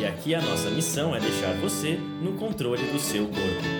[0.00, 3.78] E aqui a nossa missão é deixar você no controle do seu corpo.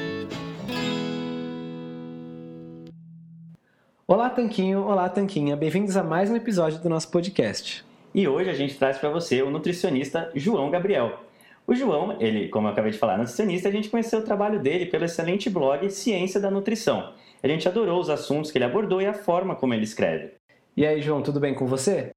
[4.05, 4.83] Olá, Tanquinho.
[4.83, 5.55] Olá, Tanquinha.
[5.55, 7.84] Bem-vindos a mais um episódio do nosso podcast.
[8.12, 11.20] E hoje a gente traz para você o nutricionista João Gabriel.
[11.65, 14.59] O João, ele, como eu acabei de falar, é nutricionista, a gente conheceu o trabalho
[14.59, 17.12] dele pelo excelente blog Ciência da Nutrição.
[17.41, 20.33] A gente adorou os assuntos que ele abordou e a forma como ele escreve.
[20.77, 22.11] E aí, João, tudo bem com você?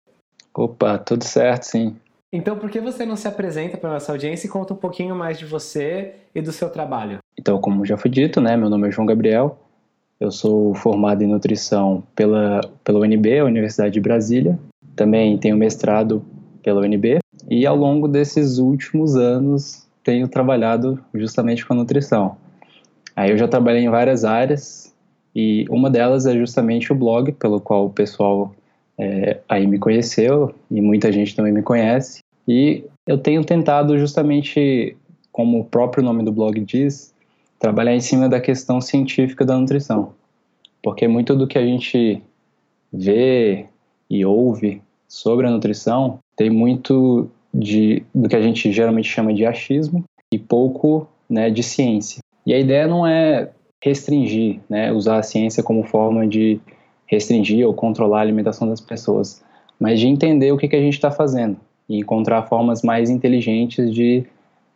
[0.56, 1.96] Opa, tudo certo, sim.
[2.34, 5.38] Então, por que você não se apresenta para nossa audiência e conta um pouquinho mais
[5.38, 7.20] de você e do seu trabalho?
[7.38, 9.60] Então, como já foi dito, né, meu nome é João Gabriel.
[10.18, 14.58] Eu sou formado em nutrição pela, pela UNB, Universidade de Brasília.
[14.96, 16.24] Também tenho mestrado
[16.64, 17.20] pela UNB.
[17.50, 22.38] E ao longo desses últimos anos tenho trabalhado justamente com a nutrição.
[23.14, 24.94] Aí eu já trabalhei em várias áreas,
[25.36, 28.54] e uma delas é justamente o blog, pelo qual o pessoal
[28.98, 32.21] é, aí me conheceu e muita gente também me conhece.
[32.48, 34.96] E eu tenho tentado justamente,
[35.32, 37.14] como o próprio nome do blog diz,
[37.60, 40.14] trabalhar em cima da questão científica da nutrição.
[40.84, 42.22] Porque muito do que a gente
[42.92, 43.66] vê
[44.10, 49.46] e ouve sobre a nutrição tem muito de, do que a gente geralmente chama de
[49.46, 52.20] achismo e pouco né, de ciência.
[52.46, 53.52] E a ideia não é
[53.84, 56.60] restringir, né, usar a ciência como forma de
[57.06, 59.44] restringir ou controlar a alimentação das pessoas,
[59.80, 61.58] mas de entender o que, que a gente está fazendo
[61.92, 64.24] e encontrar formas mais inteligentes de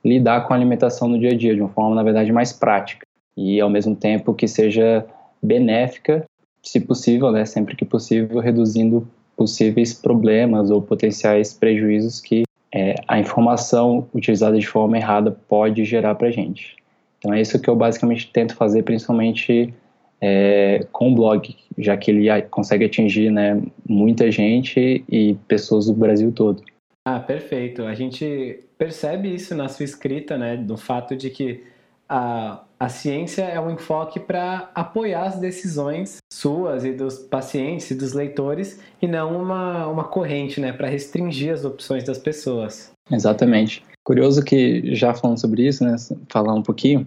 [0.04, 3.06] lidar com a alimentação no dia a dia, de uma forma, na verdade, mais prática
[3.38, 5.06] e, ao mesmo tempo, que seja
[5.42, 6.26] benéfica,
[6.62, 9.08] se possível, né, sempre que possível, reduzindo
[9.38, 16.16] possíveis problemas ou potenciais prejuízos que é, a informação utilizada de forma errada pode gerar
[16.16, 16.76] para a gente.
[17.18, 19.74] Então é isso que eu basicamente tento fazer, principalmente
[20.20, 25.94] é, com o blog, já que ele consegue atingir né, muita gente e pessoas do
[25.94, 26.62] Brasil todo.
[27.08, 27.84] Ah, perfeito.
[27.84, 31.64] A gente percebe isso na sua escrita, né, do fato de que
[32.10, 37.96] a, a ciência é um enfoque para apoiar as decisões suas e dos pacientes e
[37.96, 42.92] dos leitores e não uma, uma corrente, né, para restringir as opções das pessoas.
[43.12, 43.84] Exatamente.
[44.04, 45.96] Curioso que, já falando sobre isso, né,
[46.30, 47.06] falar um pouquinho,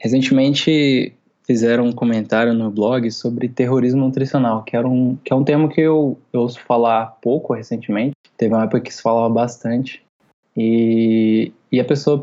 [0.00, 1.12] recentemente
[1.52, 5.68] fizeram um comentário no blog sobre terrorismo nutricional, que, era um, que é um termo
[5.68, 10.02] que eu, eu ouço falar pouco recentemente, teve uma época que se falava bastante,
[10.56, 12.18] e, e a pessoa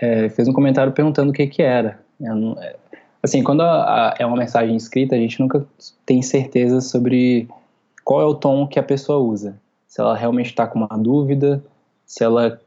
[0.00, 2.00] é, fez um comentário perguntando o que que era.
[2.18, 2.76] Não, é,
[3.22, 5.66] assim, quando a, a, é uma mensagem escrita, a gente nunca
[6.06, 7.46] tem certeza sobre
[8.02, 9.54] qual é o tom que a pessoa usa.
[9.86, 11.62] Se ela realmente está com uma dúvida,
[12.06, 12.58] se ela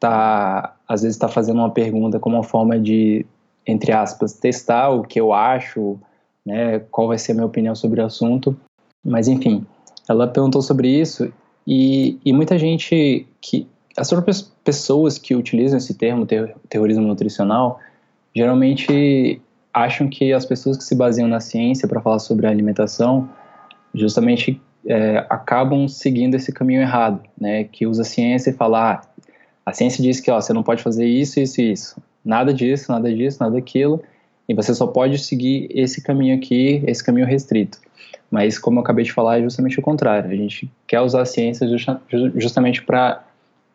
[0.00, 3.24] tá, às vezes está fazendo uma pergunta como uma forma de,
[3.66, 5.98] entre aspas, testar o que eu acho,
[6.44, 8.56] né, qual vai ser a minha opinião sobre o assunto.
[9.04, 9.66] Mas enfim,
[10.08, 11.32] ela perguntou sobre isso
[11.66, 17.78] e, e muita gente que as próprias pessoas que utilizam esse termo ter, terrorismo nutricional
[18.34, 19.40] geralmente
[19.72, 23.28] acham que as pessoas que se baseiam na ciência para falar sobre a alimentação
[23.94, 27.64] justamente é, acabam seguindo esse caminho errado, né?
[27.64, 29.02] Que usa a ciência e fala, ah,
[29.64, 32.02] a ciência diz que ó, você não pode fazer isso, isso e isso.
[32.24, 34.02] Nada disso, nada disso, nada daquilo.
[34.48, 37.78] E você só pode seguir esse caminho aqui, esse caminho restrito.
[38.30, 40.30] Mas, como eu acabei de falar, é justamente o contrário.
[40.30, 42.00] A gente quer usar a ciência justa,
[42.36, 43.24] justamente para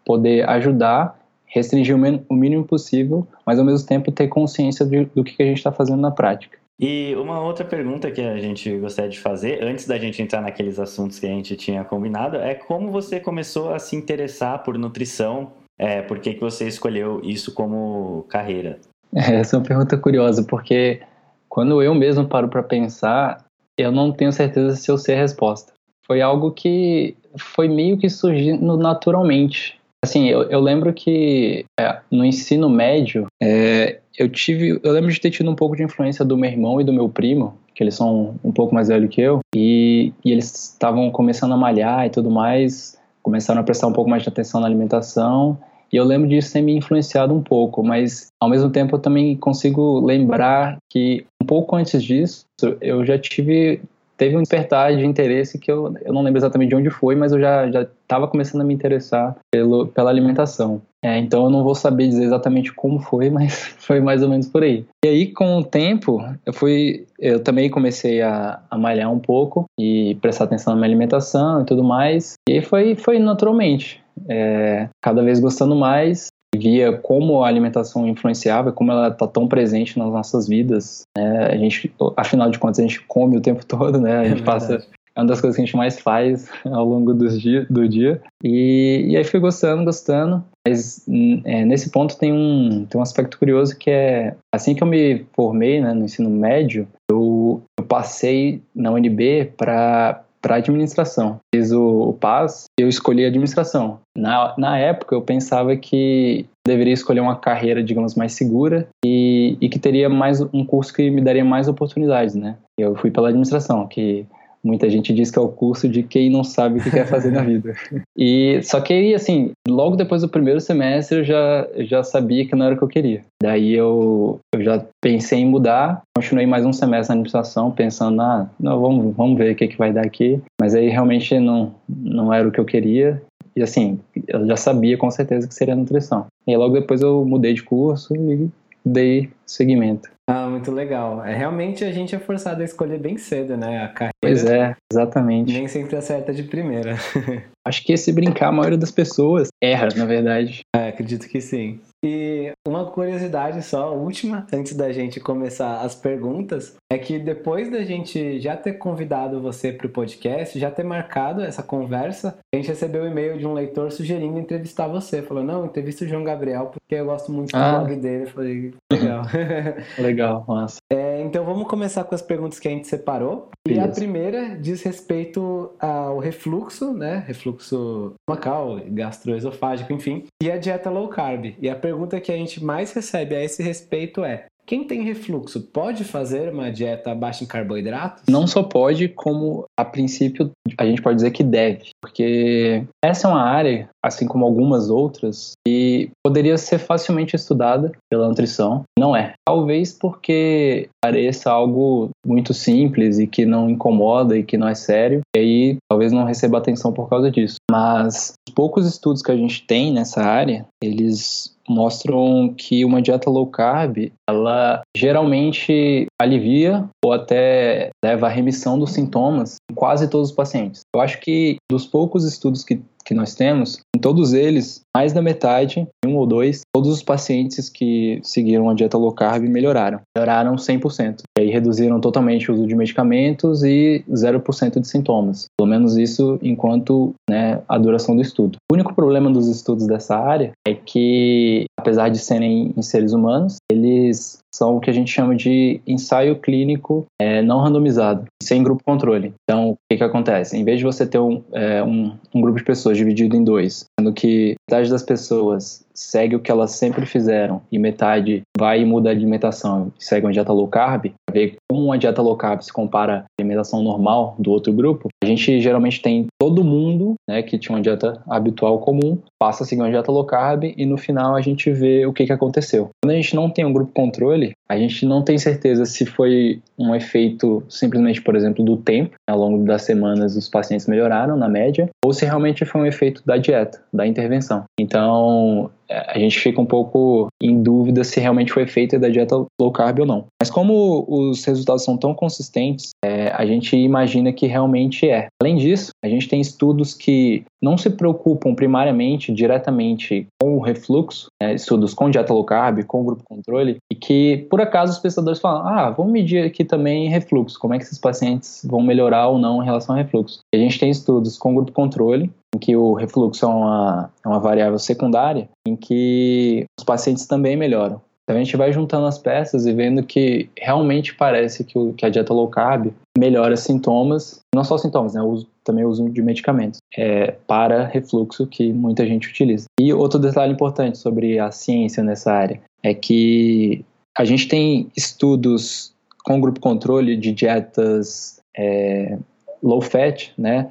[0.06, 5.46] poder ajudar, restringir o mínimo possível, mas ao mesmo tempo ter consciência do que a
[5.46, 6.58] gente está fazendo na prática.
[6.80, 10.78] E uma outra pergunta que a gente gostaria de fazer, antes da gente entrar naqueles
[10.78, 15.52] assuntos que a gente tinha combinado, é como você começou a se interessar por nutrição
[15.78, 18.80] é, por que, que você escolheu isso como carreira?
[19.16, 21.02] É, essa é uma pergunta curiosa, porque
[21.48, 23.46] quando eu mesmo paro para pensar,
[23.78, 25.74] eu não tenho certeza se eu sei a resposta.
[26.06, 29.78] Foi algo que foi meio que surgindo naturalmente.
[30.04, 35.20] Assim, eu, eu lembro que é, no ensino médio, é, eu tive, eu lembro de
[35.20, 37.96] ter tido um pouco de influência do meu irmão e do meu primo, que eles
[37.96, 42.10] são um pouco mais velhos que eu, e, e eles estavam começando a malhar e
[42.10, 42.97] tudo mais,
[43.28, 45.58] começaram a prestar um pouco mais de atenção na alimentação,
[45.92, 49.36] e eu lembro disso ter me influenciado um pouco, mas ao mesmo tempo eu também
[49.36, 52.46] consigo lembrar que um pouco antes disso
[52.80, 53.82] eu já tive
[54.18, 57.32] teve um despertar de interesse que eu, eu não lembro exatamente de onde foi, mas
[57.32, 60.82] eu já estava começando a me interessar pelo, pela alimentação.
[61.04, 64.48] É, então eu não vou saber dizer exatamente como foi, mas foi mais ou menos
[64.48, 64.86] por aí.
[65.06, 69.66] E aí, com o tempo, eu fui, eu também comecei a, a malhar um pouco
[69.80, 72.34] e prestar atenção na minha alimentação e tudo mais.
[72.50, 74.04] E aí foi, foi naturalmente.
[74.28, 79.98] É, cada vez gostando mais via como a alimentação influenciava, como ela está tão presente
[79.98, 81.04] nas nossas vidas.
[81.18, 81.48] Né?
[81.48, 84.20] A gente, afinal de contas, a gente come o tempo todo, né?
[84.20, 84.86] A gente é passa
[85.18, 88.22] é uma das coisas que a gente mais faz ao longo dos dia, do dia.
[88.44, 90.44] E, e aí fui gostando, gostando.
[90.68, 91.04] Mas
[91.44, 95.26] é, nesse ponto tem um, tem um aspecto curioso que é, assim que eu me
[95.36, 101.42] formei né, no ensino médio, eu, eu passei na UNB para para administração.
[101.54, 104.00] Fiz o, o PAS eu escolhi administração.
[104.18, 109.68] Na, na época eu pensava que deveria escolher uma carreira, digamos, mais segura e, e
[109.68, 112.56] que teria mais um curso que me daria mais oportunidades, né?
[112.80, 114.26] Eu fui pela administração, que
[114.68, 117.32] Muita gente diz que é o curso de quem não sabe o que quer fazer
[117.32, 117.74] na vida.
[118.20, 122.66] E só que assim, logo depois do primeiro semestre eu já, já sabia que não
[122.66, 123.22] era o que eu queria.
[123.42, 128.50] Daí eu, eu já pensei em mudar, continuei mais um semestre na administração, pensando, ah,
[128.60, 130.42] não, vamos, vamos ver o que, que vai dar aqui.
[130.60, 133.22] Mas aí realmente não, não era o que eu queria.
[133.56, 136.26] E assim, eu já sabia com certeza que seria nutrição.
[136.46, 138.50] E logo depois eu mudei de curso e
[138.84, 140.10] dei seguimento.
[140.30, 141.24] Ah, muito legal.
[141.26, 143.86] É, realmente a gente é forçado a escolher bem cedo, né?
[143.86, 144.14] A carreira.
[144.22, 145.54] Pois é, exatamente.
[145.54, 146.96] Nem sempre acerta de primeira.
[147.66, 150.62] Acho que esse brincar, a maioria das pessoas erra, na verdade.
[150.76, 151.80] É, acredito que sim.
[152.04, 157.84] E uma curiosidade só, última, antes da gente começar as perguntas, é que depois da
[157.84, 162.70] gente já ter convidado você para o podcast, já ter marcado essa conversa, a gente
[162.70, 165.22] recebeu um e-mail de um leitor sugerindo entrevistar você.
[165.22, 167.80] Falou, não, entrevista o João Gabriel, porque eu gosto muito do ah.
[167.80, 168.24] blog dele.
[168.24, 169.24] Eu falei, legal.
[169.98, 170.78] legal, massa.
[170.92, 173.50] É, então vamos começar com as perguntas que a gente separou.
[173.68, 177.24] E a primeira diz respeito ao refluxo, né?
[177.28, 181.54] Refluxo macal, gastroesofágico, enfim, e a dieta low carb.
[181.60, 185.62] E a pergunta que a gente mais recebe a esse respeito é: quem tem refluxo
[185.62, 188.24] pode fazer uma dieta baixa em carboidratos?
[188.30, 193.32] Não só pode, como a princípio a gente pode dizer que deve, porque essa é
[193.32, 198.84] uma área, assim como algumas outras, que poderia ser facilmente estudada pela nutrição.
[199.00, 199.34] Não é.
[199.48, 205.22] Talvez porque pareça algo muito simples e que não incomoda e que não é sério,
[205.34, 207.56] e aí talvez não receba atenção por causa disso.
[207.70, 213.30] Mas os poucos estudos que a gente tem nessa área, eles mostram que uma dieta
[213.30, 220.30] low carb, ela geralmente alivia ou até leva à remissão dos sintomas em quase todos
[220.30, 220.82] os pacientes.
[220.96, 225.22] Eu acho que dos poucos estudos que que nós temos, em todos eles, mais da
[225.22, 230.02] metade, um ou dois, todos os pacientes que seguiram a dieta low carb melhoraram.
[230.16, 231.22] Melhoraram 100%.
[231.38, 235.46] E aí reduziram totalmente o uso de medicamentos e 0% de sintomas.
[235.58, 238.58] Pelo menos isso enquanto né, a duração do estudo.
[238.70, 243.56] O único problema dos estudos dessa área é que, apesar de serem em seres humanos,
[243.72, 248.84] eles são o que a gente chama de ensaio clínico é, não randomizado, sem grupo
[248.84, 249.34] controle.
[249.44, 250.58] Então, o que, que acontece?
[250.58, 253.86] Em vez de você ter um, é, um, um grupo de pessoas dividido em dois,
[254.00, 258.86] sendo que metade das pessoas segue o que elas sempre fizeram e metade vai e
[258.86, 262.62] muda a alimentação e segue uma dieta low carb, ver como uma dieta low carb
[262.62, 267.42] se compara à alimentação normal do outro grupo, a gente geralmente tem todo mundo né,
[267.42, 270.98] que tinha uma dieta habitual comum, passa a seguir uma dieta low carb e no
[270.98, 272.90] final a gente vê o que, que aconteceu.
[273.04, 276.62] Quando a gente não tem um grupo controle, a gente não tem certeza se foi
[276.78, 281.50] um efeito simplesmente, por exemplo, do tempo, ao longo das semanas os pacientes melhoraram na
[281.50, 284.66] média, ou se realmente foi um efeito da dieta, da intervenção.
[284.80, 289.72] Então, a gente fica um pouco em dúvida se realmente foi efeito da dieta low
[289.72, 290.26] carb ou não.
[290.42, 295.28] Mas como os resultados são tão consistentes, é, a gente imagina que realmente é.
[295.42, 301.28] Além disso, a gente tem estudos que não se preocupam primariamente, diretamente com o refluxo,
[301.42, 305.40] né, estudos com dieta low carb, com grupo controle, e que por acaso os pesquisadores
[305.40, 309.40] falam, ah, vamos medir aqui também refluxo, como é que esses pacientes vão melhorar ou
[309.40, 310.40] não em relação ao refluxo.
[310.54, 314.28] E a gente tem estudos com grupo controle, em que o refluxo é uma, é
[314.28, 318.02] uma variável secundária, em que os pacientes também melhoram.
[318.24, 322.06] Então a gente vai juntando as peças e vendo que realmente parece que, o, que
[322.06, 325.22] a dieta low carb melhora sintomas, não só sintomas, né?
[325.22, 329.68] Uso, também o uso de medicamentos é, para refluxo que muita gente utiliza.
[329.80, 333.86] E outro detalhe importante sobre a ciência nessa área é que
[334.18, 335.94] a gente tem estudos
[336.26, 339.18] com grupo controle de dietas é,
[339.64, 340.70] low fat, né?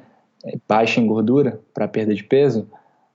[0.67, 2.67] Baixa em gordura para perda de peso,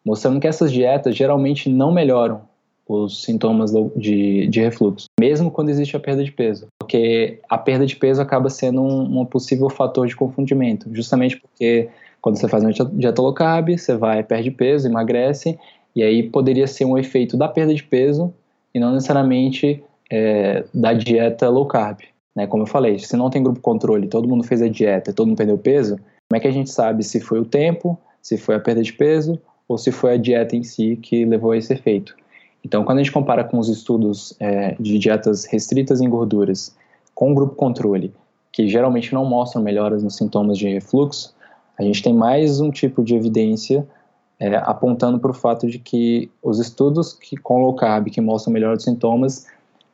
[0.04, 2.42] mostrando que essas dietas geralmente não melhoram
[2.88, 7.86] os sintomas de, de refluxo, mesmo quando existe a perda de peso, porque a perda
[7.86, 11.88] de peso acaba sendo um, um possível fator de confundimento, justamente porque
[12.20, 15.58] quando você faz uma dieta low carb, você vai, perde peso, emagrece,
[15.94, 18.32] e aí poderia ser um efeito da perda de peso
[18.74, 22.00] e não necessariamente é, da dieta low carb.
[22.34, 22.46] Né?
[22.46, 25.36] Como eu falei, se não tem grupo controle, todo mundo fez a dieta, todo mundo
[25.36, 25.98] perdeu peso,
[26.32, 28.90] como é que a gente sabe se foi o tempo, se foi a perda de
[28.90, 32.16] peso ou se foi a dieta em si que levou a esse efeito?
[32.64, 36.74] Então, quando a gente compara com os estudos é, de dietas restritas em gorduras
[37.14, 38.14] com grupo controle,
[38.50, 41.34] que geralmente não mostram melhoras nos sintomas de refluxo,
[41.78, 43.86] a gente tem mais um tipo de evidência
[44.40, 48.54] é, apontando para o fato de que os estudos que, com low carb que mostram
[48.54, 49.46] melhor dos sintomas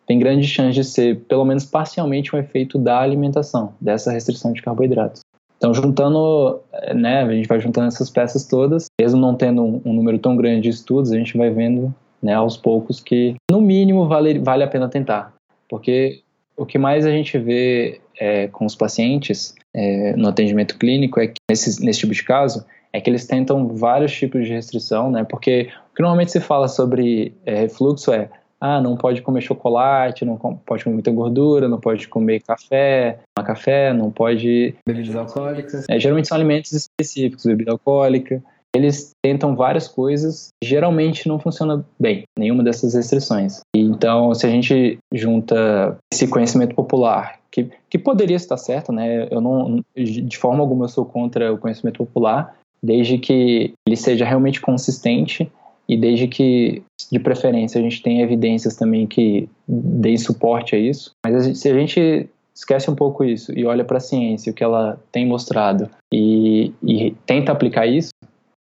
[0.06, 4.62] têm grande chance de ser, pelo menos parcialmente, um efeito da alimentação, dessa restrição de
[4.62, 5.20] carboidratos.
[5.58, 9.82] Então, juntando, é, né, a gente vai juntando essas peças todas, mesmo não tendo um,
[9.84, 13.60] um número tão grande de estudos, a gente vai vendo né, aos poucos que, no
[13.60, 15.34] mínimo, vale, vale a pena tentar.
[15.68, 16.22] Porque
[16.56, 21.28] o que mais a gente vê é, com os pacientes é, no atendimento clínico é
[21.28, 25.24] que, nesse, nesse tipo de caso, é que eles tentam vários tipos de restrição, né?
[25.24, 30.24] Porque o que normalmente se fala sobre é, refluxo é ah, não pode comer chocolate,
[30.24, 34.74] não pode comer muita gordura, não pode comer café, tomar café, não pode...
[34.86, 35.86] Bebidas alcoólicas.
[35.88, 38.42] É, geralmente são alimentos específicos, bebida alcoólica.
[38.74, 43.60] Eles tentam várias coisas, geralmente não funciona bem, nenhuma dessas restrições.
[43.74, 49.26] Então, se a gente junta esse conhecimento popular, que, que poderia estar certo, né?
[49.30, 54.24] Eu não, de forma alguma eu sou contra o conhecimento popular, desde que ele seja
[54.24, 55.50] realmente consistente
[55.88, 61.12] e desde que, de preferência, a gente tenha evidências também que deem suporte a isso.
[61.24, 64.64] Mas se a gente esquece um pouco isso e olha para a ciência, o que
[64.64, 68.10] ela tem mostrado e, e, tenta aplicar isso,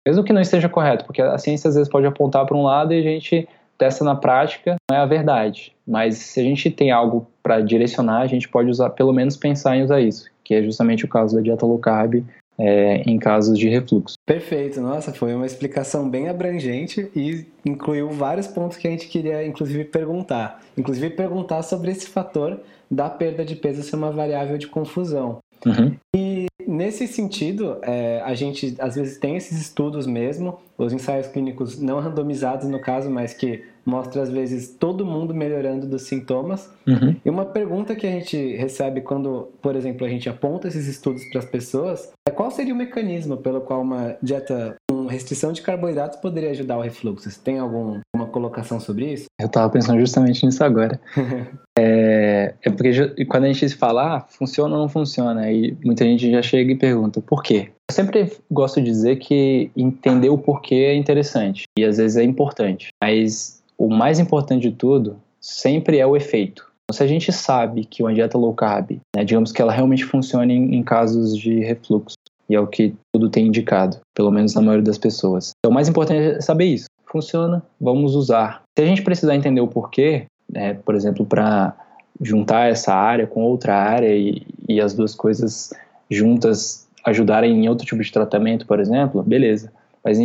[0.06, 2.94] mesmo que não esteja correto, porque a ciência às vezes pode apontar para um lado
[2.94, 5.74] e a gente testa na prática, não é a verdade.
[5.86, 9.76] Mas se a gente tem algo para direcionar, a gente pode usar, pelo menos pensar
[9.76, 12.24] em usar isso, que é justamente o caso da dieta low carb
[12.58, 14.16] é, em casos de refluxo.
[14.26, 19.46] Perfeito, nossa, foi uma explicação bem abrangente e incluiu vários pontos que a gente queria,
[19.46, 20.60] inclusive, perguntar.
[20.76, 22.60] Inclusive, perguntar sobre esse fator
[22.90, 25.38] da perda de peso ser uma variável de confusão.
[25.66, 25.94] Uhum.
[26.14, 31.80] E nesse sentido, é, a gente às vezes tem esses estudos mesmo, os ensaios clínicos
[31.80, 36.70] não randomizados no caso, mas que mostra às vezes todo mundo melhorando dos sintomas.
[36.86, 37.16] Uhum.
[37.24, 41.24] E uma pergunta que a gente recebe quando, por exemplo, a gente aponta esses estudos
[41.30, 45.62] para as pessoas é qual seria o mecanismo pelo qual uma dieta com restrição de
[45.62, 47.30] carboidratos poderia ajudar o refluxo?
[47.30, 49.24] Você tem alguma colocação sobre isso?
[49.40, 51.00] Eu estava pensando justamente nisso agora.
[51.78, 56.30] é, é, porque quando a gente fala, ah, funciona ou não funciona, aí muita gente
[56.30, 57.70] já chega e pergunta, por quê?
[57.90, 62.22] Eu sempre gosto de dizer que entender o porquê é interessante e às vezes é
[62.22, 66.68] importante, mas o mais importante de tudo sempre é o efeito.
[66.84, 70.04] Então, se a gente sabe que uma dieta low carb, né, digamos que ela realmente
[70.04, 72.16] funcione em, casos de refluxo,
[72.48, 75.52] e é o que tudo tem indicado, pelo menos na maioria das pessoas.
[75.58, 76.86] Então, o mais importante é saber isso.
[77.04, 78.62] Funciona, vamos usar.
[78.76, 81.74] Se a gente precisar entender o porquê, né, por exemplo, para
[82.20, 85.72] juntar essa área com outra área e, e, as duas coisas
[86.10, 89.70] juntas ajudarem em outro tipo de tratamento, por exemplo, beleza.
[90.08, 90.18] Mas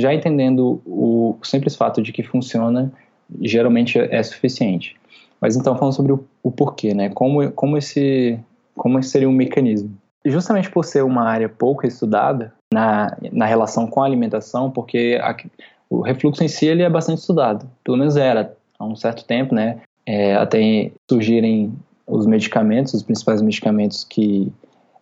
[0.00, 2.90] já entendendo o simples fato de que funciona,
[3.42, 4.96] geralmente é suficiente.
[5.38, 7.10] Mas então falando sobre o, o porquê, né?
[7.10, 8.40] Como, como esse
[8.74, 9.90] como esse seria um mecanismo?
[10.24, 15.36] Justamente por ser uma área pouco estudada na, na relação com a alimentação, porque a,
[15.90, 19.54] o refluxo em si ele é bastante estudado, pelo menos era há um certo tempo,
[19.54, 19.78] né?
[20.06, 21.70] É, até surgirem
[22.06, 24.50] os medicamentos, os principais medicamentos que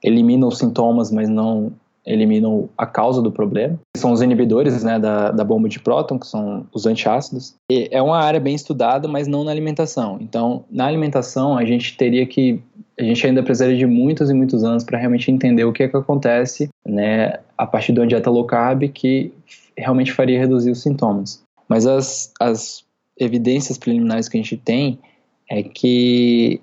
[0.03, 1.71] eliminam os sintomas, mas não
[2.07, 3.79] eliminam a causa do problema.
[3.97, 7.55] São os inibidores né, da, da bomba de próton, que são os antiácidos.
[7.71, 10.19] E é uma área bem estudada, mas não na alimentação.
[10.21, 12.63] Então, na alimentação, a gente teria que.
[12.99, 15.89] A gente ainda precisaria de muitos e muitos anos para realmente entender o que é
[15.89, 19.35] que acontece né, a partir de uma dieta low carb que
[19.77, 21.43] realmente faria reduzir os sintomas.
[21.69, 22.85] Mas as, as
[23.19, 24.99] evidências preliminares que a gente tem
[25.51, 26.59] é que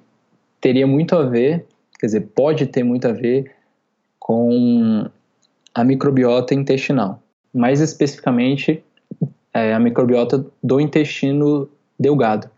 [0.59, 1.67] teria muito a ver,
[1.99, 3.51] quer dizer, pode ter muito a ver
[4.17, 5.07] com
[5.73, 7.21] a microbiota intestinal.
[7.53, 8.83] Mais especificamente,
[9.53, 12.49] é, a microbiota do intestino delgado.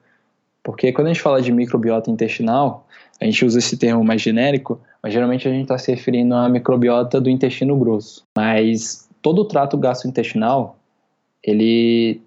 [0.63, 2.87] Porque quando a gente fala de microbiota intestinal,
[3.21, 6.49] a gente usa esse termo mais genérico, mas geralmente a gente está se referindo à
[6.49, 8.23] microbiota do intestino grosso.
[8.35, 10.77] Mas todo o trato gastrointestinal,
[11.43, 12.21] ele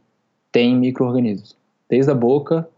[0.52, 1.57] tem micro-organismos.
[1.88, 2.68] Desde a boca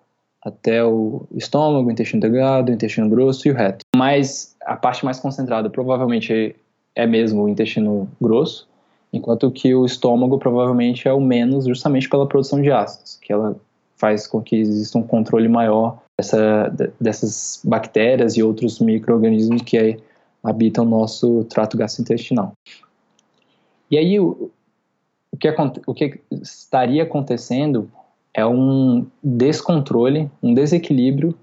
[0.43, 3.85] até o estômago, o intestino delgado, o intestino grosso e o reto.
[3.95, 6.57] Mas a parte mais concentrada provavelmente
[6.95, 8.69] é mesmo o intestino grosso,
[9.13, 13.57] enquanto que o estômago provavelmente é o menos, justamente pela produção de ácidos, que ela
[13.97, 20.01] faz com que exista um controle maior dessa, dessas bactérias e outros micro-organismos que
[20.43, 22.53] habitam o nosso trato gastrointestinal.
[23.91, 24.51] E aí, o,
[25.31, 25.55] o, que,
[25.87, 27.91] o que estaria acontecendo
[28.33, 31.35] é um descontrole, um desequilíbrio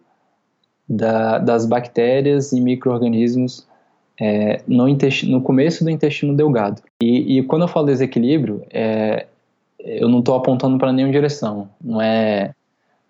[0.88, 3.68] da, das bactérias e micro-organismos
[4.20, 6.82] é, no, no, começo do intestino delgado.
[7.02, 9.28] E, e, quando eu falo desequilíbrio, é,
[9.80, 11.70] eu não estou apontando para nenhuma direção.
[11.82, 12.54] Não é,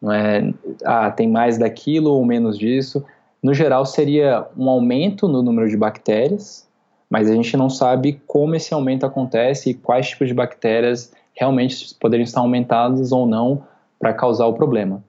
[0.01, 3.03] não é, ah, tem mais daquilo ou menos disso.
[3.41, 6.67] No geral, seria um aumento no número de bactérias,
[7.09, 11.95] mas a gente não sabe como esse aumento acontece e quais tipos de bactérias realmente
[11.99, 13.63] poderiam estar aumentadas ou não
[13.99, 15.03] para causar o problema.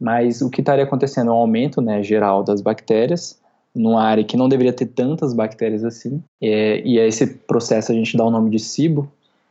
[0.00, 3.38] Mas o que estaria acontecendo é um aumento né, geral das bactérias,
[3.74, 7.94] numa área que não deveria ter tantas bactérias assim, é, e a esse processo a
[7.94, 9.10] gente dá o nome de SIBO,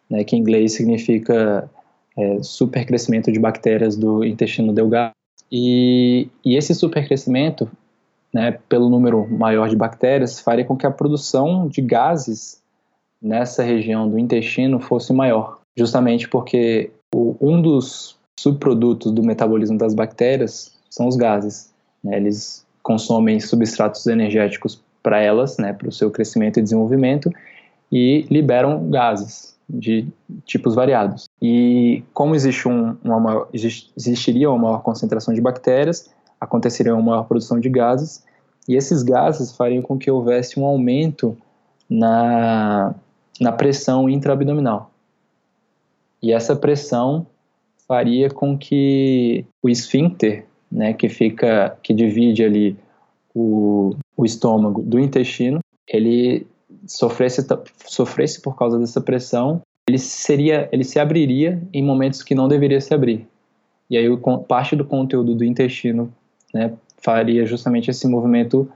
[0.09, 1.69] né, que em inglês significa
[2.17, 5.13] é, supercrescimento de bactérias do intestino delgado.
[5.51, 7.69] E, e esse supercrescimento,
[8.33, 12.61] né, pelo número maior de bactérias, faria com que a produção de gases
[13.21, 19.93] nessa região do intestino fosse maior, justamente porque o, um dos subprodutos do metabolismo das
[19.93, 21.73] bactérias são os gases.
[22.03, 27.31] Né, eles consomem substratos energéticos para elas, né, para o seu crescimento e desenvolvimento,
[27.91, 30.08] e liberam gases de
[30.43, 31.25] tipos variados.
[31.39, 36.10] E como existe um, uma maior, existiria uma maior concentração de bactérias,
[36.41, 38.25] aconteceria uma maior produção de gases,
[38.67, 41.38] e esses gases fariam com que houvesse um aumento
[41.88, 42.96] na,
[43.39, 44.89] na pressão intraabdominal.
[46.24, 47.27] E essa pressão
[47.88, 52.77] faria com que o esfíncter, né, que fica, que divide ali
[53.33, 56.45] o, o estômago do intestino, ele
[56.85, 57.45] sofresse,
[57.85, 62.79] sofresse por causa dessa pressão, ele seria, ele se abriria em momentos que não deveria
[62.79, 63.27] se abrir.
[63.89, 64.05] E aí
[64.47, 66.13] parte do conteúdo do intestino,
[66.53, 68.69] né, faria justamente esse movimento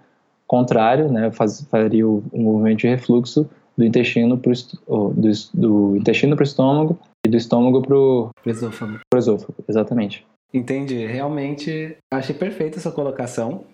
[0.47, 3.47] contrário, né, faz, faria o, o movimento de refluxo
[3.77, 4.53] do intestino pro,
[4.87, 8.99] do, do intestino para o estômago e do estômago para o esôfago.
[9.09, 10.25] Pro esôfago, exatamente.
[10.53, 11.05] Entendi.
[11.05, 13.65] Realmente achei perfeita essa colocação.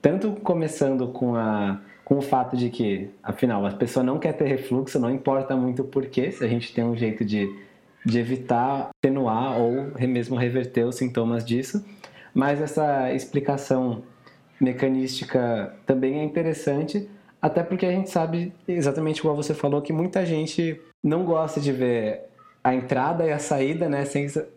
[0.00, 4.46] Tanto começando com a com o fato de que, afinal, a pessoa não quer ter
[4.46, 7.48] refluxo, não importa muito o porquê, se a gente tem um jeito de,
[8.04, 11.82] de evitar, atenuar ou mesmo reverter os sintomas disso.
[12.34, 14.02] Mas essa explicação
[14.60, 17.08] mecanística também é interessante,
[17.40, 21.72] até porque a gente sabe, exatamente igual você falou, que muita gente não gosta de
[21.72, 22.26] ver
[22.64, 24.04] a entrada e a saída, né,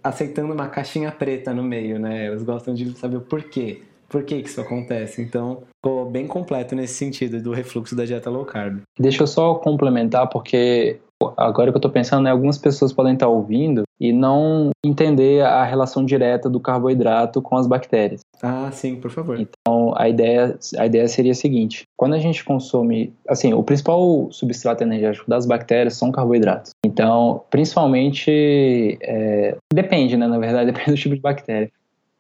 [0.04, 2.28] aceitando uma caixinha preta no meio, né?
[2.28, 3.82] Eles gostam de saber o porquê.
[4.08, 5.22] Por que isso acontece?
[5.22, 8.82] Então, ficou bem completo nesse sentido do refluxo da dieta low carb.
[9.00, 11.00] Deixa eu só complementar, porque
[11.38, 15.64] agora que eu estou pensando, né, algumas pessoas podem estar ouvindo e não entender a
[15.64, 18.22] relação direta do carboidrato com as bactérias.
[18.42, 19.40] Ah, sim, por favor.
[19.40, 24.28] Então, a ideia, a ideia seria a seguinte: quando a gente consome, assim, o principal
[24.32, 26.72] substrato energético das bactérias são carboidratos.
[26.86, 31.72] Então, principalmente, é, depende, né, na verdade, depende do tipo de bactéria.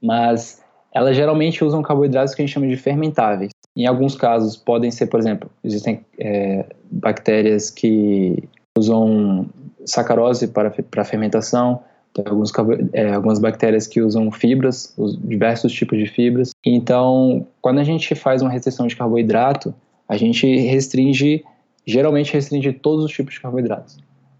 [0.02, 3.52] Mas elas geralmente usam carboidratos que a gente chama de fermentáveis.
[3.76, 9.48] Em alguns casos, podem ser, por exemplo, existem é, bactérias que usam
[9.86, 11.82] sacarose para, para fermentação,
[12.14, 12.52] tem alguns,
[12.94, 16.52] é, algumas bactérias que usam fibras, os diversos tipos de fibras.
[16.66, 19.76] Então, quando a gente faz uma restrição de carboidrato,
[20.08, 21.44] a gente restringe,
[21.86, 23.98] geralmente restringe todos os tipos de carboidratos,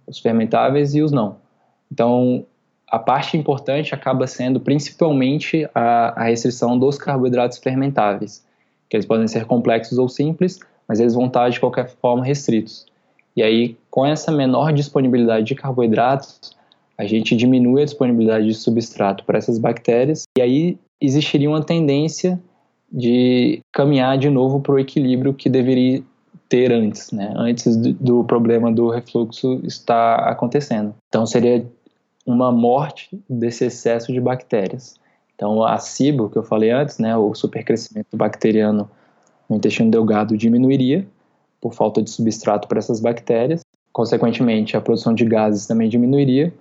[0.08, 1.36] os fermentáveis e os não.
[1.92, 2.46] Então,
[2.90, 8.44] a parte importante acaba sendo principalmente a, a restrição dos carboidratos fermentáveis,
[8.90, 12.86] que eles podem ser complexos ou simples, mas eles vão estar de qualquer forma restritos.
[13.36, 16.56] E aí, com essa menor disponibilidade de carboidratos,
[16.98, 22.40] a gente diminui a disponibilidade de substrato para essas bactérias, e aí existiria uma tendência
[22.90, 26.02] de caminhar de novo para o equilíbrio que deveria
[26.48, 27.34] ter antes, né?
[27.36, 30.96] antes do, problema do refluxo estar acontecendo.
[31.10, 31.66] Então, seria
[32.26, 34.98] uma morte desse excesso de bactérias.
[35.36, 38.90] Então, a SIBO, que eu falei antes, né, o supercrescimento bacteriano
[39.50, 41.06] no intestino delgado diminuiria
[41.62, 43.62] por falta de substrato para essas bactérias.
[43.92, 46.54] Consequentemente, a produção de gases também diminuiria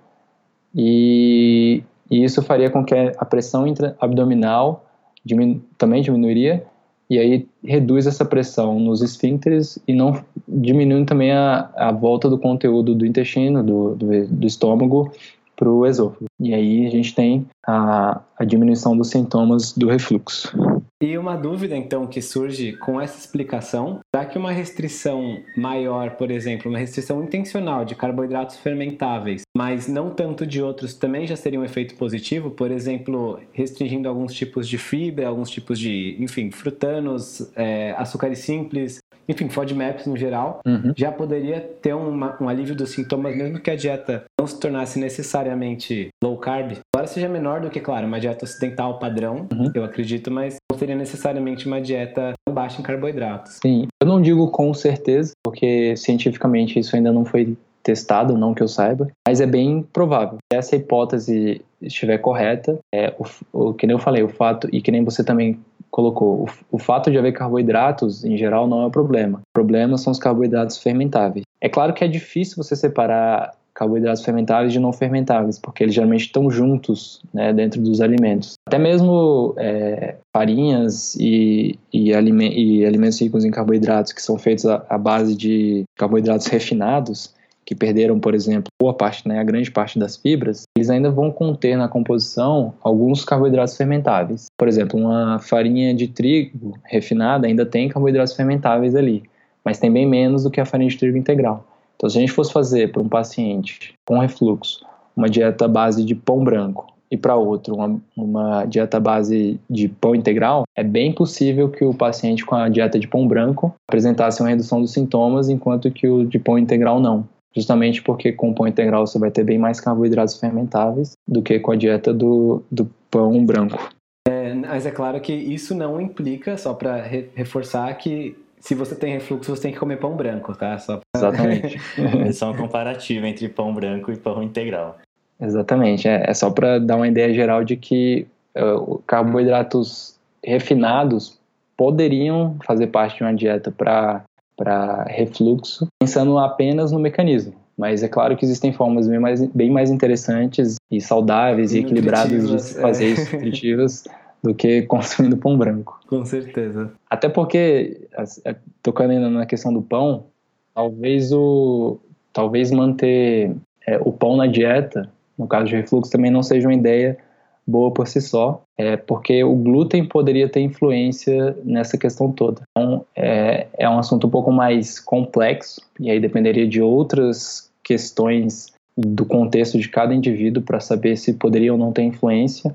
[0.73, 3.65] e, e isso faria com que a pressão
[3.99, 4.85] abdominal
[5.23, 6.65] diminu também diminuiria
[7.09, 12.37] e aí reduz essa pressão nos esfíncteres e não diminui também a, a volta do
[12.37, 15.11] conteúdo do intestino, do, do, do estômago
[15.55, 16.25] para o esôfago.
[16.39, 20.53] E aí a gente tem a, a diminuição dos sintomas do refluxo.
[21.01, 26.31] E uma dúvida, então, que surge com essa explicação: será que uma restrição maior, por
[26.31, 31.59] exemplo, uma restrição intencional de carboidratos fermentáveis, mas não tanto de outros, também já seria
[31.59, 32.49] um efeito positivo?
[32.49, 38.99] Por exemplo, restringindo alguns tipos de fibra, alguns tipos de, enfim, frutanos, é, açúcares simples,
[39.27, 40.93] enfim, FODMAPs no geral, uhum.
[40.95, 44.99] já poderia ter uma, um alívio dos sintomas, mesmo que a dieta não se tornasse
[44.99, 46.73] necessariamente low carb.
[46.93, 49.71] Embora seja menor do que, claro, uma dieta ocidental padrão, uhum.
[49.73, 53.59] eu acredito, mas não seria necessariamente uma dieta baixa em carboidratos.
[53.61, 58.63] Sim, eu não digo com certeza, porque cientificamente isso ainda não foi testado, não que
[58.63, 60.39] eu saiba, mas é bem provável.
[60.51, 64.81] Se essa hipótese estiver correta, é o, o que nem eu falei, o fato e
[64.81, 65.59] que nem você também
[65.95, 69.37] colocou, o, o fato de haver carboidratos em geral não é o problema.
[69.37, 71.45] O problema são os carboidratos fermentáveis.
[71.61, 76.25] É claro que é difícil você separar carboidratos fermentáveis de não fermentáveis, porque eles geralmente
[76.25, 78.55] estão juntos né, dentro dos alimentos.
[78.67, 84.65] Até mesmo é, farinhas e, e, aliment e, alimentos ricos em carboidratos que são feitos
[84.65, 87.33] à, à base de carboidratos refinados,
[87.65, 91.31] que perderam, por exemplo, boa parte, né, a grande parte das fibras, eles ainda vão
[91.31, 94.45] conter na composição alguns carboidratos fermentáveis.
[94.57, 99.23] Por exemplo, uma farinha de trigo refinada ainda tem carboidratos fermentáveis ali,
[99.63, 101.65] mas tem bem menos do que a farinha de trigo integral.
[101.95, 106.13] Então, se a gente fosse fazer para um paciente com refluxo uma dieta base de
[106.13, 111.69] pão branco e para outro uma, uma, dieta base de pão integral, é bem possível
[111.69, 115.89] que o paciente com a dieta de pão branco apresentasse uma redução dos sintomas, enquanto
[115.89, 117.25] que o de pão integral não
[117.55, 121.59] justamente porque com o pão integral você vai ter bem mais carboidratos fermentáveis do que
[121.59, 123.89] com a dieta do, do pão branco.
[124.27, 128.95] É, mas é claro que isso não implica, só para re reforçar, que se você
[128.95, 130.77] tem refluxo você tem que comer pão branco, tá?
[130.77, 131.03] Só pra...
[131.15, 131.77] Exatamente.
[132.27, 134.97] é só um comparativo entre pão branco e pão integral.
[135.39, 138.25] Exatamente, é, é só para dar uma ideia geral de que
[138.57, 141.37] uh, carboidratos refinados
[141.77, 144.23] poderiam fazer parte de uma dieta para
[144.55, 147.53] para refluxo, pensando apenas no mecanismo.
[147.77, 151.81] Mas é claro que existem formas bem mais, bem mais interessantes e saudáveis e, e
[151.81, 153.09] equilibradas de se fazer é.
[153.09, 154.03] isso, nutritivas,
[154.41, 155.99] do que consumindo pão branco.
[156.07, 156.91] Com certeza.
[157.09, 158.07] Até porque,
[158.45, 160.27] é, tocando ainda na questão do pão,
[160.73, 161.99] talvez o
[162.31, 163.55] talvez manter
[163.87, 167.17] é, o pão na dieta, no caso de refluxo, também não seja uma ideia
[167.67, 172.61] boa por si só, é porque o glúten poderia ter influência nessa questão toda.
[172.71, 178.73] Então, é, é um assunto um pouco mais complexo, e aí dependeria de outras questões
[178.97, 182.73] do contexto de cada indivíduo para saber se poderia ou não ter influência,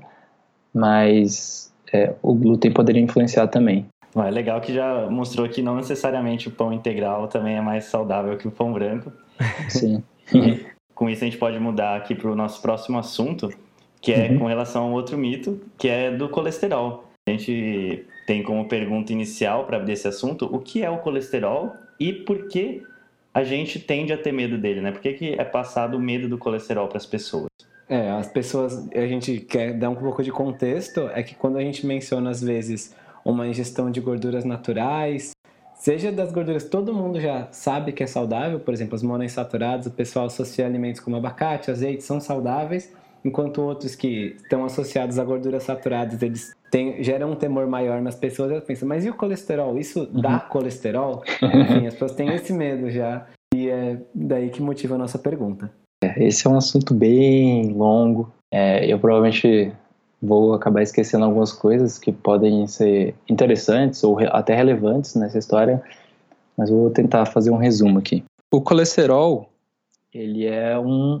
[0.73, 3.85] mas é, o glúten poderia influenciar também.
[4.15, 8.37] é legal que já mostrou que não necessariamente o pão integral também é mais saudável
[8.37, 9.11] que o pão branco.
[9.69, 10.03] Sim.
[10.33, 13.49] e com isso a gente pode mudar aqui para o nosso próximo assunto,
[14.01, 14.39] que é uhum.
[14.39, 17.05] com relação a um outro mito, que é do colesterol.
[17.27, 22.11] A gente tem como pergunta inicial para desse assunto o que é o colesterol e
[22.11, 22.83] por que
[23.33, 24.91] a gente tende a ter medo dele, né?
[24.91, 27.45] Por que, que é passado o medo do colesterol para as pessoas?
[27.87, 31.61] É, as pessoas, a gente quer dar um pouco de contexto, é que quando a
[31.61, 35.31] gente menciona às vezes uma ingestão de gorduras naturais,
[35.75, 39.91] seja das gorduras todo mundo já sabe que é saudável, por exemplo, as monoinsaturadas, o
[39.91, 45.63] pessoal associa alimentos como abacate, azeite, são saudáveis, enquanto outros que estão associados a gorduras
[45.63, 49.77] saturadas, eles têm, geram um temor maior nas pessoas, elas pensam, mas e o colesterol?
[49.77, 50.21] Isso uhum.
[50.21, 51.23] dá colesterol?
[51.41, 55.71] Enfim, as pessoas têm esse medo já, e é daí que motiva a nossa pergunta.
[56.03, 59.71] É, esse é um assunto bem longo, é, eu provavelmente
[60.21, 65.81] vou acabar esquecendo algumas coisas que podem ser interessantes ou até relevantes nessa história,
[66.55, 68.23] mas vou tentar fazer um resumo aqui.
[68.51, 69.49] O colesterol,
[70.13, 71.19] ele é um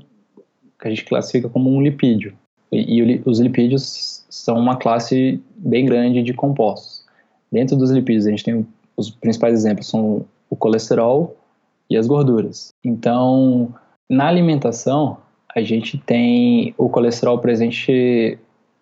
[0.81, 2.33] que a gente classifica como um lipídio.
[2.71, 7.05] E, e os lipídios são uma classe bem grande de compostos.
[7.51, 8.67] Dentro dos lipídios, a gente tem
[8.97, 11.35] os principais exemplos são o colesterol
[11.89, 12.73] e as gorduras.
[12.83, 13.73] Então,
[14.09, 15.17] na alimentação,
[15.55, 18.37] a gente tem o colesterol presente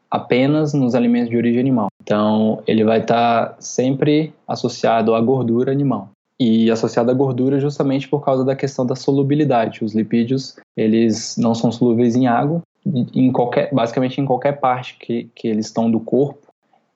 [0.09, 1.87] apenas nos alimentos de origem animal.
[2.01, 6.09] Então, ele vai estar sempre associado à gordura animal
[6.39, 9.83] e associada à gordura justamente por causa da questão da solubilidade.
[9.83, 15.29] Os lipídios, eles não são solúveis em água, em qualquer, basicamente em qualquer parte que,
[15.35, 16.47] que eles estão do corpo,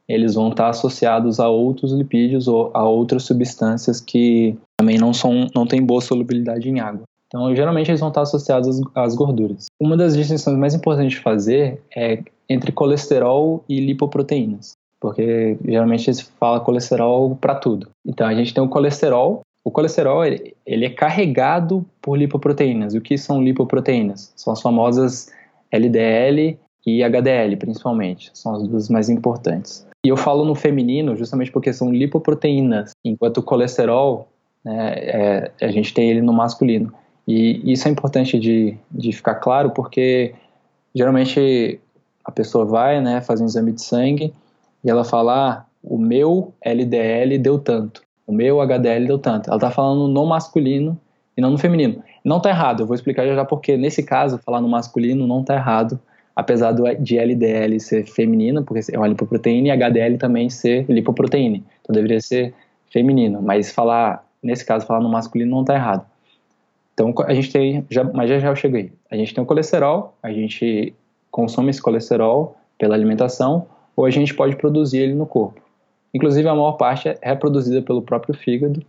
[0.08, 5.48] eles vão estar associados a outros lipídios ou a outras substâncias que também não são
[5.54, 7.04] não têm boa solubilidade em água.
[7.28, 9.66] Então, geralmente eles vão estar associados às, gorduras.
[9.80, 16.24] Uma das distinções mais importantes de fazer é entre colesterol e lipoproteínas porque geralmente se
[16.40, 17.90] fala colesterol para tudo.
[18.08, 19.42] Então a gente tem o colesterol.
[19.62, 22.94] O colesterol ele, ele é carregado por lipoproteínas.
[22.94, 24.32] O que são lipoproteínas?
[24.34, 25.30] São as famosas
[25.70, 28.32] LDL e HDL, principalmente.
[28.34, 29.86] São as duas mais importantes.
[30.06, 34.30] E eu falo no feminino justamente porque são lipoproteínas, enquanto o colesterol,
[34.64, 36.94] né, é, a gente tem ele no masculino.
[37.28, 40.34] E isso é importante de, de ficar claro porque
[40.96, 41.78] geralmente
[42.24, 44.34] a pessoa vai, né, fazer um exame de sangue
[44.84, 49.50] e ela fala, ah, o meu LDL deu tanto, o meu HDL deu tanto.
[49.50, 51.00] Ela está falando no masculino
[51.36, 52.04] e não no feminino.
[52.24, 55.42] Não está errado, eu vou explicar já já porque nesse caso, falar no masculino não
[55.42, 56.00] está errado,
[56.36, 61.58] apesar de LDL ser feminina, porque é uma lipoproteína, e HDL também ser lipoproteína.
[61.82, 62.54] Então deveria ser
[62.90, 66.06] feminino, mas falar, nesse caso, falar no masculino não está errado.
[66.94, 68.92] Então a gente tem, já, mas já já eu cheguei.
[69.10, 70.94] A gente tem o colesterol, a gente
[71.32, 75.62] consome esse colesterol pela alimentação, ou a gente pode produzir ele no corpo.
[76.14, 78.84] Inclusive a maior parte é reproduzida pelo próprio fígado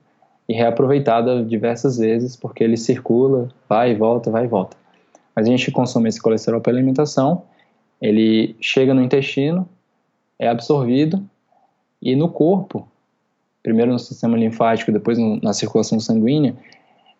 [0.48, 4.76] e reaproveitada diversas vezes, porque ele circula, vai e volta, vai e volta.
[5.34, 7.42] Mas a gente consome esse colesterol pela alimentação,
[8.00, 9.68] ele chega no intestino,
[10.38, 11.22] é absorvido
[12.02, 12.86] e no corpo,
[13.62, 16.54] primeiro no sistema linfático, depois na circulação sanguínea,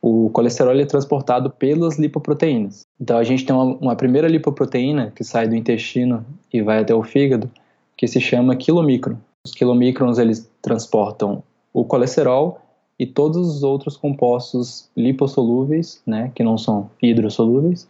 [0.03, 2.83] o colesterol é transportado pelas lipoproteínas.
[3.01, 6.95] Então a gente tem uma, uma, primeira lipoproteína que sai do intestino e vai até
[6.95, 7.51] o fígado,
[7.97, 9.17] que se chama quilomicron.
[9.47, 12.61] Os quilomicrons eles transportam o colesterol
[12.99, 17.89] e todos os outros compostos lipossolúveis, né, que não são hidrossolúveis,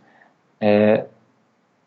[0.61, 1.05] é,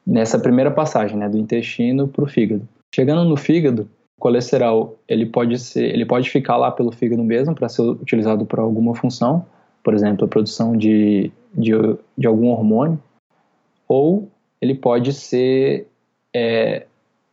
[0.05, 2.67] nessa primeira passagem, né, do intestino para o fígado.
[2.93, 7.53] Chegando no fígado, o colesterol ele pode ser, ele pode ficar lá pelo fígado mesmo
[7.53, 9.45] para ser utilizado para alguma função,
[9.83, 11.71] por exemplo, a produção de, de,
[12.17, 13.01] de algum hormônio,
[13.87, 14.29] ou
[14.61, 15.87] ele pode ser
[16.33, 16.85] é,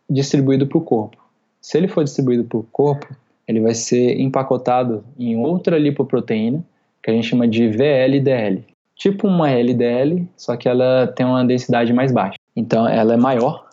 [0.09, 1.17] distribuído para o corpo.
[1.61, 3.15] Se ele for distribuído para o corpo,
[3.47, 6.65] ele vai ser empacotado em outra lipoproteína,
[7.03, 8.65] que a gente chama de VLDL
[8.97, 12.39] tipo uma LDL, só que ela tem uma densidade mais baixa.
[12.55, 13.69] Então ela é maior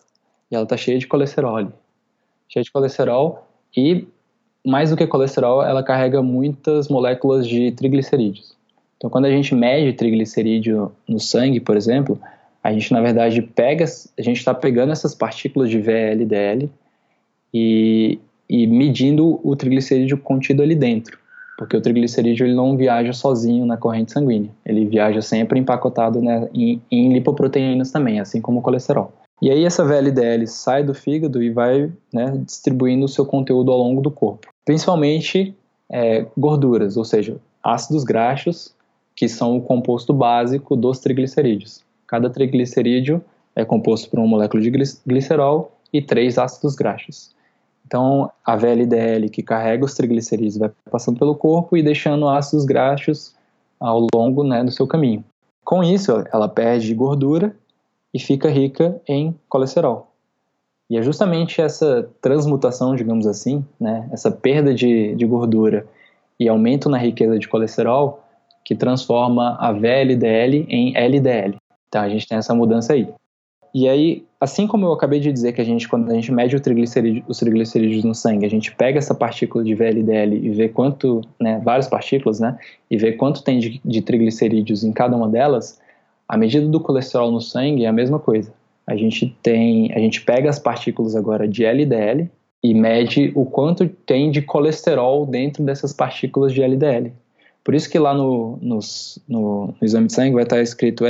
[0.49, 1.71] e ela está cheia de colesterol.
[2.49, 4.07] Cheia de colesterol e
[4.65, 8.55] mais do que colesterol, ela carrega muitas moléculas de triglicerídeos.
[8.97, 12.19] Então quando a gente mede triglicerídeo no sangue, por exemplo,
[12.63, 16.69] a gente na verdade pega, a gente está pegando essas partículas de VLDL
[17.53, 18.19] e,
[18.49, 21.21] e medindo o triglicerídeo contido ali dentro
[21.61, 26.49] porque o triglicerídeo ele não viaja sozinho na corrente sanguínea, ele viaja sempre empacotado né,
[26.51, 29.13] em, em, lipoproteínas também, assim como o colesterol.
[29.39, 33.77] E aí essa VLDL sai do fígado e vai né, distribuindo o seu conteúdo ao
[33.77, 35.55] longo do corpo, principalmente
[35.87, 38.73] é, gorduras, ou seja, ácidos graxos,
[39.15, 41.83] que são o composto básico dos triglicerídeos.
[42.11, 43.23] Cada triglicerídeo
[43.55, 44.69] é composto por uma molécula de
[45.07, 47.33] glicerol e três ácidos graxos.
[47.87, 53.33] Então, a VLDL que carrega os triglicerídeos vai passando pelo corpo e deixando ácidos graxos
[53.79, 55.23] ao longo né, do seu caminho.
[55.63, 57.55] Com isso, ela perde gordura
[58.13, 60.11] e fica rica em colesterol.
[60.89, 65.87] E é justamente essa transmutação, digamos assim, né, essa perda de, de gordura
[66.37, 68.21] e aumento na riqueza de colesterol
[68.65, 71.55] que transforma a VLDL em LDL.
[71.91, 73.05] Então a gente tem essa mudança aí.
[73.73, 76.57] E aí, assim como eu acabei de dizer que a gente, quando a gente mede
[76.59, 81.21] triglicerídeo, os triglicerídeos no sangue, a gente pega essa partícula de VLDL e vê quanto,
[81.39, 82.57] né, várias partículas, né,
[82.89, 85.79] e vê quanto tem de, de triglicerídeos em cada uma delas,
[86.27, 88.53] a medida do colesterol no sangue é a mesma coisa.
[88.87, 92.29] A gente tem, a gente pega as partículas agora de LDL
[92.63, 97.11] e mede o quanto tem de colesterol dentro dessas partículas de LDL.
[97.63, 98.79] Por isso que lá no, no,
[99.27, 101.05] no exame de sangue vai estar escrito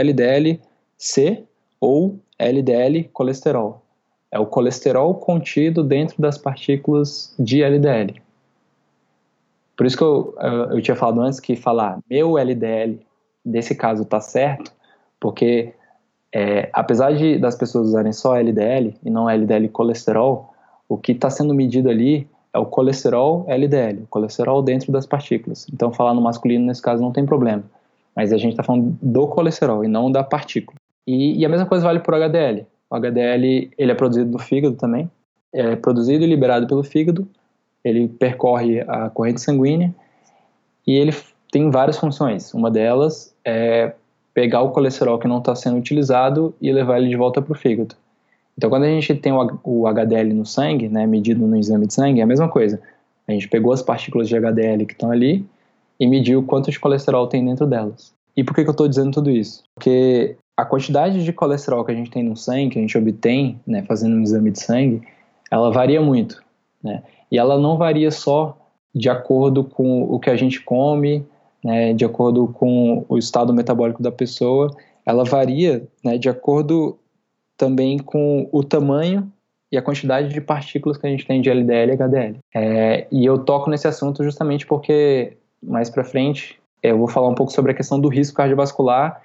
[1.02, 1.44] LDL-C
[1.80, 3.82] ou LDL colesterol.
[4.32, 8.22] É o colesterol contido dentro das partículas de LDL.
[9.76, 10.36] Por isso que eu,
[10.72, 13.00] eu tinha falado antes que falar meu LDL,
[13.44, 14.72] desse caso, está certo,
[15.20, 15.74] porque
[16.32, 20.54] é, apesar de das pessoas usarem só LDL e não LDL colesterol,
[20.88, 25.66] o que está sendo medido ali é o colesterol LDL, o colesterol dentro das partículas.
[25.74, 27.64] Então, falar no masculino nesse caso não tem problema.
[28.16, 30.81] Mas a gente está falando do colesterol e não da partícula.
[31.06, 32.66] E, e, a mesma coisa vale para o HDL.
[32.90, 35.10] O HDL ele é produzido no fígado também,
[35.54, 37.28] é produzido e liberado pelo fígado,
[37.84, 39.94] ele percorre a corrente sanguínea
[40.86, 41.14] e ele
[41.52, 42.54] tem várias funções.
[42.54, 43.94] Uma delas é
[44.34, 47.56] pegar o colesterol que não está sendo utilizado e levar ele de volta para o
[47.56, 47.96] fígado.
[48.58, 49.34] Então, quando a gente tem
[49.64, 52.80] o HDL no sangue, né, medido no exame de sangue, é a mesma coisa.
[53.28, 55.46] A gente pegou as partículas de HDL que estão ali
[56.00, 58.14] e mediu quanto de colesterol tem dentro delas.
[58.36, 59.64] E por que, que eu estou dizendo tudo isso?
[59.76, 63.60] Porque a quantidade de colesterol que a gente tem no sangue, que a gente obtém
[63.66, 65.02] né, fazendo um exame de sangue,
[65.50, 66.44] ela varia muito.
[66.84, 67.04] Né?
[67.32, 68.58] E ela não varia só
[68.94, 71.26] de acordo com o que a gente come,
[71.64, 76.98] né, de acordo com o estado metabólico da pessoa, ela varia né, de acordo
[77.58, 79.32] também com o tamanho
[79.72, 82.40] e a quantidade de partículas que a gente tem de LDL e HDL.
[82.54, 87.36] É, e eu toco nesse assunto justamente porque mais para frente eu vou falar um
[87.36, 89.22] pouco sobre a questão do risco cardiovascular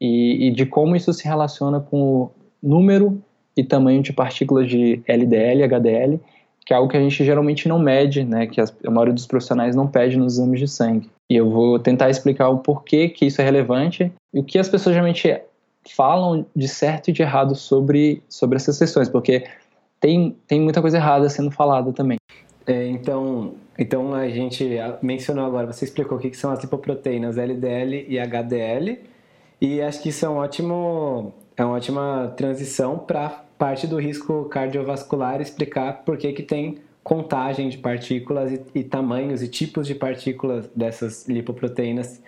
[0.00, 2.30] e, e de como isso se relaciona com o
[2.62, 3.22] número
[3.56, 6.20] e tamanho de partículas de LDL e HDL,
[6.64, 9.74] que é algo que a gente geralmente não mede, né, que a maioria dos profissionais
[9.74, 11.10] não pede nos exames de sangue.
[11.30, 14.68] E eu vou tentar explicar o porquê que isso é relevante e o que as
[14.68, 15.40] pessoas geralmente
[15.94, 19.44] falam de certo e de errado sobre, sobre essas questões, porque
[20.00, 22.18] tem, tem muita coisa errada sendo falada também.
[22.66, 24.68] É, então, então a gente
[25.02, 28.98] mencionou agora, você explicou o que são as lipoproteínas LDL e HDL,
[29.60, 34.44] e acho que isso é um ótimo, é uma ótima transição para parte do risco
[34.44, 39.94] cardiovascular explicar por que, que tem contagem de partículas e, e tamanhos e tipos de
[39.94, 42.22] partículas dessas lipoproteínas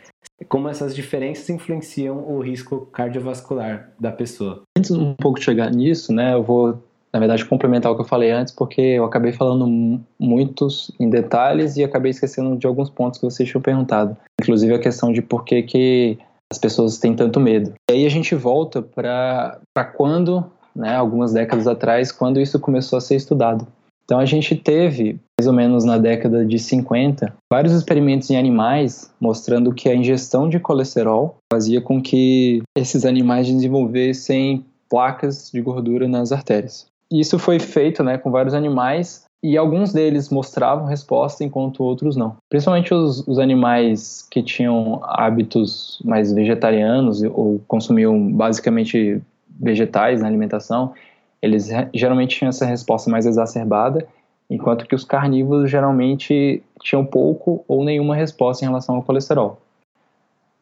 [0.48, 4.62] como essas diferenças influenciam o risco cardiovascular da pessoa.
[4.76, 8.06] Antes um pouco de chegar nisso, né, eu vou na verdade, complementar o que eu
[8.06, 13.18] falei antes, porque eu acabei falando muitos em detalhes e acabei esquecendo de alguns pontos
[13.18, 14.16] que vocês tinham perguntado.
[14.40, 16.18] Inclusive a questão de por que, que
[16.50, 17.72] as pessoas têm tanto medo.
[17.90, 23.00] E aí a gente volta para quando, né, algumas décadas atrás, quando isso começou a
[23.00, 23.66] ser estudado.
[24.04, 29.08] Então a gente teve, mais ou menos na década de 50, vários experimentos em animais
[29.20, 36.08] mostrando que a ingestão de colesterol fazia com que esses animais desenvolvessem placas de gordura
[36.08, 36.86] nas artérias.
[37.12, 42.36] Isso foi feito né, com vários animais e alguns deles mostravam resposta enquanto outros não.
[42.48, 50.92] Principalmente os, os, animais que tinham hábitos mais vegetarianos ou consumiam basicamente vegetais na alimentação,
[51.40, 54.06] eles geralmente tinham essa resposta mais exacerbada,
[54.48, 59.58] enquanto que os carnívoros geralmente tinham pouco ou nenhuma resposta em relação ao colesterol.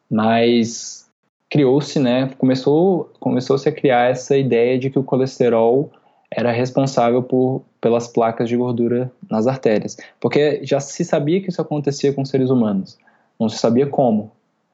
[0.09, 1.09] Mas
[1.49, 5.91] criou-se, né, começou, começou-se a criar essa ideia de que o colesterol
[6.31, 9.97] era responsável por, pelas placas de gordura nas artérias.
[10.19, 12.97] Porque já se sabia que isso acontecia com seres humanos,
[13.39, 14.31] não se sabia como.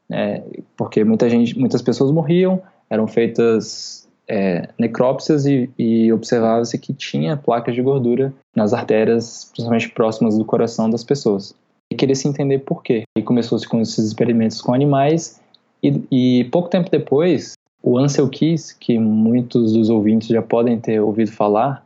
[0.09, 0.43] Né?
[0.75, 7.37] Porque muita gente, muitas pessoas morriam, eram feitas é, necrópsias e, e observava-se que tinha
[7.37, 11.55] placas de gordura nas artérias, principalmente próximas do coração das pessoas.
[11.91, 13.03] E queria se entender por quê.
[13.17, 15.39] E começou-se com esses experimentos com animais,
[15.83, 17.53] e, e pouco tempo depois,
[17.85, 21.85] o Ansel Keys, que muitos dos ouvintes já podem ter ouvido falar,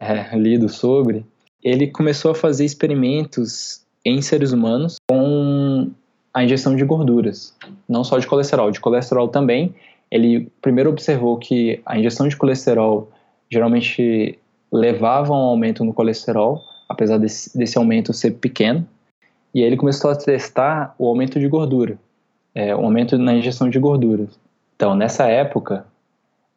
[0.00, 1.22] é, lido sobre,
[1.62, 5.90] ele começou a fazer experimentos em seres humanos com
[6.32, 7.54] a injeção de gorduras,
[7.86, 9.74] não só de colesterol, de colesterol também.
[10.10, 13.10] Ele primeiro observou que a injeção de colesterol
[13.50, 14.38] geralmente
[14.72, 18.88] levava a um aumento no colesterol, apesar desse, desse aumento ser pequeno,
[19.54, 21.98] e aí ele começou a testar o aumento de gordura,
[22.54, 24.38] é, o aumento na injeção de gorduras.
[24.78, 25.84] Então, nessa época,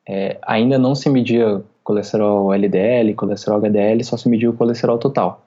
[0.07, 5.43] é, ainda não se media colesterol LDL, colesterol HDL, só se media o colesterol total.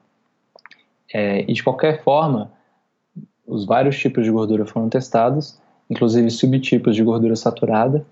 [1.12, 2.50] É, e de qualquer forma,
[3.46, 5.56] os vários tipos de gordura foram testados,
[5.88, 8.04] inclusive subtipos de gordura saturada,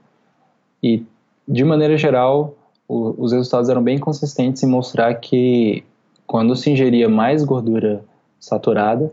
[0.80, 1.04] e
[1.48, 2.54] de maneira geral,
[2.86, 5.82] o, os resultados eram bem consistentes em mostrar que
[6.24, 8.04] quando se ingeria mais gordura
[8.38, 9.10] saturada,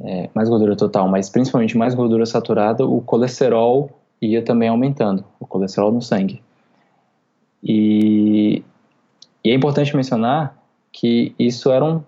[0.00, 5.46] é, mais gordura total, mas principalmente mais gordura saturada, o colesterol ia também aumentando, o
[5.46, 6.42] colesterol no sangue.
[7.62, 8.62] E,
[9.44, 10.56] e é importante mencionar
[10.92, 12.04] que isso eram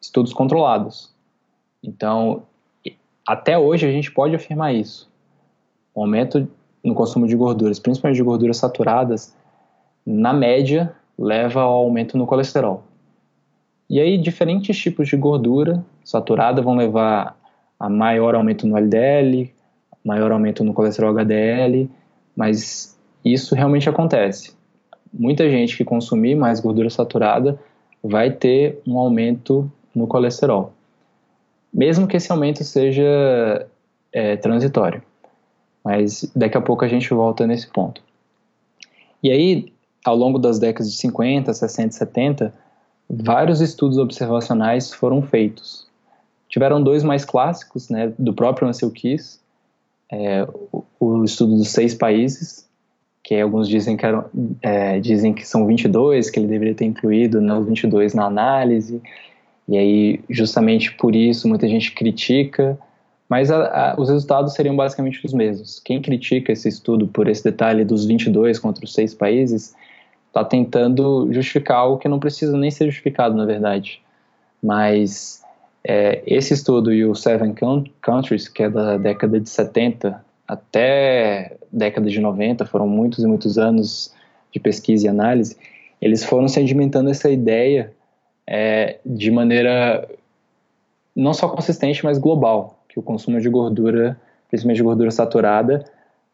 [0.00, 1.12] estudos controlados.
[1.82, 2.42] Então,
[3.26, 5.10] até hoje a gente pode afirmar isso.
[5.94, 6.48] O aumento
[6.82, 9.34] no consumo de gorduras, principalmente de gorduras saturadas,
[10.06, 12.82] na média leva ao aumento no colesterol.
[13.88, 17.36] E aí diferentes tipos de gordura saturada vão levar
[17.78, 19.52] a maior aumento no LDL,
[20.04, 21.90] maior aumento no colesterol HDL,
[22.36, 24.54] mas isso realmente acontece.
[25.12, 27.58] Muita gente que consumir mais gordura saturada
[28.02, 30.72] vai ter um aumento no colesterol,
[31.72, 33.66] mesmo que esse aumento seja
[34.12, 35.02] é, transitório.
[35.84, 38.02] Mas daqui a pouco a gente volta nesse ponto.
[39.22, 39.72] E aí,
[40.04, 42.54] ao longo das décadas de 50, 60 70,
[43.08, 45.86] vários estudos observacionais foram feitos.
[46.48, 49.40] Tiveram dois mais clássicos, né, do próprio Ansel Keys,
[50.12, 52.68] é, o, o, estudo dos seis países,
[53.22, 54.24] que alguns dizem que, eram,
[54.60, 59.00] é, dizem que são 22, que ele deveria ter incluído nos 22 na análise,
[59.68, 62.78] e aí justamente por isso muita gente critica,
[63.28, 65.78] mas a, a, os resultados seriam basicamente os mesmos.
[65.78, 69.74] Quem critica esse estudo por esse detalhe dos 22 contra os seis países
[70.26, 74.02] está tentando justificar algo que não precisa nem ser justificado, na verdade.
[74.60, 75.42] Mas
[75.84, 77.54] é, esse estudo e o Seven
[78.02, 83.56] Countries, que é da década de 70 até década de 90, foram muitos e muitos
[83.56, 84.12] anos
[84.52, 85.56] de pesquisa e análise,
[86.00, 87.92] eles foram sedimentando essa ideia
[88.46, 90.08] é, de maneira
[91.14, 94.18] não só consistente, mas global, que o consumo de gordura,
[94.48, 95.84] principalmente de gordura saturada,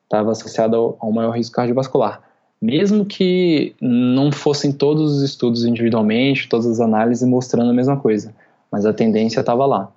[0.05, 2.23] estava associado ao, ao maior risco cardiovascular.
[2.61, 8.35] Mesmo que não fossem todos os estudos individualmente, todas as análises mostrando a mesma coisa,
[8.71, 9.93] mas a tendência estava lá.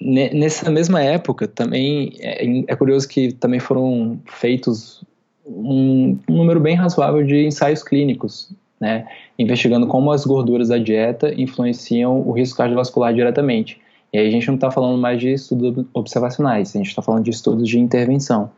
[0.00, 5.02] Nessa mesma época, também é, é curioso que também foram feitos
[5.44, 9.06] um, um número bem razoável de ensaios clínicos, né,
[9.38, 13.80] investigando como as gorduras da dieta influenciam o risco cardiovascular diretamente.
[14.12, 17.24] E aí a gente não está falando mais de estudos observacionais, a gente está falando
[17.24, 18.50] de estudos de intervenção.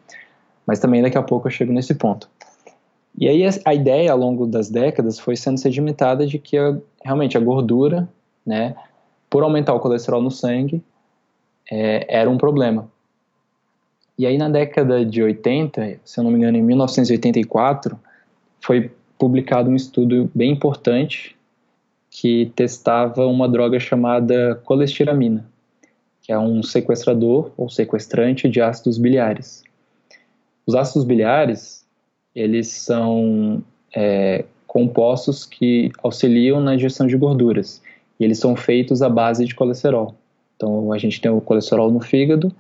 [0.67, 2.29] Mas também daqui a pouco eu chego nesse ponto.
[3.19, 7.39] E aí a ideia ao longo das décadas foi sendo sedimentada de que a, realmente
[7.39, 8.07] a gordura,
[8.45, 8.75] né,
[9.37, 10.83] por aumentar o colesterol no sangue,
[11.71, 12.91] é, era um problema.
[14.19, 18.01] E aí na década de 80, se eu não me engano, em 1984,
[18.63, 21.37] foi publicado um estudo bem importante
[22.11, 25.47] que testava uma droga chamada colestiramina,
[26.23, 29.63] que é um sequestrador ou sequestrante de ácidos biliares.
[30.67, 31.85] Os ácidos biliares,
[32.35, 33.63] eles são
[33.95, 37.83] é, compostos que auxiliam na digestão de gorduras
[38.19, 40.15] e eles são feitos à base de colesterol.
[40.57, 42.55] Então a gente tem o colesterol no fígado,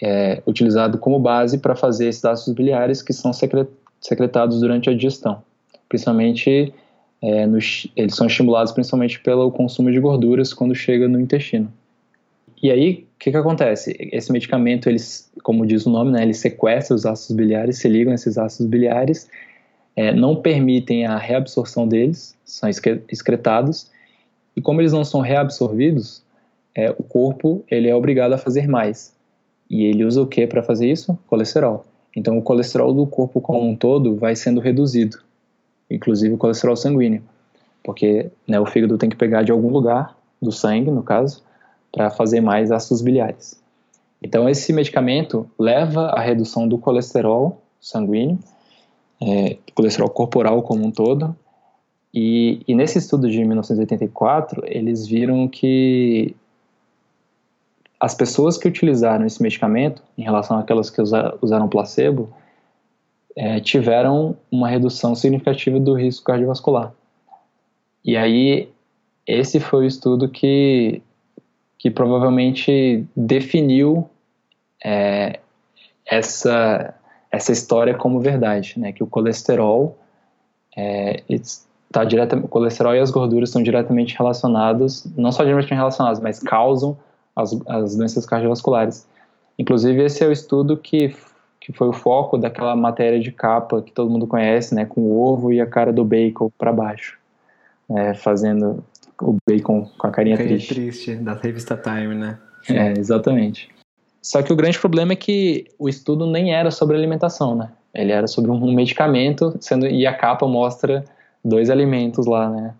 [0.00, 5.42] é, utilizado como base para fazer esses ácidos biliares que são secretados durante a digestão,
[5.88, 6.72] principalmente
[7.20, 7.44] é,
[7.96, 11.72] eles são estimulados principalmente pelo consumo de gorduras quando chega no intestino.
[12.62, 13.96] E aí, o que, que acontece?
[14.12, 18.12] Esse medicamento, eles, como diz o nome, né, ele sequestra os ácidos biliares, se ligam
[18.12, 19.28] a esses ácidos biliares,
[19.94, 23.90] é, não permitem a reabsorção deles, são excretados,
[24.58, 26.22] e como eles não são reabsorvidos,
[26.74, 29.14] é, o corpo ele é obrigado a fazer mais.
[29.70, 31.18] E ele usa o que para fazer isso?
[31.26, 31.84] Colesterol.
[32.16, 35.18] Então, o colesterol do corpo como um todo vai sendo reduzido
[35.90, 37.22] inclusive o colesterol sanguíneo,
[37.82, 41.42] porque né, o fígado tem que pegar de algum lugar do sangue, no caso,
[41.92, 43.58] para fazer mais ácidos biliares.
[44.22, 48.38] Então, esse medicamento leva à redução do colesterol sanguíneo,
[49.20, 51.34] é, colesterol corporal como um todo,
[52.12, 56.34] e, e, nesse estudo de 1984, eles viram que
[58.00, 62.32] as pessoas que utilizaram esse medicamento, em relação àquelas que usa, usaram placebo,
[63.36, 66.92] é, tiveram uma redução significativa do risco cardiovascular.
[68.04, 68.68] E aí,
[69.26, 71.02] esse foi o estudo que,
[71.78, 74.08] que provavelmente definiu
[74.82, 75.40] é,
[76.06, 76.94] essa,
[77.30, 78.92] essa história como verdade, né?
[78.92, 79.98] que o colesterol
[80.76, 81.22] é,
[81.88, 86.38] está diretamente, o colesterol e as gorduras estão diretamente relacionados, não só diretamente relacionados, mas
[86.38, 86.96] causam
[87.34, 89.06] as, as doenças cardiovasculares.
[89.58, 91.14] Inclusive, esse é o estudo que
[91.68, 95.20] que foi o foco daquela matéria de capa que todo mundo conhece, né, com o
[95.20, 97.18] ovo e a cara do bacon para baixo,
[97.86, 98.82] né, fazendo
[99.20, 100.74] o bacon com a carinha, carinha triste.
[100.74, 102.38] triste da revista Time, né?
[102.70, 103.68] É, exatamente.
[104.22, 107.68] Só que o grande problema é que o estudo nem era sobre alimentação, né?
[107.94, 111.04] Ele era sobre um medicamento, sendo e a capa mostra
[111.44, 112.74] dois alimentos lá, né?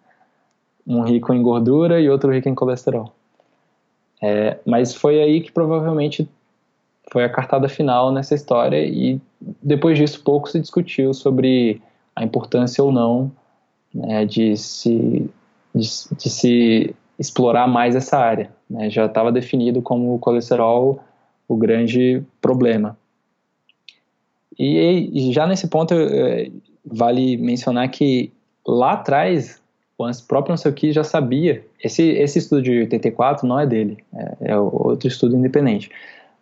[0.87, 3.13] Um rico em gordura e outro rico em colesterol.
[4.23, 6.29] É, mas foi aí que provavelmente
[7.11, 9.21] foi a cartada final nessa história e
[9.63, 11.81] depois disso pouco se discutiu sobre
[12.15, 13.31] a importância ou não
[13.95, 15.31] né, de, se,
[15.75, 18.51] de, de, se explorar mais essa área.
[18.69, 18.91] Né?
[18.91, 21.01] Já estava definido como o colesterol
[21.47, 22.99] o grande problema.
[24.59, 26.51] E, e já nesse ponto é,
[26.85, 28.33] vale mencionar que
[28.69, 29.61] lá atrás
[29.99, 31.65] o próprio não sei o que já sabia.
[31.83, 35.91] Esse, esse estudo de 84 não é dele, é, é outro estudo independente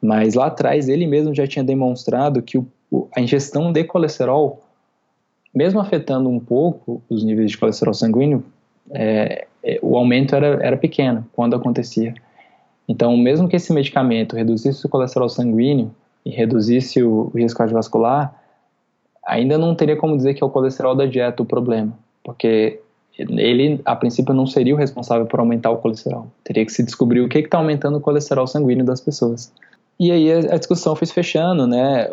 [0.01, 2.67] mas lá atrás ele mesmo já tinha demonstrado que o,
[3.15, 4.63] a ingestão de colesterol,
[5.55, 8.45] mesmo afetando um pouco os níveis de colesterol sanguíneo,
[8.91, 12.15] é, é, o aumento era, era pequeno quando acontecia.
[12.89, 15.93] Então, mesmo que esse medicamento reduzisse o colesterol sanguíneo
[16.25, 18.33] e reduzisse o, o risco cardiovascular,
[19.27, 21.93] ainda não teria como dizer que é o colesterol da dieta o problema,
[22.27, 22.81] porque
[23.17, 26.27] ele, a princípio, não seria o responsável por aumentar o colesterol.
[26.43, 29.53] Teria que se descobrir o que está aumentando o colesterol sanguíneo das pessoas.
[29.99, 32.11] E aí a discussão foi se fechando, né?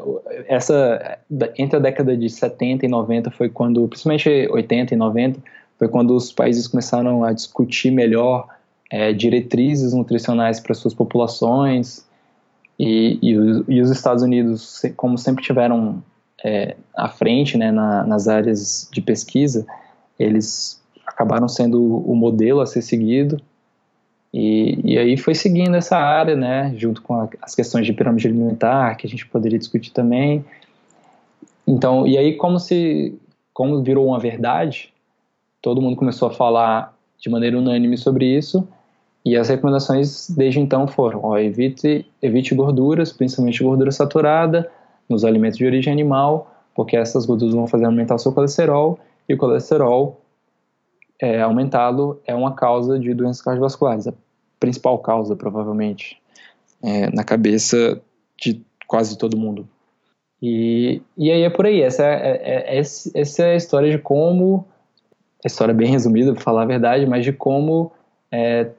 [0.47, 1.17] Essa,
[1.57, 5.39] entre a década de 70 e 90 foi quando, principalmente 80 e 90,
[5.79, 8.47] foi quando os países começaram a discutir melhor
[8.89, 12.05] é, diretrizes nutricionais para suas populações
[12.79, 13.31] e, e,
[13.67, 16.01] e, os Estados Unidos, como sempre tiveram
[16.45, 19.65] é, à frente né, na, nas áreas de pesquisa,
[20.23, 23.41] eles acabaram sendo o modelo a ser seguido
[24.33, 28.27] e, e aí foi seguindo essa área, né, junto com a, as questões de pirâmide
[28.27, 30.43] alimentar, que a gente poderia discutir também.
[31.67, 33.15] Então, e aí como se
[33.53, 34.91] como virou uma verdade,
[35.61, 38.67] todo mundo começou a falar de maneira unânime sobre isso,
[39.23, 44.69] e as recomendações desde então foram: ó, evite, evite gorduras, principalmente gordura saturada,
[45.07, 49.33] nos alimentos de origem animal, porque essas gorduras vão fazer aumentar o seu colesterol, e
[49.33, 50.21] o colesterol
[51.19, 54.13] é, aumentado é uma causa de doenças cardiovasculares, a
[54.59, 56.21] principal causa, provavelmente,
[56.81, 58.01] é, na cabeça
[58.37, 59.67] de quase todo mundo.
[60.41, 63.97] E, e aí é por aí, essa é, é, é essa é a história de
[63.97, 64.65] como,
[65.43, 67.91] a história bem resumida, para falar a verdade, mas de como
[68.29, 68.69] é,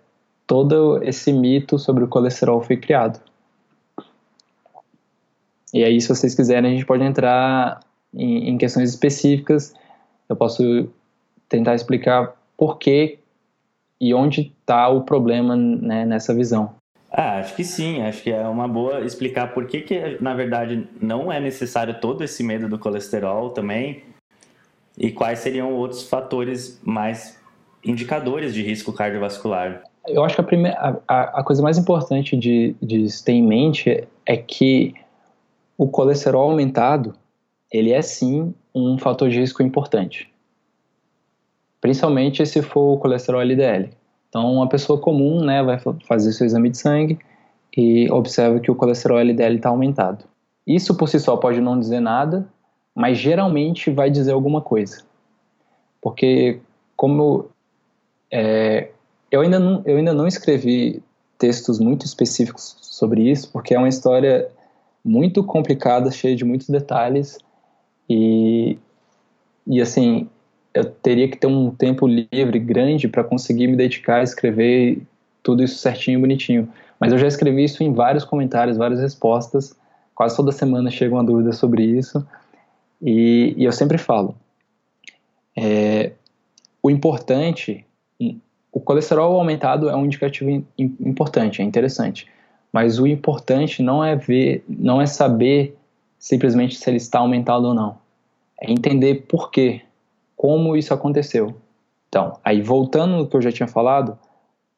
[0.47, 3.21] todo esse mito sobre o colesterol foi criado.
[5.73, 7.81] E aí, se vocês quiserem, a gente pode entrar
[8.13, 9.75] em, em questões específicas.
[10.29, 10.89] Eu posso
[11.49, 13.19] tentar explicar por que
[14.01, 16.75] e onde está o problema né, nessa visão.
[17.11, 20.89] Ah, acho que sim, acho que é uma boa explicar por que, que, na verdade,
[21.01, 24.03] não é necessário todo esse medo do colesterol também
[24.99, 27.39] e quais seriam outros fatores mais
[27.85, 29.85] indicadores de risco cardiovascular.
[30.09, 34.07] Eu acho que a, primeira, a, a coisa mais importante de, de ter em mente
[34.27, 34.93] é que
[35.79, 37.15] o colesterol aumentado,
[37.75, 40.33] ele é sim um fator de risco importante.
[41.81, 43.91] Principalmente se for o colesterol LDL.
[44.29, 47.19] Então, uma pessoa comum né, vai fazer seu exame de sangue
[47.77, 50.25] e observa que o colesterol LDL está aumentado.
[50.65, 52.47] Isso por si só pode não dizer nada,
[52.95, 55.03] mas geralmente vai dizer alguma coisa.
[56.01, 56.61] Porque,
[56.97, 57.47] como
[58.31, 58.91] é,
[59.33, 61.03] eu, ainda não, eu ainda não escrevi
[61.37, 64.49] textos muito específicos sobre isso, porque é uma história
[65.05, 67.37] muito complicada, cheia de muitos detalhes
[68.09, 68.79] e
[69.67, 70.29] e assim
[70.73, 75.01] eu teria que ter um tempo livre grande para conseguir me dedicar a escrever
[75.43, 76.69] tudo isso certinho, bonitinho.
[76.99, 79.77] Mas eu já escrevi isso em vários comentários, várias respostas.
[80.15, 82.27] Quase toda semana chega uma dúvida sobre isso
[83.01, 84.35] e, e eu sempre falo
[85.57, 86.13] é,
[86.83, 87.85] o importante
[88.75, 92.27] o colesterol aumentado é um indicativo importante, é interessante.
[92.73, 95.77] Mas o importante não é ver, não é saber
[96.19, 97.97] simplesmente se ele está aumentado ou não.
[98.61, 99.83] É entender por quê,
[100.37, 101.55] como isso aconteceu.
[102.09, 104.19] Então, aí voltando no que eu já tinha falado,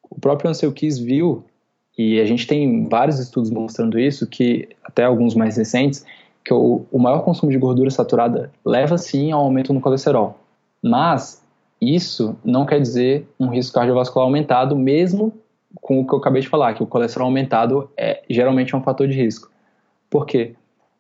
[0.09, 1.45] o próprio Ansel Keys viu,
[1.97, 6.05] e a gente tem vários estudos mostrando isso, que até alguns mais recentes,
[6.45, 10.39] que o, o maior consumo de gordura saturada leva sim ao aumento no colesterol.
[10.82, 11.43] Mas
[11.80, 15.32] isso não quer dizer um risco cardiovascular aumentado, mesmo
[15.80, 18.82] com o que eu acabei de falar, que o colesterol aumentado é geralmente é um
[18.82, 19.51] fator de risco.
[20.09, 20.55] Por quê?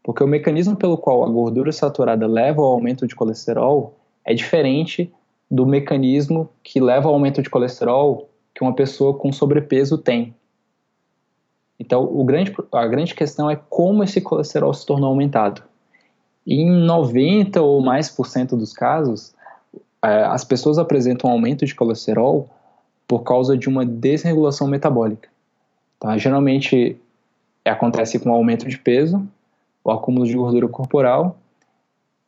[0.06, 5.12] Porque o mecanismo pelo qual a gordura saturada leva ao aumento de colesterol é diferente
[5.50, 10.32] do mecanismo que leva ao aumento de colesterol que uma pessoa com sobrepeso tem.
[11.76, 15.60] Então, grande, a grande questão é como esse colesterol se tornou aumentado.
[16.46, 19.34] Em 90 ou mais por cento dos casos,
[20.04, 22.48] é, as pessoas apresentam aumento de colesterol
[23.08, 25.28] por causa de uma desregulação metabólica.
[25.98, 26.16] Tá?
[26.16, 26.96] Geralmente
[27.64, 29.26] acontece com aumento de peso,
[29.86, 31.38] o acúmulo de gordura corporal.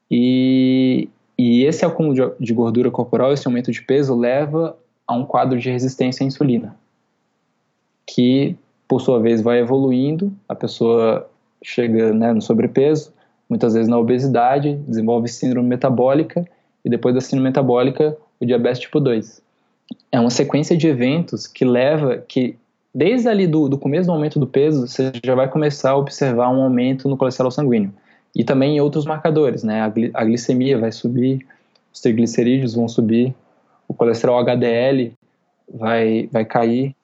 [0.09, 5.25] E, e esse acúmulo de, de gordura corporal, esse aumento de peso leva a um
[5.25, 6.77] quadro de resistência à insulina,
[8.07, 8.55] que
[8.87, 11.29] por sua vez vai evoluindo, a pessoa
[11.63, 13.13] chega né, no sobrepeso,
[13.49, 16.47] muitas vezes na obesidade, desenvolve síndrome metabólica
[16.85, 19.43] e depois da síndrome metabólica, o diabetes tipo 2
[20.13, 22.57] é uma sequência de eventos que leva que
[22.99, 26.51] desde ali do, do começo do aumento do peso você já vai começar a observar
[26.51, 27.95] um aumento no colesterol sanguíneo
[28.35, 29.83] e também em outros marcadores, né?
[29.83, 31.47] A, gli, a glicemia vai subir,
[31.95, 33.33] os triglicerídeos vão subir,
[33.87, 35.13] o colesterol HDL
[35.73, 36.97] vai vai cair.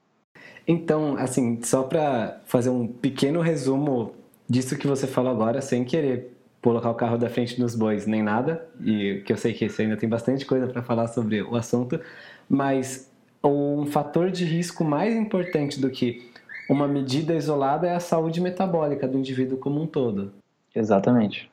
[0.67, 4.15] Então, assim, só para fazer um pequeno resumo
[4.49, 8.23] disso que você falou agora, sem querer colocar o carro da frente nos bois nem
[8.23, 11.55] nada, e que eu sei que você ainda tem bastante coisa para falar sobre o
[11.55, 12.01] assunto,
[12.49, 13.14] mas
[13.49, 16.31] um fator de risco mais importante do que
[16.69, 20.33] uma medida isolada é a saúde metabólica do indivíduo como um todo.
[20.75, 21.51] Exatamente,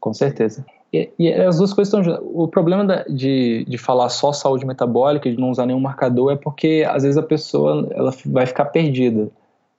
[0.00, 0.64] com certeza.
[0.92, 2.30] E, e as duas coisas estão.
[2.32, 6.36] O problema da, de, de falar só saúde metabólica, de não usar nenhum marcador, é
[6.36, 9.30] porque às vezes a pessoa ela vai ficar perdida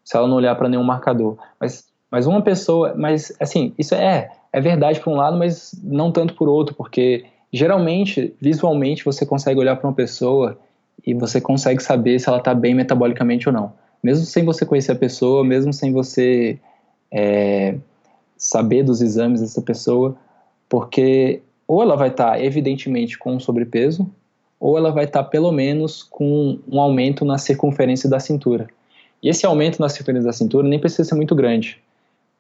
[0.04, 1.38] se ela não olhar para nenhum marcador.
[1.60, 2.94] Mas, mas uma pessoa.
[2.96, 7.26] Mas assim, isso é, é verdade por um lado, mas não tanto por outro, porque
[7.52, 10.58] geralmente, visualmente, você consegue olhar para uma pessoa
[11.06, 13.74] e você consegue saber se ela está bem metabolicamente ou não.
[14.04, 16.60] Mesmo sem você conhecer a pessoa, mesmo sem você
[17.12, 17.76] é,
[18.38, 20.16] saber dos exames dessa pessoa,
[20.68, 24.10] porque ou ela vai estar tá, evidentemente com sobrepeso,
[24.60, 28.68] ou ela vai estar tá, pelo menos com um aumento na circunferência da cintura.
[29.22, 31.80] E esse aumento na circunferência da cintura nem precisa ser muito grande,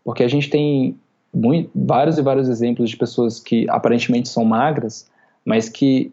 [0.03, 0.97] porque a gente tem
[1.33, 5.07] muito, vários e vários exemplos de pessoas que aparentemente são magras,
[5.45, 6.11] mas que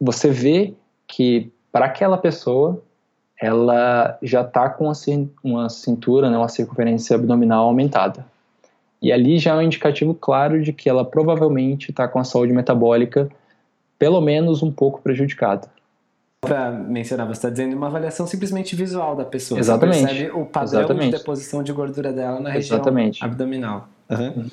[0.00, 0.74] você vê
[1.08, 2.80] que para aquela pessoa
[3.40, 4.92] ela já está com
[5.42, 8.24] uma cintura, né, uma circunferência abdominal aumentada.
[9.00, 12.52] E ali já é um indicativo claro de que ela provavelmente está com a saúde
[12.52, 13.28] metabólica
[13.98, 15.68] pelo menos um pouco prejudicada.
[16.40, 19.58] Para mencionar, você está dizendo uma avaliação simplesmente visual da pessoa.
[19.58, 19.98] Exatamente.
[19.98, 21.10] Você percebe o padrão Exatamente.
[21.10, 23.24] de deposição de gordura dela na região Exatamente.
[23.24, 23.88] abdominal.
[24.10, 24.48] Uhum.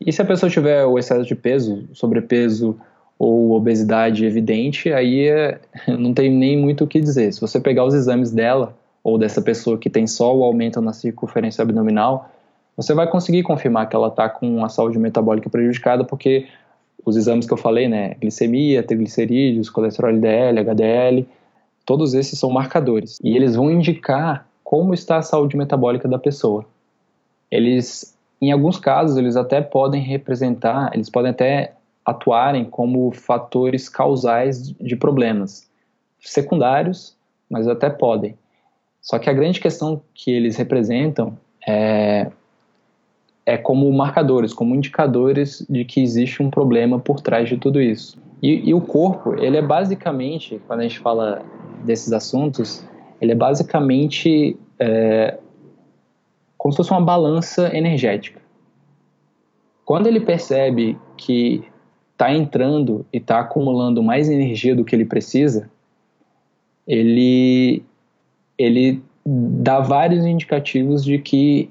[0.00, 2.78] E se a pessoa tiver o excesso de peso, sobrepeso
[3.18, 5.60] ou obesidade evidente, aí é,
[5.98, 7.32] não tem nem muito o que dizer.
[7.32, 10.92] Se você pegar os exames dela ou dessa pessoa que tem só o aumento na
[10.92, 12.30] circunferência abdominal,
[12.76, 16.46] você vai conseguir confirmar que ela está com a saúde metabólica prejudicada, porque
[17.04, 21.26] os exames que eu falei, né, glicemia, triglicerídeos, colesterol LDL, HDL,
[21.84, 26.64] todos esses são marcadores e eles vão indicar como está a saúde metabólica da pessoa.
[27.50, 31.72] Eles, em alguns casos, eles até podem representar, eles podem até
[32.08, 35.68] atuarem como fatores causais de problemas
[36.20, 37.16] secundários,
[37.50, 38.36] mas até podem.
[39.00, 42.30] Só que a grande questão que eles representam é
[43.44, 48.18] é como marcadores, como indicadores de que existe um problema por trás de tudo isso.
[48.42, 51.42] E, e, o corpo, ele é basicamente, quando a gente fala
[51.82, 52.86] desses assuntos,
[53.18, 55.38] ele é basicamente é,
[56.58, 58.38] como se fosse uma balança energética.
[59.82, 61.64] Quando ele percebe que
[62.18, 65.70] está entrando e está acumulando mais energia do que ele precisa,
[66.84, 67.84] ele,
[68.58, 71.70] ele dá vários indicativos de que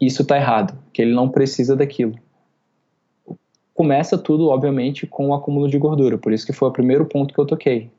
[0.00, 2.14] isso está errado, que ele não precisa daquilo.
[3.74, 7.34] Começa tudo, obviamente, com o acúmulo de gordura, por isso que foi o primeiro ponto
[7.34, 7.90] que eu toquei.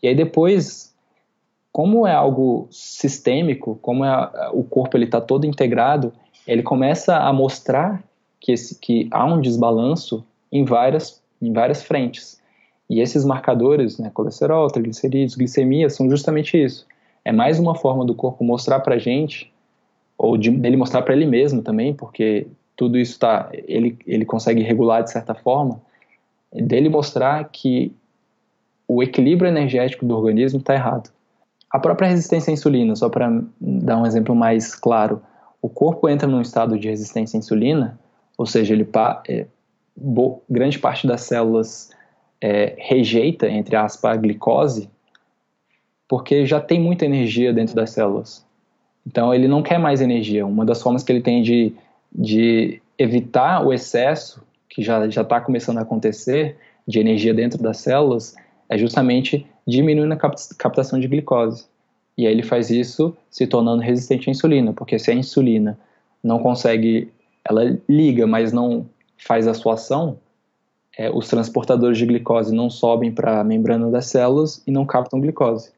[0.00, 0.94] E aí depois,
[1.72, 6.12] como é algo sistêmico, como é, o corpo ele está todo integrado,
[6.46, 8.04] ele começa a mostrar
[8.38, 10.24] que, esse, que há um desbalanço
[10.54, 12.40] em várias, em várias frentes.
[12.88, 16.86] E esses marcadores, né, colesterol, triglicerídeos, glicemia, são justamente isso.
[17.24, 19.52] É mais uma forma do corpo mostrar para gente
[20.16, 22.46] ou de, dele mostrar para ele mesmo também, porque
[22.76, 25.80] tudo isso tá, ele, ele consegue regular de certa forma,
[26.52, 27.92] dele mostrar que
[28.86, 31.10] o equilíbrio energético do organismo está errado.
[31.70, 35.20] A própria resistência à insulina, só para dar um exemplo mais claro,
[35.60, 37.98] o corpo entra num estado de resistência à insulina,
[38.38, 38.86] ou seja, ele
[39.28, 39.46] é,
[40.50, 41.90] grande parte das células
[42.40, 44.90] é, rejeita, entre aspas, a glicose,
[46.08, 48.44] porque já tem muita energia dentro das células.
[49.06, 50.46] Então ele não quer mais energia.
[50.46, 51.72] Uma das formas que ele tem de,
[52.12, 58.34] de evitar o excesso, que já está começando a acontecer, de energia dentro das células,
[58.68, 60.16] é justamente diminuindo a
[60.58, 61.66] captação de glicose.
[62.16, 65.78] E aí ele faz isso se tornando resistente à insulina, porque se a insulina
[66.22, 67.08] não consegue,
[67.44, 68.86] ela liga, mas não
[69.16, 70.18] faz a sua ação,
[70.96, 75.20] é, os transportadores de glicose não sobem para a membrana das células e não captam
[75.20, 75.72] glicose.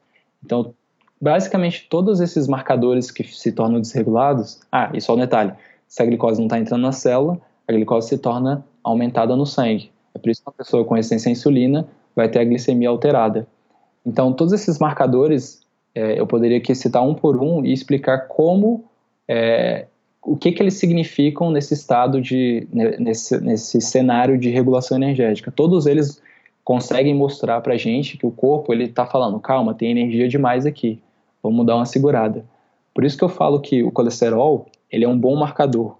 [0.44, 0.74] Então,
[1.20, 4.60] basicamente todos esses marcadores que se tornam desregulados.
[4.70, 5.52] Ah, e só um detalhe:
[5.88, 9.90] se a glicose não está entrando na célula, a glicose se torna aumentada no sangue.
[10.14, 13.46] É por isso que uma pessoa com resistência à insulina vai ter a glicemia alterada.
[14.04, 18.84] Então, todos esses marcadores é, eu poderia aqui citar um por um e explicar como
[19.26, 19.86] é,
[20.26, 25.50] o que, que eles significam nesse estado de nesse, nesse cenário de regulação energética.
[25.50, 26.20] Todos eles
[26.64, 31.00] conseguem mostrar para gente que o corpo ele está falando calma, tem energia demais aqui
[31.46, 32.44] vamos dar uma segurada.
[32.94, 35.96] Por isso que eu falo que o colesterol ele é um bom marcador.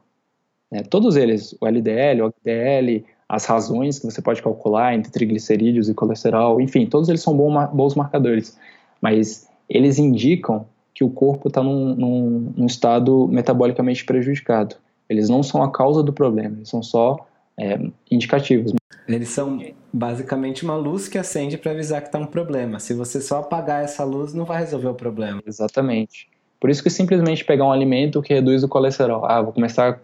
[0.70, 0.82] Né?
[0.82, 5.94] Todos eles, o LDL, o HDL, as razões que você pode calcular entre triglicerídeos e
[5.94, 8.58] colesterol, enfim, todos eles são bons marcadores,
[9.00, 10.66] mas eles indicam
[10.96, 14.76] que o corpo está num, num, num, estado metabolicamente prejudicado.
[15.10, 17.78] Eles não são a causa do problema, eles são só é,
[18.10, 18.72] indicativos.
[19.06, 19.60] Eles são
[19.92, 22.80] basicamente uma luz que acende para avisar que está um problema.
[22.80, 25.42] Se você só apagar essa luz, não vai resolver o problema.
[25.46, 26.30] Exatamente.
[26.58, 29.26] Por isso que simplesmente pegar um alimento que reduz o colesterol.
[29.26, 30.00] Ah, vou começar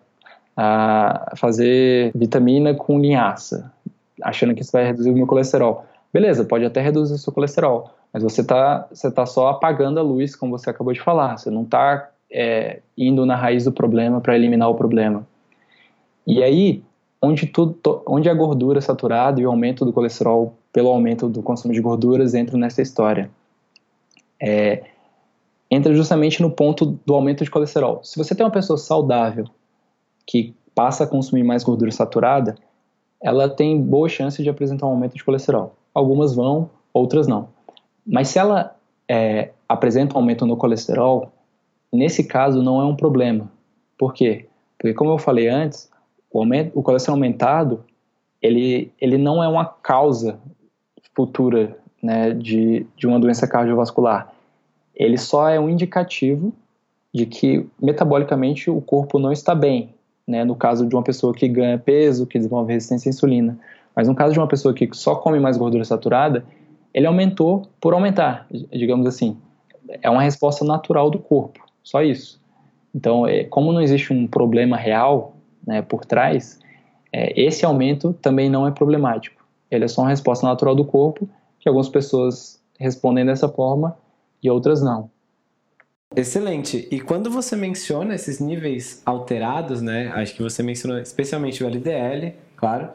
[0.54, 3.72] a fazer vitamina com linhaça,
[4.22, 5.86] achando que isso vai reduzir o meu colesterol.
[6.12, 10.02] Beleza, pode até reduzir o seu colesterol, mas você está você tá só apagando a
[10.02, 11.38] luz, como você acabou de falar.
[11.38, 15.26] Você não está é, indo na raiz do problema para eliminar o problema.
[16.26, 16.82] E aí,
[17.20, 21.72] onde, tudo, onde a gordura saturada e o aumento do colesterol pelo aumento do consumo
[21.72, 23.30] de gorduras entram nessa história.
[24.40, 24.84] É,
[25.70, 28.00] entra justamente no ponto do aumento de colesterol.
[28.02, 29.46] Se você tem uma pessoa saudável
[30.26, 32.56] que passa a consumir mais gordura saturada,
[33.22, 35.74] ela tem boa chance de apresentar um aumento de colesterol.
[35.94, 37.48] Algumas vão, outras não.
[38.06, 38.76] Mas se ela
[39.08, 41.32] é, apresenta um aumento no colesterol,
[41.92, 43.50] nesse caso não é um problema.
[43.98, 44.46] Por quê?
[44.78, 45.90] Porque, como eu falei antes,
[46.30, 47.84] o, aumento, o colesterol aumentado
[48.42, 50.38] ele, ele não é uma causa
[51.14, 54.32] futura né, de, de uma doença cardiovascular.
[54.94, 56.52] Ele só é um indicativo
[57.14, 59.94] de que metabolicamente o corpo não está bem,
[60.26, 63.58] né, no caso de uma pessoa que ganha peso, que desenvolve resistência à insulina.
[63.94, 66.44] Mas no caso de uma pessoa que só come mais gordura saturada,
[66.92, 69.36] ele aumentou por aumentar, digamos assim.
[70.00, 72.40] É uma resposta natural do corpo, só isso.
[72.94, 75.34] Então, é, como não existe um problema real
[75.66, 76.60] né, por trás,
[77.12, 79.42] é, esse aumento também não é problemático.
[79.70, 81.28] Ele é só uma resposta natural do corpo,
[81.58, 83.96] que algumas pessoas respondem dessa forma
[84.42, 85.10] e outras não.
[86.14, 86.86] Excelente.
[86.90, 90.12] E quando você menciona esses níveis alterados, né?
[90.14, 92.90] Acho que você mencionou especialmente o LDL, claro,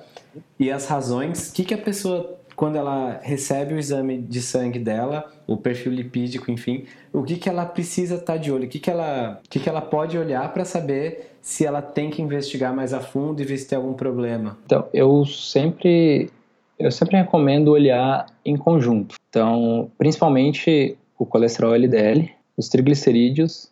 [0.59, 4.79] e as razões, o que, que a pessoa, quando ela recebe o exame de sangue
[4.79, 8.65] dela, o perfil lipídico, enfim, o que, que ela precisa estar tá de olho?
[8.65, 12.09] O que, que, ela, o que, que ela pode olhar para saber se ela tem
[12.09, 14.57] que investigar mais a fundo e ver se tem algum problema?
[14.65, 16.31] Então, eu sempre
[16.79, 19.15] eu sempre recomendo olhar em conjunto.
[19.29, 22.27] Então, principalmente o colesterol LDL,
[22.57, 23.71] os triglicerídeos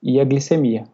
[0.00, 0.84] e a glicemia.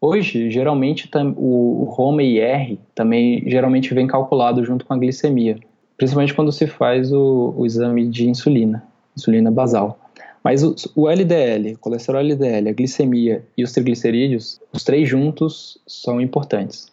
[0.00, 5.58] Hoje, geralmente, o, HOMA-IR também geralmente vem calculado junto com a glicemia,
[6.02, 8.82] principalmente quando se faz o, o exame de insulina,
[9.16, 9.96] insulina basal.
[10.42, 16.20] Mas o, o LDL, colesterol LDL, a glicemia e os triglicerídeos, os três juntos são
[16.20, 16.90] importantes.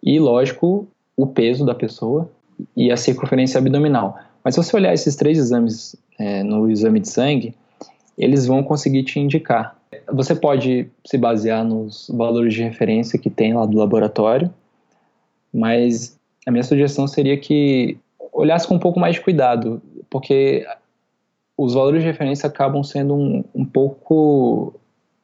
[0.00, 0.86] E, lógico,
[1.16, 2.30] o peso da pessoa
[2.76, 4.16] e a circunferência abdominal.
[4.44, 7.56] Mas se você olhar esses três exames é, no exame de sangue,
[8.16, 9.76] eles vão conseguir te indicar.
[10.12, 14.48] Você pode se basear nos valores de referência que tem lá do laboratório,
[15.52, 16.16] mas
[16.46, 17.98] a minha sugestão seria que
[18.38, 20.66] olhasse com um pouco mais de cuidado, porque
[21.56, 24.74] os valores de referência acabam sendo um, um pouco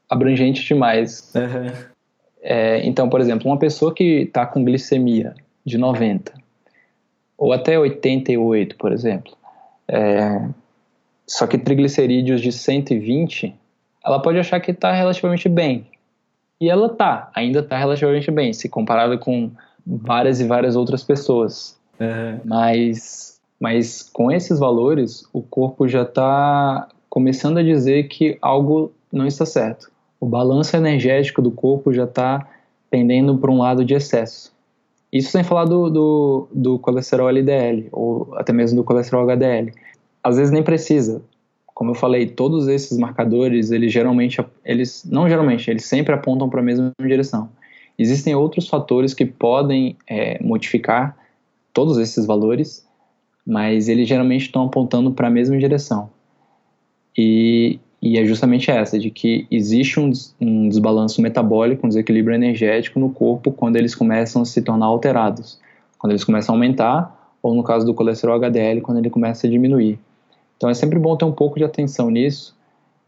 [0.09, 1.33] abrangentes demais.
[1.35, 1.73] Uhum.
[2.43, 5.35] É, então, por exemplo, uma pessoa que está com glicemia
[5.65, 6.35] de 90
[7.39, 9.33] ou até 88, por exemplo,
[9.89, 10.49] é,
[11.27, 13.55] só que triglicerídeos de 120,
[14.05, 15.87] ela pode achar que está relativamente bem.
[16.61, 19.51] E ela tá, ainda está relativamente bem, se comparada com
[19.87, 21.79] várias e várias outras pessoas.
[22.01, 22.41] Uhum.
[22.45, 29.27] Mas, mas com esses valores, o corpo já está começando a dizer que algo não
[29.27, 29.91] está certo.
[30.19, 32.47] O balanço energético do corpo já está
[32.91, 34.53] pendendo para um lado de excesso.
[35.13, 39.73] Isso sem falar do, do, do colesterol LDL, ou até mesmo do colesterol HDL
[40.25, 41.23] às vezes nem precisa.
[41.67, 46.61] Como eu falei, todos esses marcadores, eles geralmente, eles não geralmente, eles sempre apontam para
[46.61, 47.51] a mesma direção.
[47.99, 51.15] Existem outros fatores que podem é, modificar
[51.75, 52.87] todos esses valores,
[53.45, 56.09] mas eles geralmente estão apontando para a mesma direção.
[57.19, 60.11] E, e, é justamente essa, de que existe um,
[60.41, 65.61] um desbalanço metabólico, um desequilíbrio energético no corpo quando eles começam a se tornar alterados,
[65.99, 69.51] quando eles começam a aumentar, ou no caso do colesterol HDL, quando ele começa a
[69.51, 69.99] diminuir.
[70.57, 72.57] Então é sempre bom ter um pouco de atenção nisso.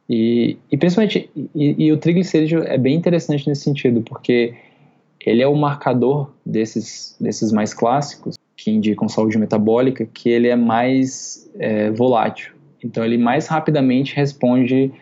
[0.09, 4.55] E, e principalmente, e, e o triglicerídeo é bem interessante nesse sentido, porque
[5.21, 8.37] ele é o marcador desses, desses mais clássicos,
[8.67, 12.53] que indicam saúde metabólica, que ele é mais é, volátil.
[12.83, 14.93] Então ele mais rapidamente responde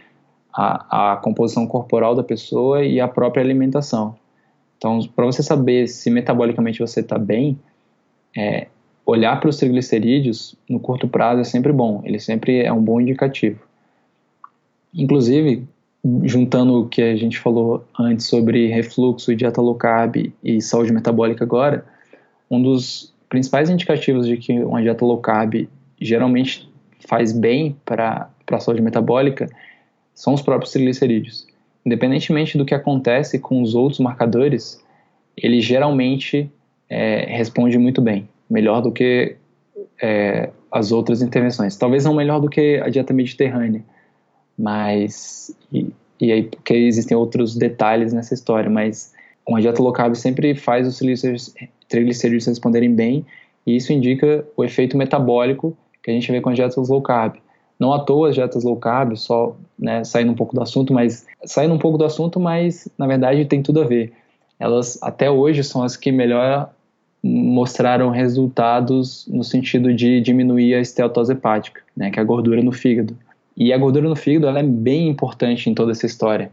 [0.52, 4.16] à, à composição corporal da pessoa e à própria alimentação.
[4.76, 7.58] Então, para você saber se metabolicamente você está bem,
[8.36, 8.66] é,
[9.06, 13.00] olhar para os triglicerídeos no curto prazo é sempre bom, ele sempre é um bom
[13.00, 13.60] indicativo.
[14.92, 15.66] Inclusive,
[16.24, 21.44] juntando o que a gente falou antes sobre refluxo, dieta low carb e saúde metabólica
[21.44, 21.86] agora,
[22.50, 25.68] um dos principais indicativos de que uma dieta low carb
[26.00, 26.68] geralmente
[27.06, 29.48] faz bem para a saúde metabólica
[30.14, 31.46] são os próprios triglicerídeos.
[31.84, 34.82] Independentemente do que acontece com os outros marcadores,
[35.36, 36.50] ele geralmente
[36.88, 39.36] é, responde muito bem melhor do que
[40.00, 41.76] é, as outras intervenções.
[41.76, 43.82] Talvez não melhor do que a dieta mediterrânea,
[44.56, 45.88] mas e,
[46.20, 49.12] e aí porque existem outros detalhes nessa história, mas
[49.46, 51.54] uma dieta low carb sempre faz os triglicerídeos
[52.00, 53.24] responderem bem
[53.66, 57.36] e isso indica o efeito metabólico que a gente vê com as dietas low carb.
[57.78, 61.26] Não à toa as dietas low carb, só né, saindo um pouco do assunto, mas
[61.44, 64.12] saindo um pouco do assunto, mas na verdade tem tudo a ver.
[64.60, 66.70] Elas até hoje são as que melhor
[67.22, 72.70] mostraram resultados no sentido de diminuir a esteatose hepática, né, que é a gordura no
[72.70, 73.16] fígado.
[73.56, 76.50] E a gordura no fígado ela é bem importante em toda essa história.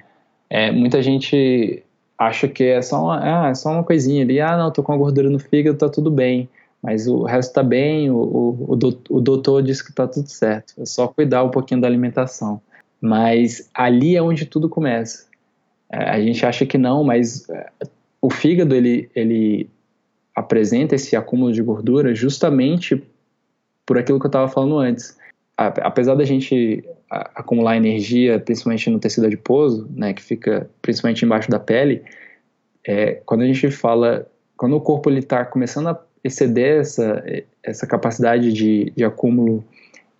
[0.49, 1.83] É, muita gente
[2.21, 4.93] acha que é só, uma, ah, é só uma coisinha ali, ah, não, tô com
[4.93, 6.47] a gordura no fígado, tá tudo bem,
[6.81, 8.77] mas o resto tá bem, o, o,
[9.09, 12.61] o doutor disse que tá tudo certo, é só cuidar um pouquinho da alimentação.
[13.01, 15.25] Mas ali é onde tudo começa.
[15.91, 17.67] É, a gente acha que não, mas é,
[18.21, 19.67] o fígado, ele, ele
[20.35, 23.01] apresenta esse acúmulo de gordura justamente
[23.83, 25.17] por aquilo que eu estava falando antes.
[25.57, 31.59] Apesar da gente acumular energia, principalmente no tecido adiposo, né, que fica principalmente embaixo da
[31.59, 32.01] pele,
[32.87, 37.23] é, quando a gente fala, quando o corpo está começando a exceder essa,
[37.61, 39.63] essa capacidade de, de acúmulo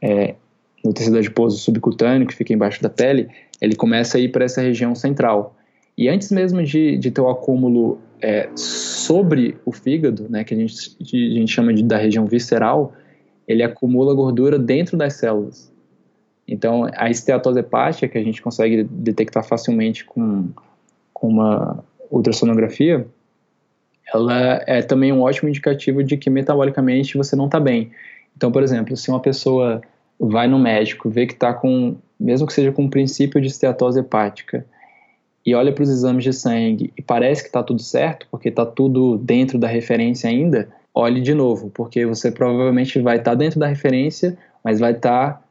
[0.01, 0.35] é,
[0.83, 3.29] no tecido adiposo subcutâneo, que fica embaixo da pele,
[3.61, 5.55] ele começa a ir para essa região central.
[5.97, 10.57] E antes mesmo de, de ter o acúmulo é, sobre o fígado, né, que a
[10.57, 12.93] gente, a gente chama de, da região visceral,
[13.47, 15.70] ele acumula gordura dentro das células.
[16.51, 20.49] Então, a esteatose hepática, que a gente consegue detectar facilmente com,
[21.13, 21.81] com uma
[22.11, 23.07] ultrassonografia,
[24.13, 27.91] ela é também um ótimo indicativo de que metabolicamente você não está bem.
[28.35, 29.81] Então, por exemplo, se uma pessoa
[30.19, 34.01] vai no médico, vê que está com, mesmo que seja com um princípio de esteatose
[34.01, 34.65] hepática,
[35.45, 38.65] e olha para os exames de sangue e parece que está tudo certo, porque está
[38.65, 43.57] tudo dentro da referência ainda, olhe de novo, porque você provavelmente vai estar tá dentro
[43.57, 45.41] da referência, mas vai estar tá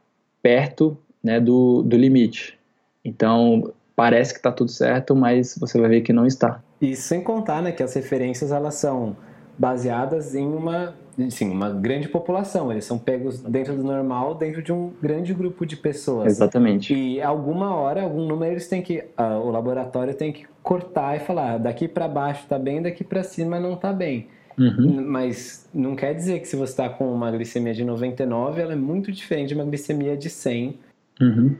[0.41, 2.57] perto né, do, do limite.
[3.03, 6.61] Então, parece que está tudo certo, mas você vai ver que não está.
[6.81, 9.15] E sem contar né, que as referências elas são
[9.57, 10.95] baseadas em uma,
[11.29, 12.71] sim, uma grande população.
[12.71, 16.27] Eles são pegos dentro do normal, dentro de um grande grupo de pessoas.
[16.27, 16.93] Exatamente.
[16.95, 21.19] E alguma hora, algum número eles têm que, uh, o laboratório tem que cortar e
[21.19, 24.27] falar, daqui para baixo está bem, daqui para cima não está bem.
[24.57, 25.03] Uhum.
[25.07, 28.75] Mas não quer dizer que se você está com uma glicemia de 99, ela é
[28.75, 30.79] muito diferente de uma glicemia de 100.
[31.21, 31.55] Uhum.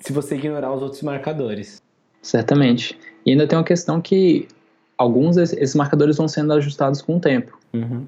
[0.00, 1.82] Se você ignorar os outros marcadores.
[2.22, 2.98] Certamente.
[3.24, 4.46] E ainda tem uma questão que
[4.96, 7.58] alguns desses marcadores vão sendo ajustados com o tempo.
[7.72, 8.06] Uhum.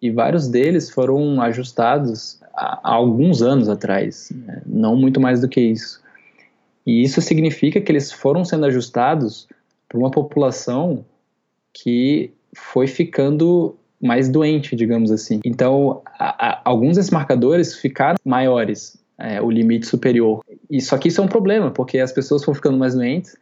[0.00, 4.62] E vários deles foram ajustados há, há alguns anos atrás, né?
[4.66, 6.02] não muito mais do que isso.
[6.84, 9.48] E isso significa que eles foram sendo ajustados
[9.88, 11.04] para uma população
[11.72, 15.40] que foi ficando mais doente, digamos assim.
[15.44, 20.44] Então, a, a, alguns desses marcadores ficaram maiores, é, o limite superior.
[20.80, 23.36] Só que isso é um problema, porque as pessoas foram ficando mais doentes,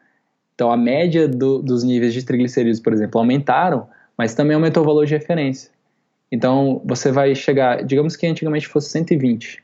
[0.61, 4.87] então, a média do, dos níveis de triglicerídeos, por exemplo, aumentaram, mas também aumentou o
[4.87, 5.71] valor de referência.
[6.31, 9.63] Então, você vai chegar, digamos que antigamente fosse 120,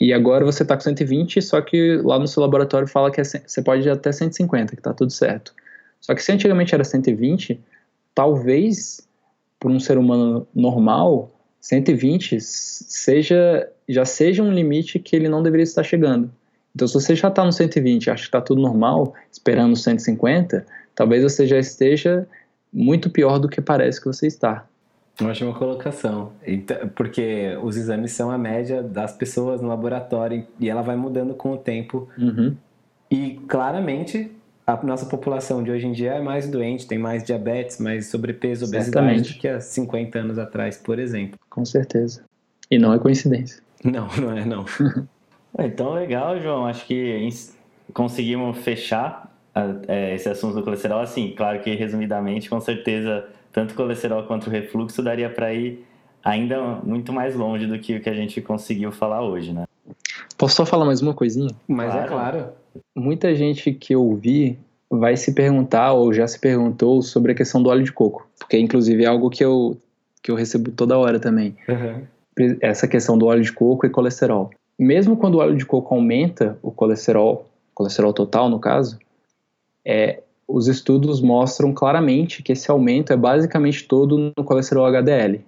[0.00, 3.24] e agora você está com 120, só que lá no seu laboratório fala que é,
[3.24, 5.54] você pode ir até 150, que está tudo certo.
[6.00, 7.60] Só que se antigamente era 120,
[8.14, 9.06] talvez
[9.58, 15.64] para um ser humano normal, 120 seja, já seja um limite que ele não deveria
[15.64, 16.30] estar chegando.
[16.74, 21.22] Então, se você já está no 120 acha que está tudo normal, esperando 150, talvez
[21.22, 22.26] você já esteja
[22.72, 24.66] muito pior do que parece que você está.
[25.20, 26.32] Ótima colocação.
[26.46, 31.34] Então, porque os exames são a média das pessoas no laboratório e ela vai mudando
[31.34, 32.08] com o tempo.
[32.18, 32.56] Uhum.
[33.10, 34.32] E claramente
[34.66, 38.66] a nossa população de hoje em dia é mais doente, tem mais diabetes, mais sobrepeso,
[38.66, 41.38] obesidade do que há 50 anos atrás, por exemplo.
[41.50, 42.24] Com certeza.
[42.70, 43.62] E não é coincidência.
[43.84, 44.64] Não, não é não.
[45.58, 46.66] Então, legal, João.
[46.66, 47.28] Acho que
[47.92, 49.28] conseguimos fechar
[49.88, 51.00] é, esse assunto do colesterol.
[51.00, 55.84] Assim, claro que resumidamente, com certeza, tanto o colesterol quanto o refluxo daria para ir
[56.24, 59.64] ainda muito mais longe do que o que a gente conseguiu falar hoje, né?
[60.38, 61.50] Posso só falar mais uma coisinha?
[61.68, 62.06] Mas é claro.
[62.06, 62.61] é claro.
[62.94, 64.58] Muita gente que eu vi
[64.90, 68.58] vai se perguntar ou já se perguntou sobre a questão do óleo de coco, porque
[68.58, 69.76] inclusive é algo que eu
[70.22, 71.56] que eu recebo toda hora também.
[71.68, 72.56] Uhum.
[72.60, 74.50] Essa questão do óleo de coco e colesterol
[74.82, 78.98] mesmo quando o óleo de coco aumenta o colesterol, colesterol total no caso,
[79.84, 85.40] é, os estudos mostram claramente que esse aumento é basicamente todo no colesterol HDL.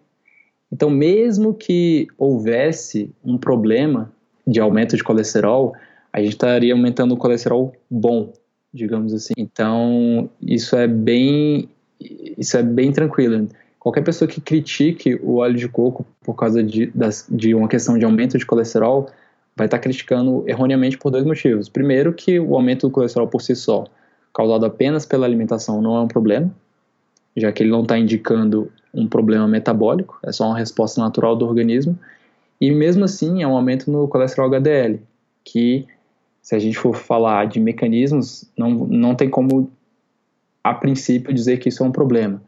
[0.72, 4.11] Então, mesmo que houvesse um problema
[4.47, 5.75] de aumento de colesterol,
[6.15, 8.33] a gente estaria aumentando o colesterol bom,
[8.73, 9.35] digamos assim.
[9.37, 11.69] Então, isso é bem,
[12.39, 13.49] isso é bem tranquilo.
[13.81, 17.99] Qualquer pessoa que critique o óleo de coco por causa de, das, de uma questão
[17.99, 19.11] de aumento de colesterol
[19.57, 21.69] vai estar criticando erroneamente por dois motivos.
[21.69, 23.85] Primeiro, que o aumento do colesterol por si só,
[24.33, 26.49] causado apenas pela alimentação, não é um problema,
[27.37, 31.45] já que ele não está indicando um problema metabólico, é só uma resposta natural do
[31.45, 31.99] organismo.
[32.61, 35.01] E mesmo assim, é um aumento no colesterol HDL,
[35.45, 35.87] que,
[36.45, 39.70] se a gente for falar de mecanismos, não, não tem como,
[40.62, 42.40] a princípio, dizer que isso é um problema.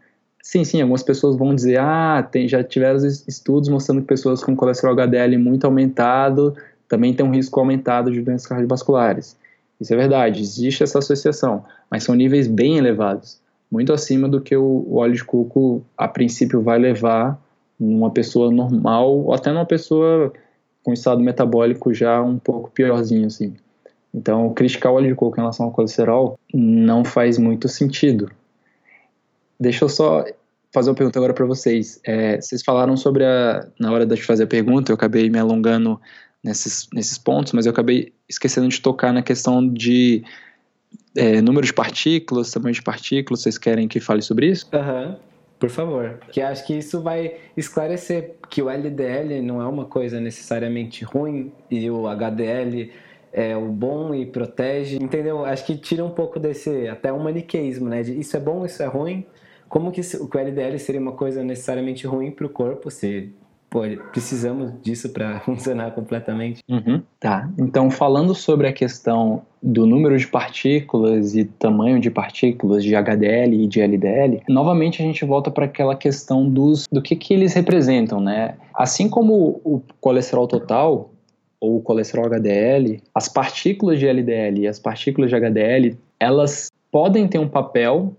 [0.42, 4.54] Sim, sim, algumas pessoas vão dizer, ah, tem, já tiveram estudos mostrando que pessoas com
[4.54, 6.54] colesterol HDL muito aumentado
[6.86, 9.34] também tem um risco aumentado de doenças cardiovasculares.
[9.80, 13.40] Isso é verdade, existe essa associação, mas são níveis bem elevados,
[13.72, 17.42] muito acima do que o, óleo de coco a princípio vai levar
[17.80, 20.32] uma pessoa normal ou até numa pessoa
[20.82, 23.54] com estado metabólico já um pouco piorzinho assim.
[24.16, 28.30] Então, criticar o óleo de coco em relação ao colesterol não faz muito sentido.
[29.60, 30.24] Deixa eu só
[30.72, 32.00] fazer uma pergunta agora para vocês.
[32.02, 33.68] É, vocês falaram sobre a.
[33.78, 36.00] Na hora de fazer a pergunta, eu acabei me alongando
[36.42, 40.24] nesses, nesses pontos, mas eu acabei esquecendo de tocar na questão de
[41.14, 43.42] é, número de partículas, tamanho de partículas.
[43.42, 44.66] Vocês querem que fale sobre isso?
[44.72, 45.08] Aham.
[45.08, 45.26] Uhum.
[45.58, 50.20] Por favor, que acho que isso vai esclarecer que o LDL não é uma coisa
[50.20, 52.92] necessariamente ruim e o HDL
[53.36, 55.44] é o bom e protege, entendeu?
[55.44, 58.02] Acho que tira um pouco desse até um maniqueísmo, né?
[58.02, 59.26] De isso é bom, isso é ruim.
[59.68, 62.90] Como que o LDL seria uma coisa necessariamente ruim para o corpo?
[62.90, 63.30] Se
[63.68, 63.80] pô,
[64.10, 66.62] precisamos disso para funcionar completamente.
[66.66, 67.50] Uhum, tá.
[67.58, 73.64] Então, falando sobre a questão do número de partículas e tamanho de partículas de HDL
[73.64, 77.52] e de LDL, novamente a gente volta para aquela questão dos do que, que eles
[77.52, 78.54] representam, né?
[78.72, 81.10] Assim como o colesterol total
[81.60, 87.38] ou colesterol HDL, as partículas de LDL e as partículas de HDL, elas podem ter
[87.38, 88.14] um papel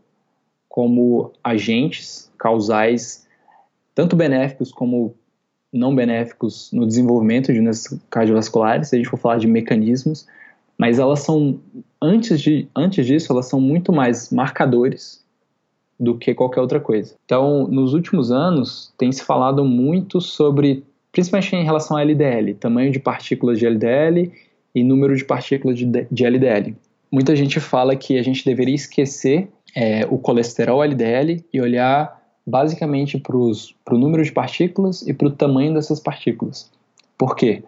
[0.67, 3.27] como agentes causais
[3.95, 5.15] tanto benéficos como
[5.73, 10.27] não benéficos no desenvolvimento de doenças cardiovasculares, se a gente for falar de mecanismos,
[10.77, 11.59] mas elas são,
[12.01, 15.25] antes, de, antes disso, elas são muito mais marcadores
[15.99, 17.15] do que qualquer outra coisa.
[17.25, 20.85] Então, nos últimos anos, tem se falado muito sobre,
[21.17, 24.31] principalmente em relação a LDL, tamanho de partículas de LDL
[24.75, 26.75] e número de partículas de, de LDL.
[27.11, 33.17] Muita gente fala que a gente deveria esquecer é, o colesterol LDL e olhar basicamente
[33.17, 36.71] para o número de partículas e para o tamanho dessas partículas.
[37.17, 37.63] Por quê?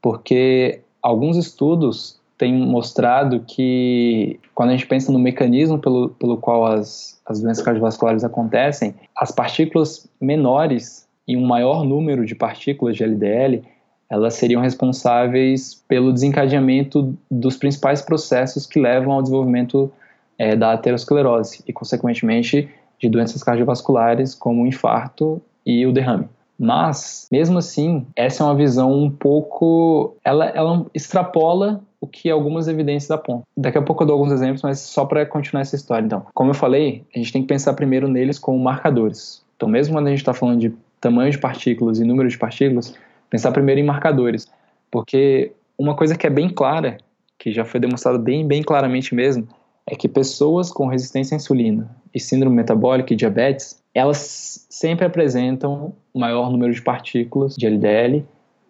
[0.00, 6.64] Porque alguns estudos têm mostrado que quando a gente pensa no mecanismo pelo, pelo qual
[6.64, 13.04] as, as doenças cardiovasculares acontecem, as partículas menores e um maior número de partículas de
[13.04, 13.62] LDL,
[14.10, 19.90] elas seriam responsáveis pelo desencadeamento dos principais processos que levam ao desenvolvimento
[20.38, 22.68] é, da aterosclerose e, consequentemente,
[23.00, 26.28] de doenças cardiovasculares como o infarto e o derrame.
[26.58, 30.16] Mas, mesmo assim, essa é uma visão um pouco.
[30.24, 33.42] Ela, ela extrapola o que algumas evidências apontam.
[33.56, 36.04] Daqui a pouco eu dou alguns exemplos, mas só para continuar essa história.
[36.04, 39.42] Então, como eu falei, a gente tem que pensar primeiro neles como marcadores.
[39.56, 40.72] Então, mesmo quando a gente está falando de
[41.04, 42.94] tamanho de partículas e número de partículas,
[43.28, 44.46] pensar primeiro em marcadores.
[44.90, 46.96] Porque uma coisa que é bem clara,
[47.38, 49.46] que já foi demonstrada bem, bem claramente mesmo,
[49.86, 55.92] é que pessoas com resistência à insulina e síndrome metabólica e diabetes, elas sempre apresentam
[56.14, 58.24] maior número de partículas de LDL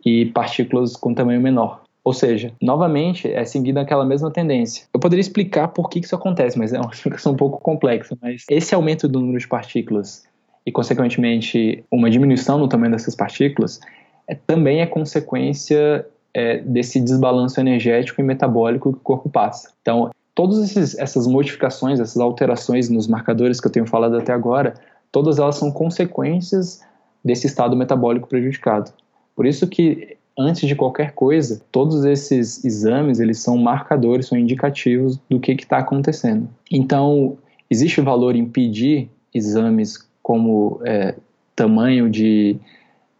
[0.04, 1.82] e partículas com tamanho menor.
[2.02, 4.86] Ou seja, novamente, é seguida aquela mesma tendência.
[4.92, 8.18] Eu poderia explicar por que isso acontece, mas é uma explicação um pouco complexa.
[8.20, 10.24] Mas esse aumento do número de partículas
[10.66, 13.80] e, consequentemente, uma diminuição no tamanho dessas partículas
[14.26, 19.70] é, também é consequência é, desse desbalanço energético e metabólico que o corpo passa.
[19.82, 24.74] Então, todas essas modificações, essas alterações nos marcadores que eu tenho falado até agora,
[25.12, 26.80] todas elas são consequências
[27.24, 28.92] desse estado metabólico prejudicado.
[29.36, 35.18] Por isso que antes de qualquer coisa, todos esses exames eles são marcadores, são indicativos
[35.30, 36.48] do que está acontecendo.
[36.70, 37.38] Então
[37.70, 41.14] existe valor em pedir exames como é,
[41.54, 42.56] tamanho de,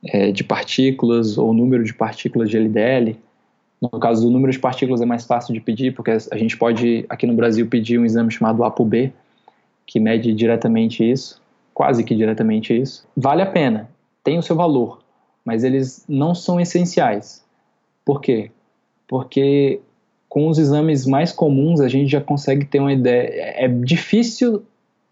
[0.05, 3.17] é, de partículas ou número de partículas de LDL
[3.93, 7.05] no caso do número de partículas é mais fácil de pedir, porque a gente pode,
[7.09, 9.13] aqui no Brasil, pedir um exame chamado ApoB,
[9.87, 11.41] que mede diretamente isso,
[11.75, 13.07] quase que diretamente isso.
[13.17, 13.91] Vale a pena,
[14.23, 15.01] tem o seu valor,
[15.45, 17.45] mas eles não são essenciais.
[18.05, 18.51] Por quê?
[19.07, 19.81] Porque
[20.29, 23.29] com os exames mais comuns a gente já consegue ter uma ideia.
[23.57, 24.63] É difícil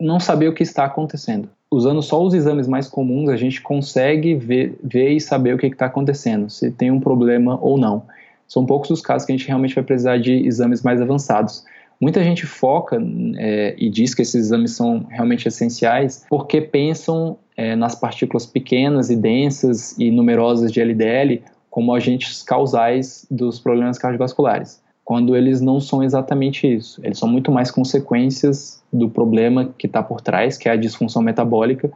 [0.00, 1.48] não saber o que está acontecendo.
[1.72, 5.66] Usando só os exames mais comuns, a gente consegue ver, ver e saber o que
[5.66, 8.04] está acontecendo, se tem um problema ou não
[8.52, 11.64] são poucos os casos que a gente realmente vai precisar de exames mais avançados.
[11.98, 13.02] Muita gente foca
[13.38, 19.08] é, e diz que esses exames são realmente essenciais porque pensam é, nas partículas pequenas
[19.08, 25.80] e densas e numerosas de LDL como agentes causais dos problemas cardiovasculares, quando eles não
[25.80, 27.00] são exatamente isso.
[27.02, 31.22] Eles são muito mais consequências do problema que está por trás, que é a disfunção
[31.22, 31.90] metabólica,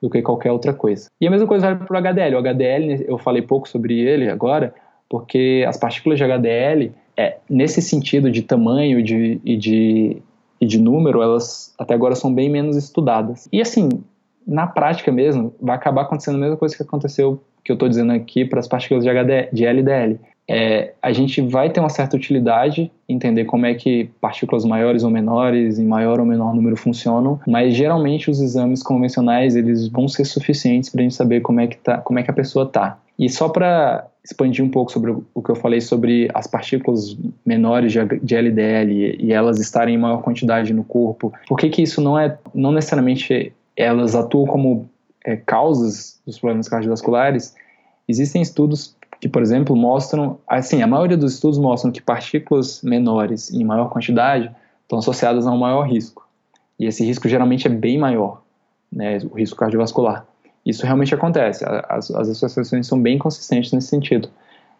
[0.00, 1.08] do que qualquer outra coisa.
[1.20, 2.36] E a mesma coisa vale para o HDL.
[2.36, 4.74] O HDL, eu falei pouco sobre ele agora,
[5.08, 10.22] porque as partículas de HDL, é, nesse sentido de tamanho de, e, de,
[10.60, 13.48] e de número, elas até agora são bem menos estudadas.
[13.52, 13.88] E assim,
[14.46, 18.12] na prática mesmo, vai acabar acontecendo a mesma coisa que aconteceu, que eu estou dizendo
[18.12, 20.20] aqui, para as partículas de, HD, de LDL.
[20.48, 25.10] É, a gente vai ter uma certa utilidade entender como é que partículas maiores ou
[25.10, 30.24] menores, em maior ou menor número funcionam, mas geralmente os exames convencionais eles vão ser
[30.24, 32.98] suficientes para a gente saber como é que tá, como é que a pessoa está.
[33.18, 37.92] E só para expandir um pouco sobre o que eu falei sobre as partículas menores
[37.92, 41.32] de LDL e elas estarem em maior quantidade no corpo.
[41.48, 44.88] Por que, que isso não é não necessariamente elas atuam como
[45.24, 47.54] é, causas dos problemas cardiovasculares,
[48.08, 53.52] existem estudos que, por exemplo, mostram, assim, a maioria dos estudos mostram que partículas menores
[53.52, 54.50] em maior quantidade
[54.82, 56.26] estão associadas a um maior risco.
[56.78, 58.42] E esse risco geralmente é bem maior,
[58.92, 60.26] né, o risco cardiovascular.
[60.64, 64.28] Isso realmente acontece, as, as associações são bem consistentes nesse sentido.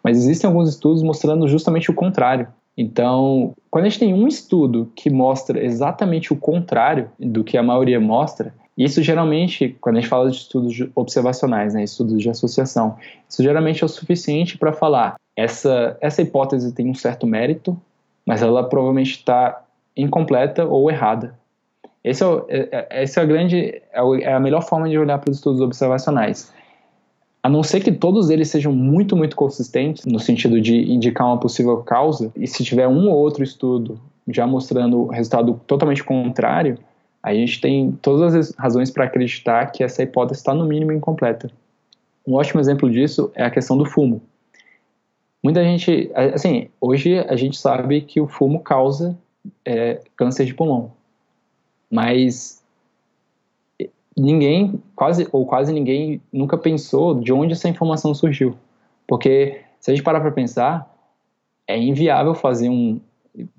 [0.03, 2.47] Mas existem alguns estudos mostrando justamente o contrário.
[2.77, 7.63] Então, quando a gente tem um estudo que mostra exatamente o contrário do que a
[7.63, 12.95] maioria mostra, isso geralmente, quando a gente fala de estudos observacionais, né, estudos de associação,
[13.27, 17.79] isso geralmente é o suficiente para falar essa, essa hipótese tem um certo mérito,
[18.25, 19.63] mas ela provavelmente está
[19.95, 21.37] incompleta ou errada.
[22.03, 24.97] Esse é, o, é, é esse é a grande, é, é a melhor forma de
[24.97, 26.51] olhar para os estudos observacionais.
[27.43, 31.39] A não ser que todos eles sejam muito, muito consistentes, no sentido de indicar uma
[31.39, 36.79] possível causa, e se tiver um ou outro estudo já mostrando resultado totalmente contrário,
[37.27, 41.51] a gente tem todas as razões para acreditar que essa hipótese está no mínimo incompleta.
[42.25, 44.21] Um ótimo exemplo disso é a questão do fumo.
[45.43, 49.17] Muita gente, assim, hoje a gente sabe que o fumo causa
[49.65, 50.93] é, câncer de pulmão,
[51.91, 52.63] mas
[54.15, 58.55] ninguém, quase ou quase ninguém, nunca pensou de onde essa informação surgiu,
[59.05, 60.93] porque se a gente parar para pensar,
[61.67, 62.99] é inviável fazer um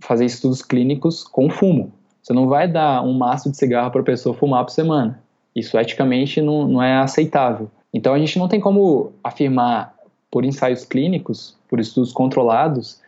[0.00, 1.92] fazer estudos clínicos com fumo.
[2.28, 5.18] Você não vai dar um maço de cigarro para a pessoa fumar por semana.
[5.56, 7.70] Isso eticamente não, não é aceitável.
[7.90, 9.94] Então a gente não tem como afirmar
[10.30, 13.00] por ensaios clínicos, por estudos controlados,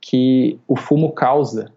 [0.00, 1.70] que o fumo causa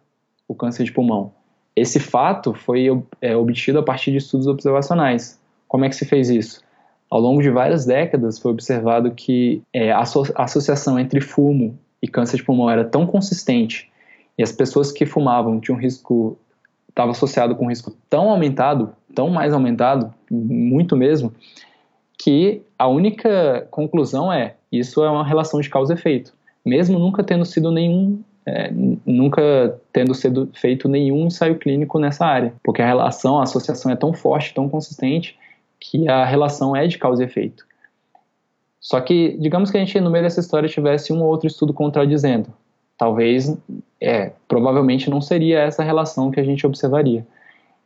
[0.48, 1.32] o câncer de pulmão.
[1.76, 2.88] Esse fato foi
[3.22, 5.40] é, obtido a partir de estudos observacionais.
[5.68, 6.64] Como é que se fez isso?
[7.12, 11.78] Ao longo de várias décadas foi observado que é, a, asso a associação entre fumo
[12.02, 13.88] e câncer de pulmão era tão consistente
[14.36, 16.36] e as pessoas que fumavam tinham risco
[16.98, 21.32] estava associado com um risco tão aumentado, tão mais aumentado, muito mesmo,
[22.18, 26.34] que a única conclusão é isso é uma relação de causa e efeito,
[26.66, 28.72] mesmo nunca tendo sido nenhum é,
[29.06, 33.96] nunca tendo sido feito nenhum ensaio clínico nessa área, porque a relação, a associação é
[33.96, 35.38] tão forte, tão consistente,
[35.80, 37.66] que a relação é de causa e efeito.
[38.80, 41.74] Só que, digamos que a gente no meio dessa história tivesse um ou outro estudo
[41.74, 42.48] contradizendo
[42.98, 43.56] talvez,
[44.02, 47.26] é, provavelmente não seria essa relação que a gente observaria.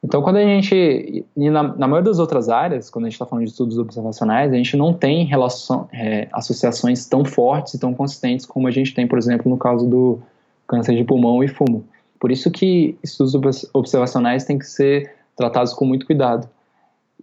[0.04, 3.46] Então, quando a gente, na, na maioria das outras áreas, quando a gente está falando
[3.46, 8.46] de estudos observacionais, a gente não tem relação, é, associações tão fortes e tão consistentes
[8.46, 10.20] como a gente tem, por exemplo, no caso do
[10.68, 11.86] câncer de pulmão e fumo.
[12.20, 16.50] Por isso que estudos observacionais têm que ser tratados com muito cuidado.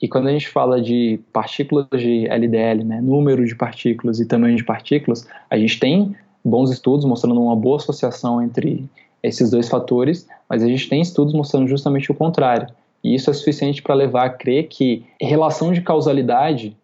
[0.00, 4.56] E quando a gente fala de partículas de LDL, né, número de partículas e tamanho
[4.56, 6.14] de partículas, a gente tem
[6.44, 8.88] bons estudos mostrando uma boa associação entre
[9.22, 12.68] esses dois fatores, mas a gente tem estudos mostrando justamente o contrário.
[13.02, 16.76] E isso é suficiente para levar a crer que relação de causalidade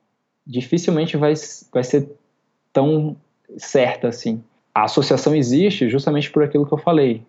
[0.46, 1.34] dificilmente vai,
[1.72, 2.08] vai ser
[2.72, 3.16] tão
[3.56, 4.42] certa assim.
[4.74, 7.22] A associação existe justamente por aquilo que eu falei.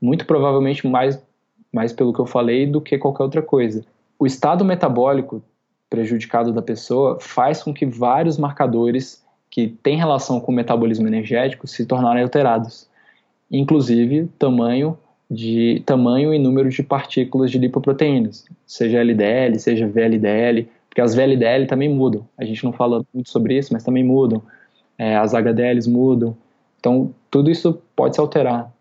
[0.00, 1.20] Muito provavelmente mais,
[1.72, 3.84] mais pelo que eu falei do que qualquer outra coisa.
[4.18, 5.42] O estado metabólico
[5.88, 11.66] prejudicado da pessoa faz com que vários marcadores que têm relação com o metabolismo energético
[11.66, 12.88] se tornarem alterados,
[13.50, 14.96] inclusive tamanho
[15.30, 21.66] de tamanho e número de partículas de lipoproteínas, seja LDL, seja VLDL, porque as VLDL
[21.66, 22.26] também mudam.
[22.36, 24.42] A gente não fala muito sobre isso, mas também mudam.
[24.96, 26.36] É, as HDLs mudam.
[26.80, 28.72] Então, tudo isso pode se alterar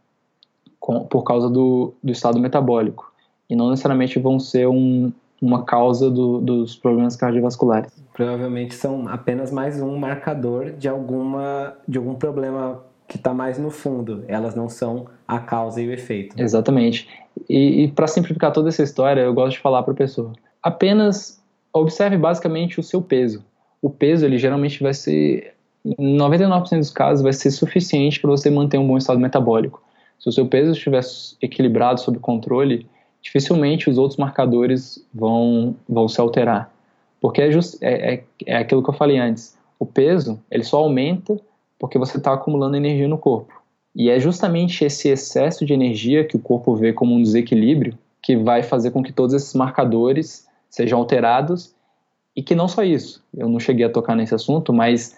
[0.80, 3.11] com, por causa do, do estado metabólico.
[3.49, 5.11] E não necessariamente vão ser um,
[5.41, 7.91] uma causa do, dos problemas cardiovasculares.
[8.13, 13.69] Provavelmente são apenas mais um marcador de alguma de algum problema que está mais no
[13.69, 14.23] fundo.
[14.27, 16.39] Elas não são a causa e o efeito.
[16.39, 17.07] Exatamente.
[17.49, 21.41] E, e para simplificar toda essa história, eu gosto de falar para a pessoa: apenas
[21.71, 23.43] observe basicamente o seu peso.
[23.82, 25.53] O peso ele geralmente vai ser,
[25.86, 29.82] em 99% dos casos, vai ser suficiente para você manter um bom estado metabólico.
[30.20, 31.01] Se o seu peso estiver
[31.41, 32.87] equilibrado, sob controle,
[33.21, 36.71] dificilmente os outros marcadores vão, vão se alterar.
[37.19, 39.57] Porque é, just, é, é, é aquilo que eu falei antes.
[39.79, 41.39] O peso, ele só aumenta
[41.79, 43.53] porque você está acumulando energia no corpo.
[43.95, 48.35] E é justamente esse excesso de energia que o corpo vê como um desequilíbrio que
[48.35, 51.73] vai fazer com que todos esses marcadores sejam alterados
[52.35, 53.23] e que não só isso.
[53.35, 55.17] Eu não cheguei a tocar nesse assunto, mas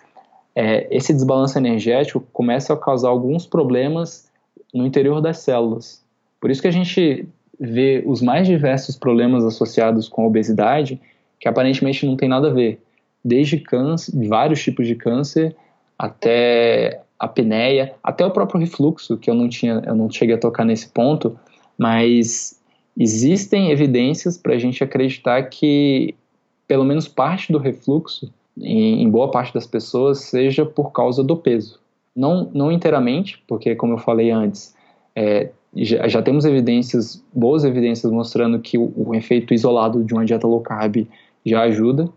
[0.55, 4.29] é, esse desbalanço energético começa a causar alguns problemas
[4.73, 6.03] no interior das células.
[6.39, 7.27] Por isso que a gente
[7.59, 10.99] vê os mais diversos problemas associados com a obesidade
[11.39, 12.81] que aparentemente não tem nada a ver,
[13.23, 15.55] desde câncer, vários tipos de câncer,
[15.97, 20.39] até a apneia, até o próprio refluxo, que eu não tinha, eu não cheguei a
[20.39, 21.37] tocar nesse ponto,
[21.77, 22.59] mas
[22.97, 26.13] existem evidências para a gente acreditar que
[26.67, 31.35] pelo menos parte do refluxo, em, em boa parte das pessoas, seja por causa do
[31.35, 31.79] peso.
[32.15, 34.75] Não, não inteiramente, porque, como eu falei antes,
[35.15, 40.25] é, já, já, temos evidências, boas evidências mostrando que o, o, efeito isolado de uma
[40.25, 41.07] dieta low carb
[41.45, 42.09] já ajuda,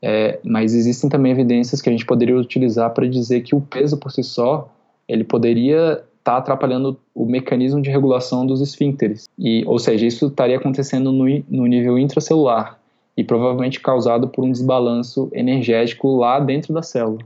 [0.00, 3.96] é, mas existem também evidências que a gente poderia utilizar para dizer que o peso
[3.96, 4.72] por si só
[5.08, 9.28] ele poderia estar tá atrapalhando o mecanismo de regulação dos esfíncteres.
[9.38, 12.78] E, ou seja, isso estaria acontecendo no, no nível intracelular
[13.16, 17.20] e provavelmente causado por um desbalanço energético lá dentro da célula.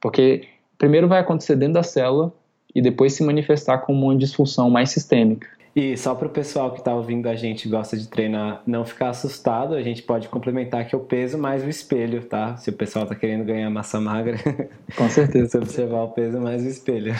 [0.00, 0.44] Porque
[0.76, 2.32] primeiro vai acontecer dentro da célula
[2.78, 5.48] e depois se manifestar como uma disfunção mais sistêmica.
[5.74, 8.84] E só para o pessoal que está ouvindo a gente e gosta de treinar não
[8.84, 12.56] ficar assustado, a gente pode complementar que o peso mais o espelho, tá?
[12.56, 14.38] Se o pessoal está querendo ganhar massa magra,
[14.96, 15.48] com certeza.
[15.48, 17.12] você observar o peso mais o espelho.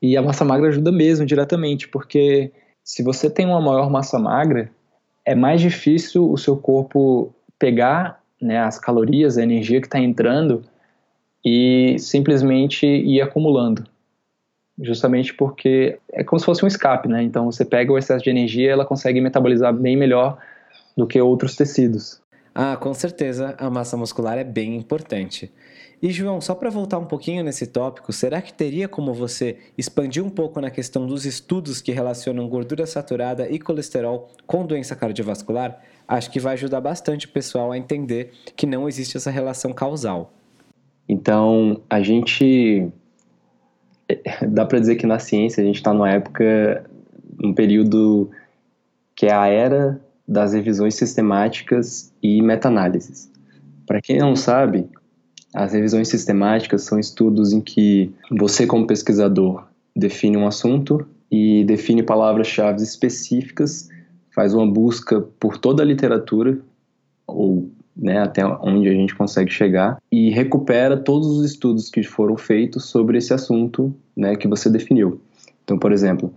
[0.00, 2.52] E a massa magra ajuda mesmo diretamente, porque
[2.84, 4.70] se você tem uma maior massa magra,
[5.24, 10.62] é mais difícil o seu corpo pegar né, as calorias, a energia que está entrando
[11.44, 13.92] e simplesmente ir acumulando
[14.80, 17.22] justamente porque é como se fosse um escape, né?
[17.22, 20.38] Então você pega o excesso de energia, ela consegue metabolizar bem melhor
[20.96, 22.20] do que outros tecidos.
[22.54, 25.52] Ah, com certeza a massa muscular é bem importante.
[26.00, 30.24] E João, só para voltar um pouquinho nesse tópico, será que teria como você expandir
[30.24, 35.80] um pouco na questão dos estudos que relacionam gordura saturada e colesterol com doença cardiovascular?
[36.06, 40.32] Acho que vai ajudar bastante o pessoal a entender que não existe essa relação causal.
[41.08, 42.92] Então, a gente
[44.48, 46.84] dá para dizer que na ciência a gente está numa época,
[47.42, 48.30] um período
[49.14, 53.30] que é a era das revisões sistemáticas e meta-análises.
[53.86, 54.86] Para quem não sabe,
[55.54, 62.02] as revisões sistemáticas são estudos em que você, como pesquisador, define um assunto e define
[62.02, 63.88] palavras-chave específicas,
[64.34, 66.58] faz uma busca por toda a literatura
[67.26, 72.36] ou né, até onde a gente consegue chegar, e recupera todos os estudos que foram
[72.36, 75.20] feitos sobre esse assunto né, que você definiu.
[75.62, 76.32] Então, por exemplo,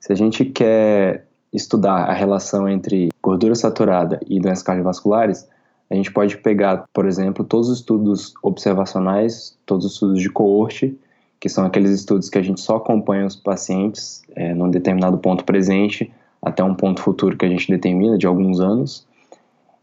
[0.00, 5.48] se a gente quer estudar a relação entre gordura saturada e doenças cardiovasculares,
[5.88, 10.98] a gente pode pegar, por exemplo, todos os estudos observacionais, todos os estudos de coorte,
[11.38, 15.44] que são aqueles estudos que a gente só acompanha os pacientes é, num determinado ponto
[15.44, 16.12] presente
[16.42, 19.05] até um ponto futuro que a gente determina de alguns anos,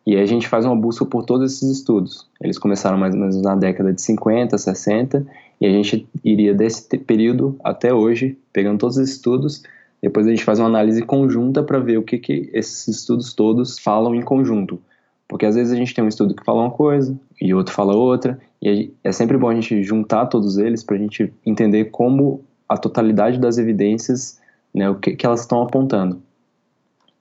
[0.06, 2.28] e aí a gente faz uma busca por todos esses estudos.
[2.42, 5.26] Eles começaram mais ou menos na década de 50, 60,
[5.62, 9.64] e a gente iria desse período até hoje, pegando todos os estudos,
[10.02, 13.80] depois a gente faz uma análise conjunta para ver o que, que esses estudos todos
[13.80, 14.78] falam em conjunto.
[15.26, 17.96] Porque às vezes a gente tem um estudo que fala uma coisa e outro fala
[17.96, 22.44] outra, e é sempre bom a gente juntar todos eles para a gente entender como
[22.68, 24.40] a totalidade das evidências,
[24.74, 26.22] né, o que, que elas estão apontando.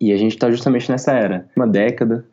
[0.00, 2.24] E a gente está justamente nessa era, uma década,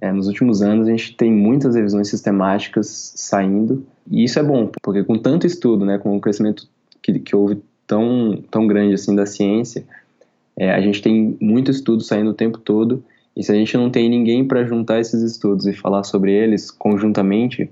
[0.00, 4.70] é, nos últimos anos a gente tem muitas revisões sistemáticas saindo e isso é bom,
[4.82, 6.68] porque com tanto estudo, né, com o crescimento
[7.02, 9.84] que, que houve tão, tão grande assim da ciência,
[10.56, 13.02] é, a gente tem muito estudo saindo o tempo todo
[13.36, 16.70] e se a gente não tem ninguém para juntar esses estudos e falar sobre eles
[16.70, 17.70] conjuntamente,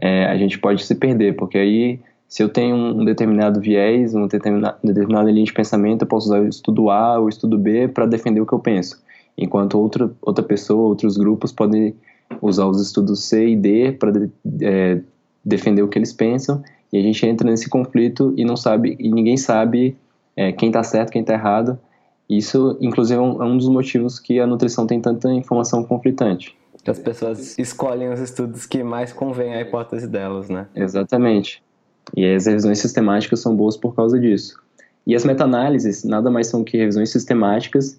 [0.00, 4.28] é, a gente pode se perder, porque aí se eu tenho um determinado viés, uma
[4.28, 7.86] determinada, determinada linha de pensamento, eu posso usar o estudo A ou o estudo B
[7.86, 9.04] para defender o que eu penso
[9.36, 11.94] enquanto outra, outra pessoa, outros grupos podem
[12.40, 14.28] usar os estudos C e D para
[14.62, 15.00] é,
[15.44, 19.10] defender o que eles pensam, e a gente entra nesse conflito e não sabe, e
[19.10, 19.96] ninguém sabe
[20.36, 21.78] é, quem está certo, quem está errado.
[22.28, 26.56] Isso, inclusive, é um, é um dos motivos que a nutrição tem tanta informação conflitante.
[26.86, 30.66] As pessoas escolhem os estudos que mais convém à hipótese delas, né?
[30.74, 31.62] Exatamente.
[32.16, 34.60] E as revisões sistemáticas são boas por causa disso.
[35.06, 37.96] E as meta-análises nada mais são que revisões sistemáticas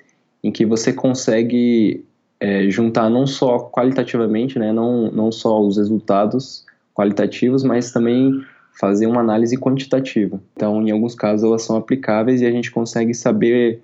[0.48, 2.06] em que você consegue
[2.40, 6.66] é, juntar não só qualitativamente, né, não, não só os resultados
[6.96, 8.42] qualitativos, mas também
[8.80, 10.42] fazer uma análise quantitativa.
[10.56, 13.82] Então, em alguns casos, elas são aplicáveis e a gente consegue saber,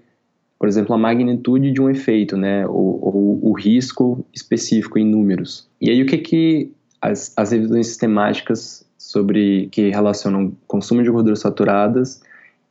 [0.57, 5.67] por exemplo, a magnitude de um efeito, né, ou, ou o risco específico em números.
[5.81, 6.71] E aí, o que que
[7.01, 12.21] as, as revisões sistemáticas sobre que relacionam consumo de gorduras saturadas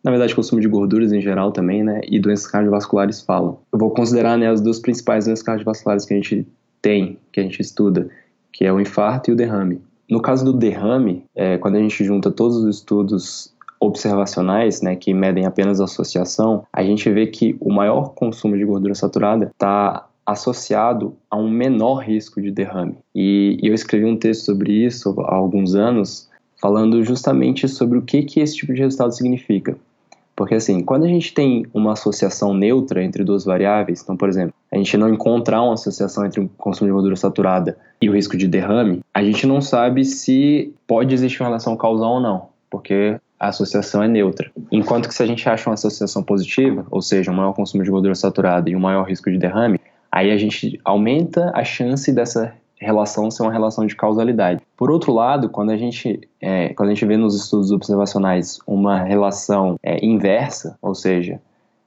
[0.03, 3.59] na verdade, consumo de gorduras em geral também, né, e doenças cardiovasculares falam.
[3.73, 6.47] Eu vou considerar, né, as duas principais doenças cardiovasculares que a gente
[6.81, 8.09] tem, que a gente estuda,
[8.53, 9.81] que é o infarto e o derrame.
[10.11, 15.15] No caso do derrame, é, quando a gente junta todos os estudos observacionais, né, que
[15.15, 20.07] medem apenas a associação, a gente vê que o maior consumo de gordura saturada está
[20.25, 22.97] associado a um menor risco de derrame.
[23.15, 26.29] E, e eu escrevi um texto sobre isso há alguns anos,
[26.61, 29.77] falando justamente sobre o que, que esse tipo de resultado significa.
[30.35, 34.55] Porque assim, quando a gente tem uma associação neutra entre duas variáveis, então, por exemplo,
[34.71, 38.37] a gente não encontrar uma associação entre o consumo de gordura saturada e o risco
[38.37, 43.17] de derrame, a gente não sabe se pode existir uma relação causal ou não, porque
[43.39, 44.51] a associação é neutra.
[44.71, 47.91] Enquanto que se a gente acha uma associação positiva, ou seja, um maior consumo de
[47.91, 49.81] gordura saturada e um maior risco de derrame,
[50.11, 54.61] aí a gente aumenta a chance dessa relação ser uma relação de causalidade.
[54.77, 59.03] Por outro lado, quando a gente, é, quando a gente vê nos estudos observacionais uma
[59.03, 61.41] relação é, inversa, ou seja,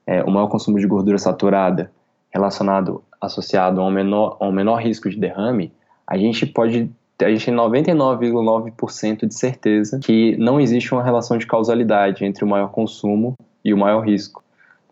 [0.08, 1.92] é, o maior consumo de gordura saturada
[2.30, 5.72] relacionado, associado a um menor, a um menor risco de derrame,
[6.08, 6.90] a gente pode
[7.24, 12.48] a gente tem 99,9% de certeza que não existe uma relação de causalidade entre o
[12.48, 14.44] maior consumo e o maior risco.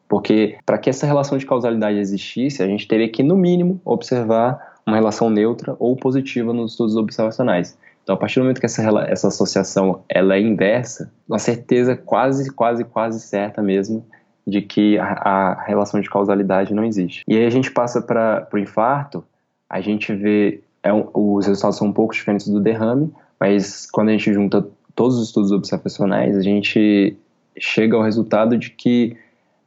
[0.07, 4.72] Porque para que essa relação de causalidade existisse, a gente teria que, no mínimo, observar
[4.85, 7.77] uma relação neutra ou positiva nos estudos observacionais.
[8.03, 12.51] Então, a partir do momento que essa, essa associação ela é inversa, uma certeza quase,
[12.51, 14.05] quase, quase certa mesmo
[14.45, 17.23] de que a, a relação de causalidade não existe.
[17.27, 19.23] E aí a gente passa para o infarto,
[19.69, 24.09] a gente vê, é um, os resultados são um pouco diferentes do derrame, mas quando
[24.09, 27.17] a gente junta todos os estudos observacionais, a gente
[27.57, 29.15] chega ao resultado de que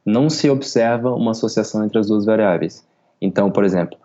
[0.05, 2.85] não se observa uma associação entre as duas variáveis.
[3.19, 3.97] Então, por exemplo,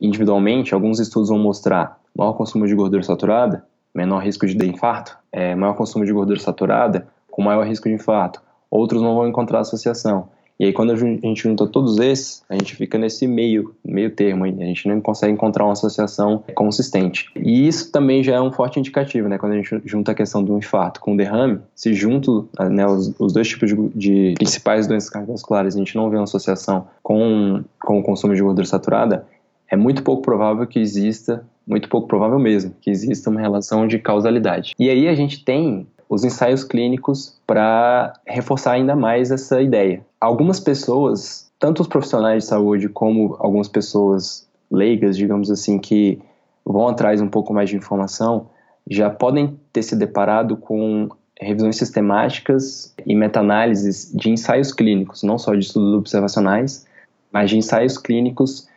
[0.00, 3.64] individualmente, alguns estudos vão mostrar maior consumo de gordura saturada,
[3.94, 8.40] menor risco de infarto, é, maior consumo de gordura saturada, com maior risco de infarto.
[8.70, 10.28] Outros não vão encontrar associação.
[10.58, 14.44] E aí, quando a gente junta todos esses, a gente fica nesse meio, meio termo,
[14.44, 17.28] a gente não consegue encontrar uma associação consistente.
[17.34, 19.36] E isso também já é um forte indicativo, né?
[19.36, 23.12] Quando a gente junta a questão do infarto com o derrame, se junto né, os,
[23.18, 27.64] os dois tipos de, de, principais doenças cardiovasculares, a gente não vê uma associação com,
[27.80, 29.26] com o consumo de gordura saturada,
[29.74, 33.98] é muito pouco provável que exista, muito pouco provável mesmo, que exista uma relação de
[33.98, 34.72] causalidade.
[34.78, 40.06] E aí a gente tem os ensaios clínicos para reforçar ainda mais essa ideia.
[40.20, 46.20] Algumas pessoas, tanto os profissionais de saúde como algumas pessoas leigas, digamos assim, que
[46.64, 48.46] vão atrás um pouco mais de informação,
[48.88, 51.08] já podem ter se deparado com
[51.40, 56.86] revisões sistemáticas e meta-análises de ensaios clínicos, não só de estudos observacionais,
[57.32, 58.68] mas de ensaios clínicos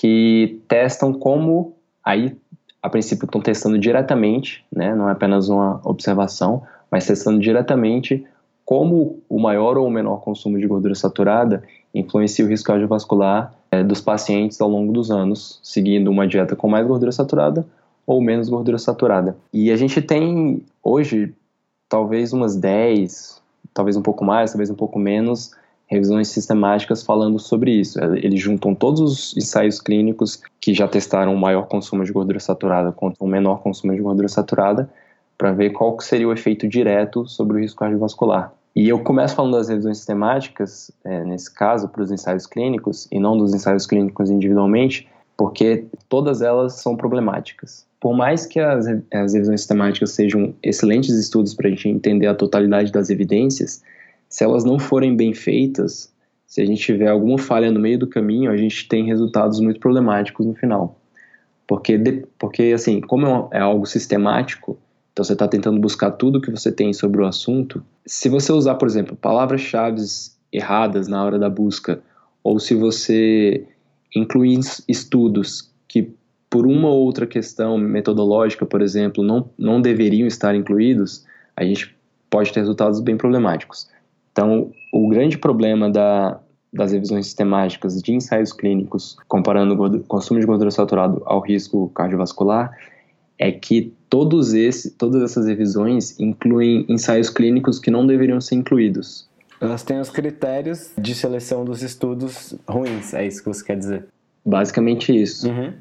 [0.00, 2.36] que testam como, aí
[2.80, 8.24] a princípio estão testando diretamente, né, não é apenas uma observação, mas testando diretamente
[8.64, 13.82] como o maior ou o menor consumo de gordura saturada influencia o risco cardiovascular é,
[13.82, 17.66] dos pacientes ao longo dos anos, seguindo uma dieta com mais gordura saturada
[18.06, 19.36] ou menos gordura saturada.
[19.52, 21.34] E a gente tem hoje
[21.88, 23.42] talvez umas 10,
[23.74, 25.50] talvez um pouco mais, talvez um pouco menos
[25.88, 27.98] revisões sistemáticas falando sobre isso.
[28.16, 32.92] Eles juntam todos os ensaios clínicos que já testaram o maior consumo de gordura saturada
[32.92, 34.88] contra o menor consumo de gordura saturada
[35.36, 38.52] para ver qual seria o efeito direto sobre o risco cardiovascular.
[38.76, 43.18] E eu começo falando das revisões sistemáticas, é, nesse caso, para os ensaios clínicos, e
[43.18, 47.86] não dos ensaios clínicos individualmente, porque todas elas são problemáticas.
[48.00, 52.34] Por mais que as, as revisões sistemáticas sejam excelentes estudos para a gente entender a
[52.34, 53.82] totalidade das evidências,
[54.28, 56.12] se elas não forem bem feitas,
[56.46, 59.80] se a gente tiver alguma falha no meio do caminho, a gente tem resultados muito
[59.80, 60.98] problemáticos no final.
[61.66, 64.78] Porque, porque assim, como é, é algo sistemático,
[65.12, 67.82] então você está tentando buscar tudo que você tem sobre o assunto.
[68.06, 70.00] Se você usar, por exemplo, palavras-chave
[70.52, 72.00] erradas na hora da busca,
[72.42, 73.66] ou se você
[74.14, 76.14] incluir estudos que,
[76.48, 81.94] por uma ou outra questão metodológica, por exemplo, não, não deveriam estar incluídos, a gente
[82.30, 83.88] pode ter resultados bem problemáticos.
[84.38, 86.38] Então, o grande problema da,
[86.72, 92.70] das revisões sistemáticas de ensaios clínicos, comparando o consumo de gordura saturada ao risco cardiovascular,
[93.36, 99.28] é que todos esse, todas essas revisões incluem ensaios clínicos que não deveriam ser incluídos.
[99.60, 104.06] Elas têm os critérios de seleção dos estudos ruins, é isso que você quer dizer?
[104.46, 105.48] Basicamente isso.
[105.48, 105.72] Uhum.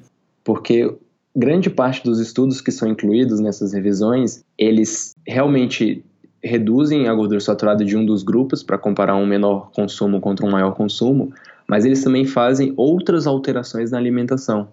[0.43, 0.95] Porque
[1.35, 6.03] grande parte dos estudos que são incluídos nessas revisões, eles realmente
[6.47, 10.49] reduzem a gordura saturada de um dos grupos para comparar um menor consumo contra um
[10.49, 11.31] maior consumo,
[11.67, 14.69] mas eles também fazem outras alterações na alimentação.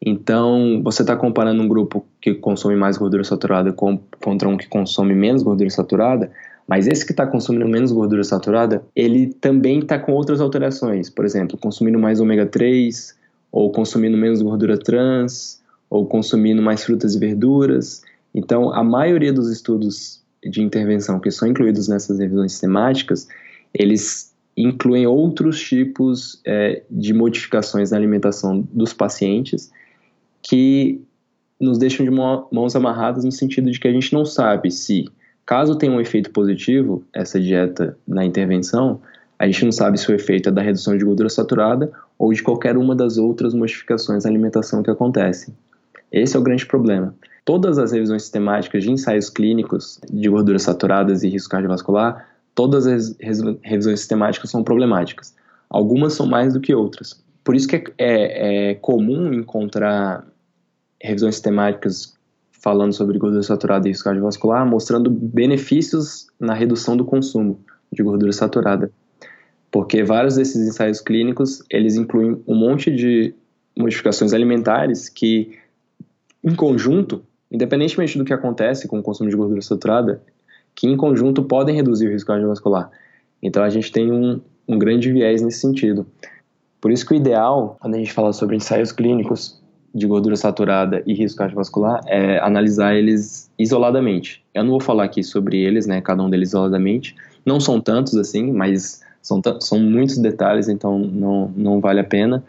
[0.00, 4.68] Então, você está comparando um grupo que consome mais gordura saturada com, contra um que
[4.68, 6.30] consome menos gordura saturada,
[6.68, 11.10] mas esse que está consumindo menos gordura saturada, ele também está com outras alterações.
[11.10, 13.16] Por exemplo, consumindo mais ômega 3,
[13.50, 18.02] ou consumindo menos gordura trans, ou consumindo mais frutas e verduras.
[18.34, 23.28] Então, a maioria dos estudos de intervenção que são incluídos nessas revisões sistemáticas,
[23.72, 29.70] eles incluem outros tipos é, de modificações na alimentação dos pacientes
[30.42, 31.00] que
[31.60, 35.06] nos deixam de mãos amarradas no sentido de que a gente não sabe se
[35.48, 39.00] Caso tenha um efeito positivo, essa dieta na intervenção,
[39.38, 42.42] a gente não sabe se o efeito é da redução de gordura saturada ou de
[42.42, 45.56] qualquer uma das outras modificações da alimentação que acontecem.
[46.12, 47.14] Esse é o grande problema.
[47.48, 53.16] Todas as revisões sistemáticas de ensaios clínicos de gorduras saturadas e risco cardiovascular, todas as
[53.62, 55.34] revisões sistemáticas são problemáticas.
[55.70, 57.24] Algumas são mais do que outras.
[57.42, 60.26] Por isso que é, é, é comum encontrar
[61.02, 62.12] revisões sistemáticas
[62.52, 67.58] falando sobre gordura saturada e risco cardiovascular, mostrando benefícios na redução do consumo
[67.90, 68.92] de gordura saturada.
[69.70, 73.34] Porque vários desses ensaios clínicos, eles incluem um monte de
[73.74, 75.56] modificações alimentares que,
[76.44, 80.22] em conjunto, independentemente do que acontece com o consumo de gordura saturada,
[80.74, 82.90] que em conjunto podem reduzir o risco cardiovascular.
[83.42, 86.06] Então a gente tem um, um grande viés nesse sentido.
[86.80, 89.60] Por isso que o ideal, quando a gente fala sobre ensaios clínicos
[89.94, 94.44] de gordura saturada e risco cardiovascular, é analisar eles isoladamente.
[94.54, 97.16] Eu não vou falar aqui sobre eles, né, cada um deles isoladamente.
[97.44, 102.44] Não são tantos assim, mas são, são muitos detalhes, então não, não vale a pena.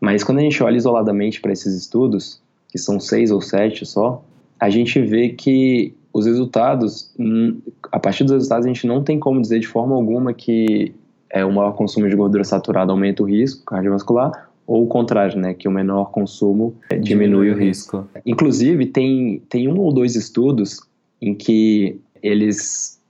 [0.00, 2.40] Mas quando a gente olha isoladamente para esses estudos,
[2.76, 4.22] que são seis ou sete só,
[4.60, 7.58] a gente vê que os resultados, hum,
[7.90, 10.94] a partir dos resultados, a gente não tem como dizer de forma alguma que
[11.30, 15.54] é, o maior consumo de gordura saturada aumenta o risco cardiovascular, ou o contrário, né,
[15.54, 18.06] que o menor consumo é, diminui, diminui o risco.
[18.26, 20.80] Inclusive, tem, tem um ou dois estudos
[21.20, 23.00] em que eles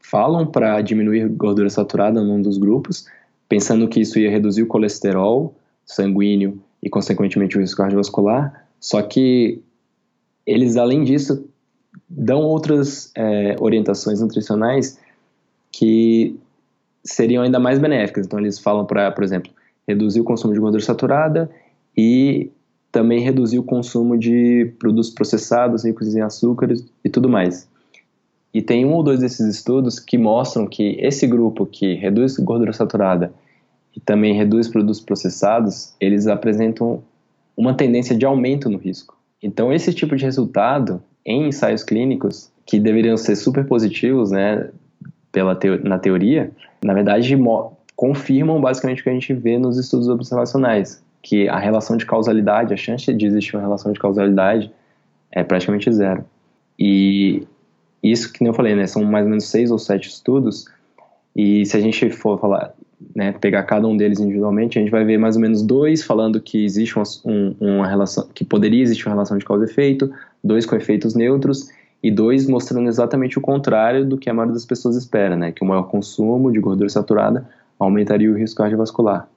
[0.00, 3.06] falam para diminuir gordura saturada num dos grupos,
[3.48, 5.54] pensando que isso ia reduzir o colesterol
[5.84, 9.60] sanguíneo e, consequentemente, o risco cardiovascular, só que
[10.46, 11.48] eles, além disso,
[12.08, 14.98] dão outras é, orientações nutricionais
[15.70, 16.38] que
[17.04, 18.26] seriam ainda mais benéficas.
[18.26, 19.52] Então, eles falam para, por exemplo,
[19.86, 21.50] reduzir o consumo de gordura saturada
[21.96, 22.50] e
[22.90, 27.68] também reduzir o consumo de produtos processados, ricos em açúcares e tudo mais.
[28.52, 32.72] E tem um ou dois desses estudos que mostram que esse grupo que reduz gordura
[32.72, 33.32] saturada
[33.94, 37.02] e também reduz produtos processados, eles apresentam
[37.58, 39.18] uma tendência de aumento no risco.
[39.42, 44.70] Então, esse tipo de resultado em ensaios clínicos, que deveriam ser super positivos, né,
[45.32, 46.52] pela teo na teoria,
[46.82, 47.36] na verdade
[47.96, 52.72] confirmam basicamente o que a gente vê nos estudos observacionais, que a relação de causalidade,
[52.72, 54.72] a chance de existir uma relação de causalidade
[55.32, 56.24] é praticamente zero.
[56.78, 57.42] E
[58.00, 60.66] isso que eu falei, né, são mais ou menos seis ou sete estudos,
[61.34, 62.72] e se a gente for falar,
[63.14, 66.40] né, pegar cada um deles individualmente, a gente vai ver mais ou menos dois falando
[66.40, 70.10] que existe um, uma relação, que poderia existir uma relação de causa e efeito,
[70.42, 71.68] dois com efeitos neutros,
[72.02, 75.62] e dois mostrando exatamente o contrário do que a maioria das pessoas espera, né, que
[75.62, 77.48] o maior consumo de gordura saturada
[77.78, 79.28] aumentaria o risco cardiovascular.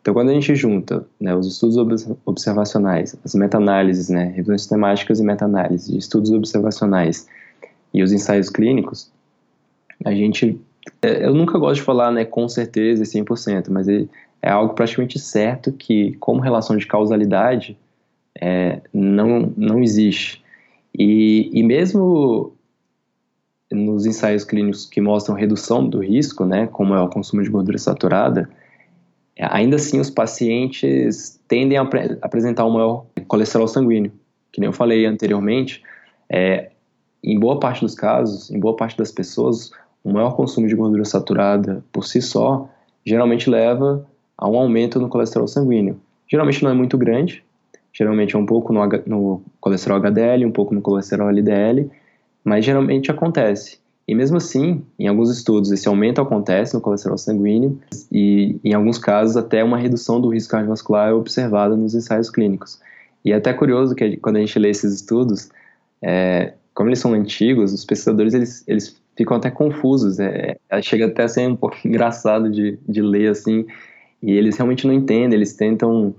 [0.00, 5.22] Então, quando a gente junta né, os estudos observacionais, as meta-análises, né, revisões sistemáticas e
[5.22, 7.26] meta-análises estudos observacionais
[7.92, 9.10] e os ensaios clínicos,
[10.04, 10.58] a gente,
[11.02, 14.06] eu nunca gosto de falar né, com certeza e 100%, mas é,
[14.42, 17.76] é algo praticamente certo que, como relação de causalidade,
[18.40, 20.42] é, não, não existe.
[20.96, 22.54] E, e mesmo
[23.70, 27.78] nos ensaios clínicos que mostram redução do risco, né, como é o consumo de gordura
[27.78, 28.48] saturada,
[29.38, 31.88] ainda assim os pacientes tendem a
[32.20, 34.12] apresentar um maior colesterol sanguíneo.
[34.52, 35.82] Que nem eu falei anteriormente,
[36.28, 36.70] é,
[37.22, 39.70] em boa parte dos casos, em boa parte das pessoas,
[40.02, 42.68] o maior consumo de gordura saturada por si só
[43.04, 44.06] geralmente leva
[44.36, 46.00] a um aumento no colesterol sanguíneo.
[46.28, 47.44] Geralmente não é muito grande,
[47.92, 51.90] geralmente é um pouco no, no colesterol HDL, um pouco no colesterol LDL,
[52.44, 53.78] mas geralmente acontece.
[54.10, 57.78] E mesmo assim, em alguns estudos, esse aumento acontece no colesterol sanguíneo
[58.10, 62.80] e, em alguns casos, até uma redução do risco cardiovascular é observada nos ensaios clínicos.
[63.24, 65.50] E é até curioso que quando a gente lê esses estudos,
[66.02, 70.18] é, como eles são antigos, os pesquisadores eles, eles ficam até confusos.
[70.18, 73.66] É, é chega até a ser um pouco engraçado de, de ler assim,
[74.22, 76.14] e eles realmente não entendem, eles tentam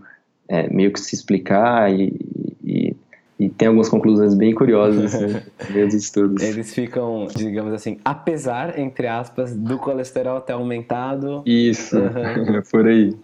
[0.47, 2.15] é, meio que se explicar e,
[2.63, 2.95] e,
[3.39, 5.39] e, tem algumas conclusões bem curiosas assim,
[5.73, 6.43] dos estudos.
[6.43, 11.41] Eles ficam, digamos assim, apesar, entre aspas, do colesterol ter aumentado.
[11.45, 12.61] Isso, uhum.
[12.71, 13.15] por aí.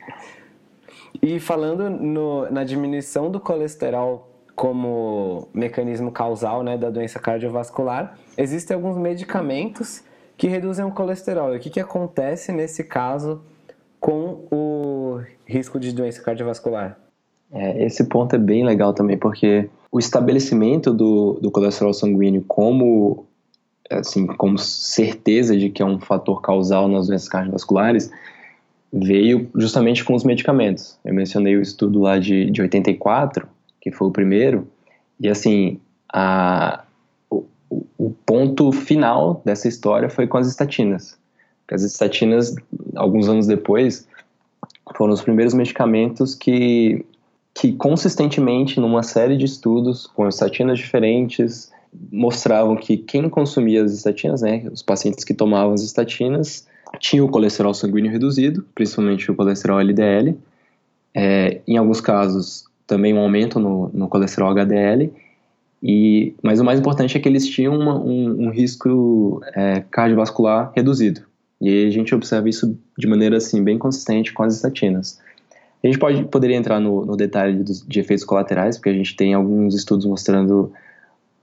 [1.22, 8.74] E falando no, na diminuição do colesterol como mecanismo causal né, da doença cardiovascular, existem
[8.74, 10.02] alguns medicamentos
[10.36, 11.54] que reduzem o colesterol.
[11.54, 13.40] O que, que acontece nesse caso
[14.00, 16.98] com o risco de doença cardiovascular?
[17.52, 23.28] É, esse ponto é bem legal também, porque o estabelecimento do, do colesterol sanguíneo como,
[23.92, 28.10] assim, como certeza de que é um fator causal nas doenças cardiovasculares
[28.92, 30.98] veio justamente com os medicamentos.
[31.06, 33.48] Eu mencionei o estudo lá de, de 84,
[33.82, 34.68] que foi o primeiro,
[35.20, 35.80] e assim,
[36.14, 36.84] a,
[37.30, 37.46] o,
[37.98, 41.18] o ponto final dessa história foi com as estatinas.
[41.70, 42.56] As estatinas,
[42.96, 44.08] alguns anos depois,
[44.96, 47.06] foram os primeiros medicamentos que,
[47.54, 51.72] que consistentemente, numa série de estudos com estatinas diferentes,
[52.12, 56.68] mostravam que quem consumia as estatinas, né, os pacientes que tomavam as estatinas,
[57.00, 60.38] tinham o colesterol sanguíneo reduzido, principalmente o colesterol LDL,
[61.14, 65.12] é, em alguns casos também um aumento no, no colesterol HDL,
[65.82, 70.72] e, mas o mais importante é que eles tinham uma, um, um, risco é, cardiovascular
[70.76, 71.22] reduzido.
[71.62, 75.20] E a gente observa isso de maneira assim bem consistente com as estatinas.
[75.84, 79.16] A gente pode, poderia entrar no, no detalhe dos, de efeitos colaterais, porque a gente
[79.16, 80.72] tem alguns estudos mostrando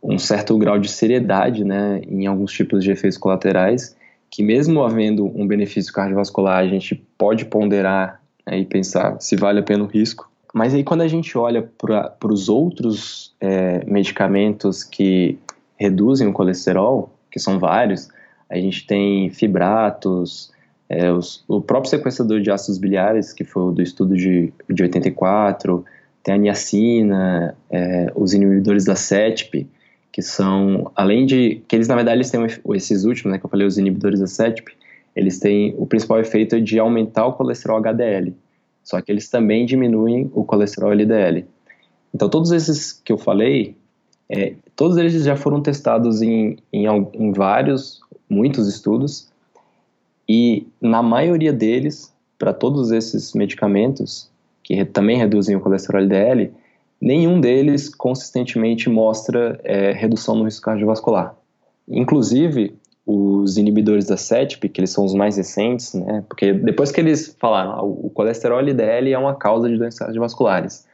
[0.02, 3.96] um certo grau de seriedade né, em alguns tipos de efeitos colaterais,
[4.30, 9.60] que mesmo havendo um benefício cardiovascular, a gente pode ponderar né, e pensar se vale
[9.60, 10.28] a pena o risco.
[10.54, 15.36] Mas aí quando a gente olha para os outros é, medicamentos que
[15.76, 18.08] reduzem o colesterol, que são vários,
[18.48, 20.52] a gente tem fibratos,
[20.88, 24.82] é, os, o próprio sequenciador de ácidos biliares, que foi o do estudo de, de
[24.84, 25.84] 84,
[26.22, 29.66] tem a niacina, é, os inibidores da CETP,
[30.12, 33.50] que são, além de, que eles na verdade eles têm esses últimos, né, que eu
[33.50, 34.72] falei, os inibidores da CETP,
[35.16, 38.32] eles têm o principal efeito de aumentar o colesterol HDL,
[38.84, 41.46] só que eles também diminuem o colesterol LDL.
[42.14, 43.76] Então todos esses que eu falei,
[44.28, 49.28] é, todos eles já foram testados em, em, em vários, muitos estudos,
[50.28, 54.30] e na maioria deles, para todos esses medicamentos,
[54.62, 56.50] que também reduzem o colesterol LDL,
[57.00, 61.36] nenhum deles consistentemente mostra é, redução no risco cardiovascular.
[61.86, 62.74] Inclusive,
[63.06, 67.36] os inibidores da CETP, que eles são os mais recentes, né, porque depois que eles
[67.38, 70.86] falaram ah, o colesterol LDL é uma causa de doenças cardiovasculares,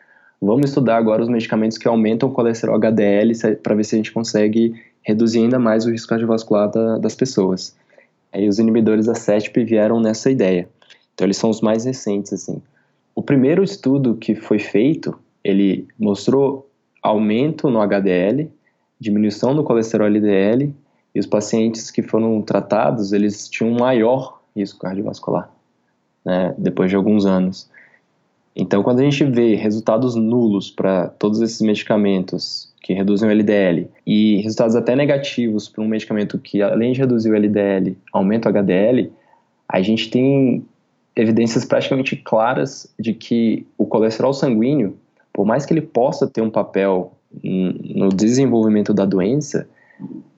[0.43, 3.33] vamos estudar agora os medicamentos que aumentam o colesterol HDL
[3.63, 7.77] para ver se a gente consegue reduzir ainda mais o risco cardiovascular da, das pessoas.
[8.33, 10.69] Aí os inibidores da CETP vieram nessa ideia.
[11.15, 12.61] Então eles são os mais recentes assim.
[13.15, 16.69] O primeiro estudo que foi feito ele mostrou
[17.03, 18.51] aumento no HDL,
[18.99, 20.75] diminuição do colesterol LDL,
[21.15, 25.51] e os pacientes que foram tratados, eles tinham um maior risco cardiovascular,
[26.25, 27.69] né, depois de alguns anos.
[28.55, 33.89] Então, quando a gente vê resultados nulos para todos esses medicamentos que reduzem o LDL
[34.07, 38.53] e resultados até negativos para um medicamento que, além de reduzir o LDL, aumenta o
[38.53, 39.13] HDL,
[39.69, 40.65] a gente tem
[41.15, 44.97] evidências praticamente claras de que o colesterol sanguíneo
[45.33, 47.13] por mais que ele possa ter um papel
[47.43, 49.69] no desenvolvimento da doença,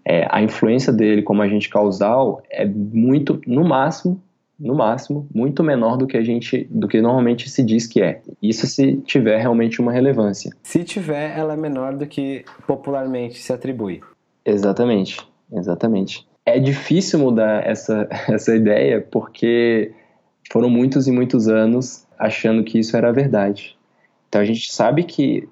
[0.04, 4.20] é, a influência dele como agente causal é muito, no máximo,
[4.58, 8.20] no máximo, muito menor do que a gente, do que normalmente se diz que é.
[8.40, 10.52] Isso se tiver realmente uma relevância.
[10.62, 14.00] Se tiver, ela é menor do que popularmente se atribui.
[14.44, 15.18] Exatamente,
[15.52, 16.26] exatamente.
[16.44, 19.92] É difícil mudar essa, essa ideia porque
[20.52, 23.76] foram muitos e muitos anos achando que isso era verdade.
[24.28, 25.48] Então a gente sabe que.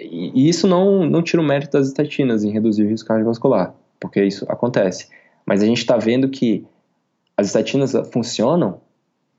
[0.00, 4.22] E isso não, não tira o mérito das estatinas em reduzir o risco cardiovascular, porque
[4.24, 5.08] isso acontece.
[5.44, 6.64] Mas a gente está vendo que
[7.36, 8.80] as estatinas funcionam,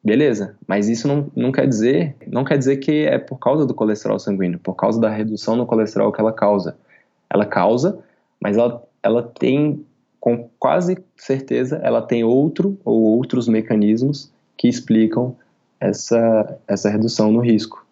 [0.03, 3.73] beleza, mas isso não, não quer dizer não quer dizer que é por causa do
[3.73, 6.77] colesterol sanguíneo, por causa da redução no colesterol que ela causa.
[7.30, 7.99] Ela causa,
[8.41, 9.86] mas ela, ela tem,
[10.19, 15.36] com quase certeza, ela tem outro ou outros mecanismos que explicam
[15.80, 17.86] essa, essa redução no risco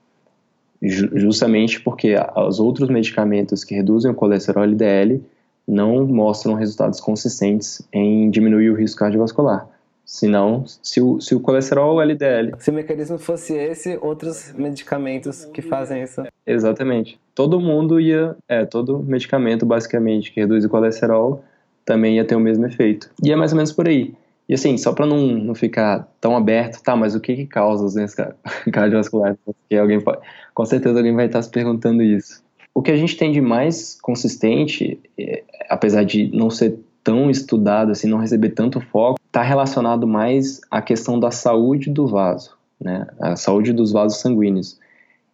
[0.82, 5.22] justamente porque os outros medicamentos que reduzem o colesterol LDL
[5.68, 9.68] não mostram resultados consistentes em diminuir o risco cardiovascular.
[10.06, 12.54] Senão, se o, se o colesterol LDL.
[12.60, 16.24] Se o mecanismo fosse esse, outros medicamentos que fazem isso.
[16.46, 17.20] Exatamente.
[17.36, 18.34] Todo mundo ia.
[18.48, 21.44] É, todo medicamento, basicamente, que reduz o colesterol
[21.84, 23.10] também ia ter o mesmo efeito.
[23.22, 24.14] E é mais ou menos por aí.
[24.48, 27.86] E assim, só para não, não ficar tão aberto, tá, mas o que, que causa
[27.86, 28.34] as doenças
[28.72, 29.38] cardiovasculares?
[29.80, 30.20] Alguém pode,
[30.54, 32.42] com certeza alguém vai estar se perguntando isso.
[32.74, 37.92] O que a gente tem de mais consistente, é, apesar de não ser tão estudado,
[37.92, 43.08] assim, não receber tanto foco, está relacionado mais à questão da saúde do vaso, né?
[43.20, 44.80] A saúde dos vasos sanguíneos.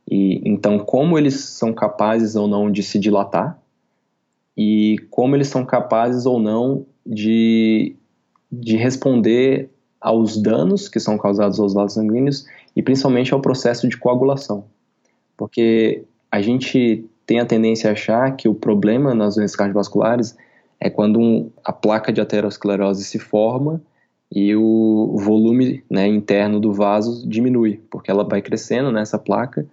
[0.09, 3.59] E então, como eles são capazes ou não de se dilatar
[4.55, 7.95] e como eles são capazes ou não de
[8.59, 9.69] de responder
[9.99, 14.65] aos danos que são causados aos vasos sanguíneos e principalmente ao processo de coagulação.
[15.37, 20.35] Porque a gente tem a tendência a achar que o problema nas doenças cardiovasculares
[20.79, 23.81] é quando um, a placa de aterosclerose se forma
[24.29, 29.65] e o volume né, interno do vaso diminui, porque ela vai crescendo nessa placa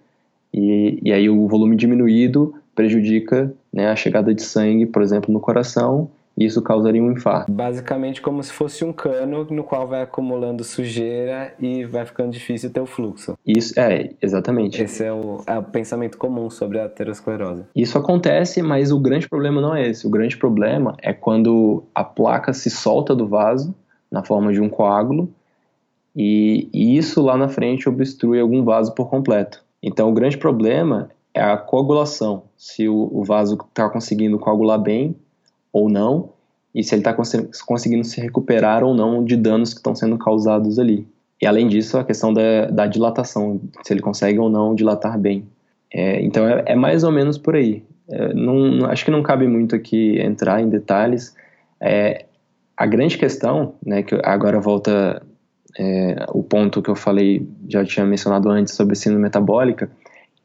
[0.53, 5.39] e, e aí o volume diminuído prejudica né, a chegada de sangue, por exemplo, no
[5.39, 7.51] coração isso causaria um infarto.
[7.51, 12.69] Basicamente como se fosse um cano no qual vai acumulando sujeira e vai ficando difícil
[12.71, 13.37] ter o fluxo.
[13.45, 14.81] Isso, é, exatamente.
[14.81, 17.63] Esse é o, é o pensamento comum sobre a aterosclerose.
[17.75, 20.07] Isso acontece, mas o grande problema não é esse.
[20.07, 23.75] O grande problema é quando a placa se solta do vaso
[24.11, 25.29] na forma de um coágulo
[26.15, 29.63] e, e isso lá na frente obstrui algum vaso por completo.
[29.81, 35.15] Então o grande problema é a coagulação, se o, o vaso está conseguindo coagular bem
[35.71, 36.29] ou não,
[36.73, 37.33] e se ele está cons
[37.65, 41.07] conseguindo se recuperar ou não de danos que estão sendo causados ali.
[41.41, 45.45] E além disso, a questão da, da dilatação, se ele consegue ou não dilatar bem.
[45.93, 47.83] É, então é, é, mais ou menos por aí.
[48.09, 51.35] É, não, acho que não cabe muito aqui entrar em detalhes.
[51.79, 52.25] É,
[52.77, 55.21] a grande questão, né, que agora volta
[55.77, 59.89] é, o ponto que eu falei, já tinha mencionado antes sobre síndrome metabólica,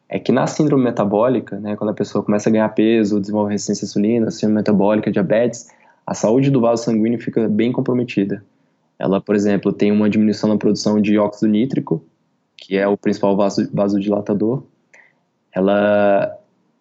[0.09, 3.85] é que na síndrome metabólica, né, quando a pessoa começa a ganhar peso, desenvolve resistência
[3.85, 5.69] à insulina, síndrome metabólica, diabetes,
[6.07, 8.45] a saúde do vaso sanguíneo fica bem comprometida.
[8.99, 12.03] Ela, por exemplo, tem uma diminuição na produção de óxido nítrico,
[12.57, 14.63] que é o principal vaso, vasodilatador.
[15.53, 16.35] Ela,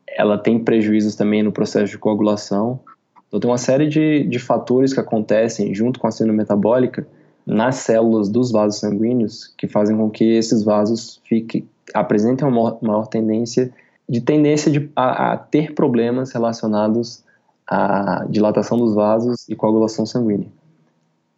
[0.08, 2.80] ela tem prejuízos também no processo de coagulação.
[3.28, 7.08] Então, tem uma série de, de fatores que acontecem junto com a síndrome metabólica
[7.46, 13.08] nas células dos vasos sanguíneos que fazem com que esses vasos fiquem, apresentem uma maior,
[13.08, 13.74] tendência
[14.08, 17.24] de tendência de, a, a, ter problemas relacionados
[17.68, 20.48] à dilatação dos vasos e coagulação sanguínea.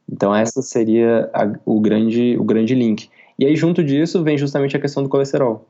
[0.10, 3.10] Então essa seria a, o grande o grande link.
[3.40, 5.65] E aí junto disso vem justamente a questão do colesterol,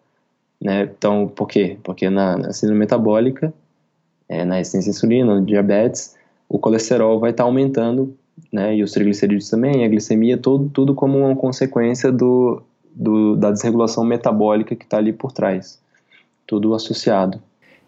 [0.60, 0.90] né?
[0.98, 1.78] Então por quê?
[1.84, 3.54] Porque na, na síndrome metabólica,
[4.28, 6.16] é, na resistência à insulina, no diabetes,
[6.50, 8.16] o colesterol vai estar aumentando
[8.52, 12.62] né, e os triglicerídeos também, a glicemia, tudo, tudo como uma consequência do,
[12.98, 15.80] do da desregulação metabólica que está ali por trás,
[16.46, 17.42] tudo associado.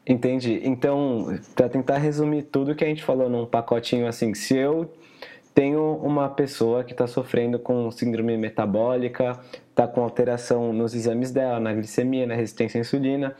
[0.07, 0.61] Entendi.
[0.63, 4.91] Então, para tentar resumir tudo que a gente falou num pacotinho assim, se eu
[5.53, 11.59] tenho uma pessoa que está sofrendo com síndrome metabólica, está com alteração nos exames dela,
[11.59, 13.35] na glicemia, na resistência à insulina,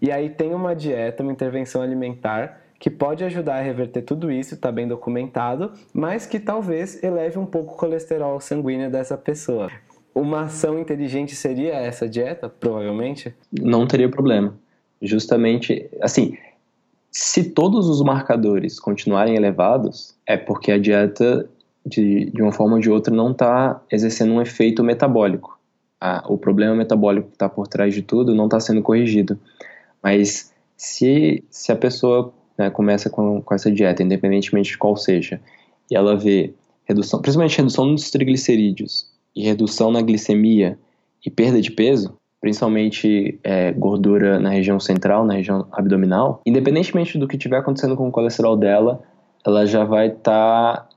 [0.00, 4.54] e aí tem uma dieta, uma intervenção alimentar que pode ajudar a reverter tudo isso,
[4.54, 9.70] está bem documentado, mas que talvez eleve um pouco o colesterol sanguíneo dessa pessoa.
[10.14, 13.34] Uma ação inteligente seria essa dieta, provavelmente?
[13.50, 14.54] Não teria problema.
[15.00, 16.36] Justamente, assim,
[17.10, 21.48] se todos os marcadores continuarem elevados, é porque a dieta,
[21.84, 25.58] de, de uma forma ou de outra, não está exercendo um efeito metabólico.
[26.00, 29.38] Ah, o problema metabólico que está por trás de tudo não está sendo corrigido.
[30.02, 35.40] Mas se, se a pessoa né, começa com, com essa dieta, independentemente de qual seja,
[35.90, 40.78] e ela vê redução, principalmente redução nos triglicerídeos e redução na glicemia
[41.24, 47.28] e perda de peso, principalmente é, gordura na região central, na região abdominal, independentemente do
[47.28, 49.02] que estiver acontecendo com o colesterol dela,
[49.46, 50.88] ela já vai estar tá,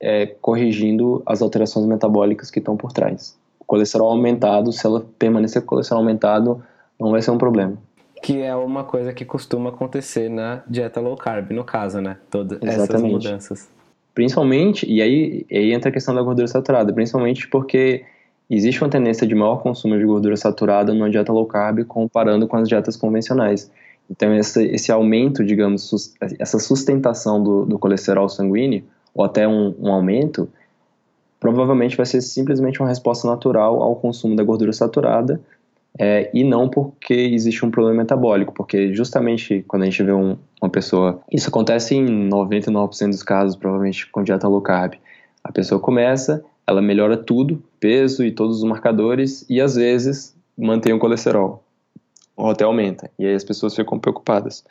[0.00, 3.38] é, corrigindo as alterações metabólicas que estão por trás.
[3.60, 6.62] O colesterol aumentado, se ela permanecer com o colesterol aumentado,
[6.98, 7.76] não vai ser um problema
[8.22, 12.16] que é uma coisa que costuma acontecer na dieta low carb, no caso, né?
[12.28, 13.68] Todas essas mudanças.
[14.16, 18.02] Principalmente, e aí, aí entra a questão da gordura saturada, principalmente porque
[18.48, 22.56] existe uma tendência de maior consumo de gordura saturada numa dieta low carb comparando com
[22.56, 23.70] as dietas convencionais.
[24.10, 28.84] Então, esse, esse aumento, digamos, essa sustentação do, do colesterol sanguíneo,
[29.14, 30.48] ou até um, um aumento,
[31.38, 35.38] provavelmente vai ser simplesmente uma resposta natural ao consumo da gordura saturada,
[35.98, 40.36] é, e não porque existe um problema metabólico, porque justamente quando a gente vê um,
[40.60, 44.94] uma pessoa, isso acontece em 99% dos casos, provavelmente com dieta low carb,
[45.42, 50.92] a pessoa começa, ela melhora tudo, peso e todos os marcadores, e às vezes mantém
[50.92, 51.62] o colesterol,
[52.36, 54.64] ou até aumenta, e aí as pessoas ficam preocupadas.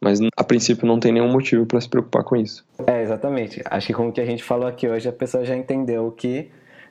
[0.00, 2.64] Mas a princípio não tem nenhum motivo para se preocupar com isso.
[2.86, 3.60] É, exatamente.
[3.64, 6.48] Acho que com o que a gente falou aqui hoje, a pessoa já entendeu que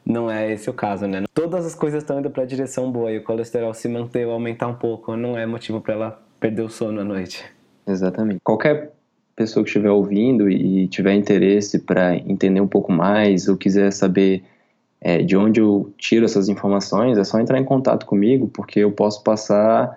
[0.07, 1.23] não é esse o caso, né?
[1.33, 4.33] Todas as coisas estão indo para a direção boa e o colesterol se manter ou
[4.33, 7.43] aumentar um pouco não é motivo para ela perder o sono à noite.
[7.85, 8.39] Exatamente.
[8.43, 8.91] Qualquer
[9.35, 14.43] pessoa que estiver ouvindo e tiver interesse para entender um pouco mais ou quiser saber
[14.99, 18.91] é, de onde eu tiro essas informações, é só entrar em contato comigo, porque eu
[18.91, 19.95] posso passar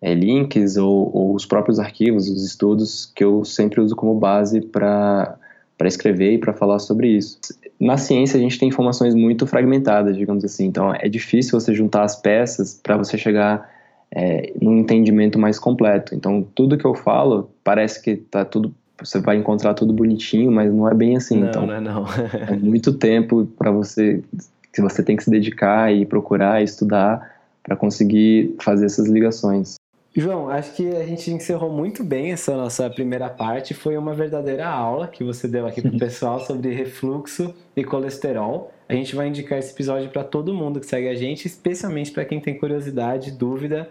[0.00, 4.60] é, links ou, ou, os próprios arquivos, os estudos que eu sempre uso como base
[4.60, 5.38] para
[5.80, 7.38] escrever e para falar sobre isso
[7.82, 12.04] na ciência a gente tem informações muito fragmentadas, digamos assim, então é difícil você juntar
[12.04, 13.68] as peças para você chegar
[14.08, 16.14] é, num entendimento mais completo.
[16.14, 20.72] Então tudo que eu falo parece que tá tudo você vai encontrar tudo bonitinho, mas
[20.72, 21.40] não é bem assim.
[21.40, 22.04] Não, então, não é não.
[22.48, 24.22] é muito tempo para você
[24.72, 27.32] que você tem que se dedicar e procurar e estudar
[27.64, 29.74] para conseguir fazer essas ligações.
[30.14, 33.72] João, acho que a gente encerrou muito bem essa nossa primeira parte.
[33.72, 38.72] Foi uma verdadeira aula que você deu aqui para o pessoal sobre refluxo e colesterol.
[38.88, 42.26] A gente vai indicar esse episódio para todo mundo que segue a gente, especialmente para
[42.26, 43.88] quem tem curiosidade, dúvida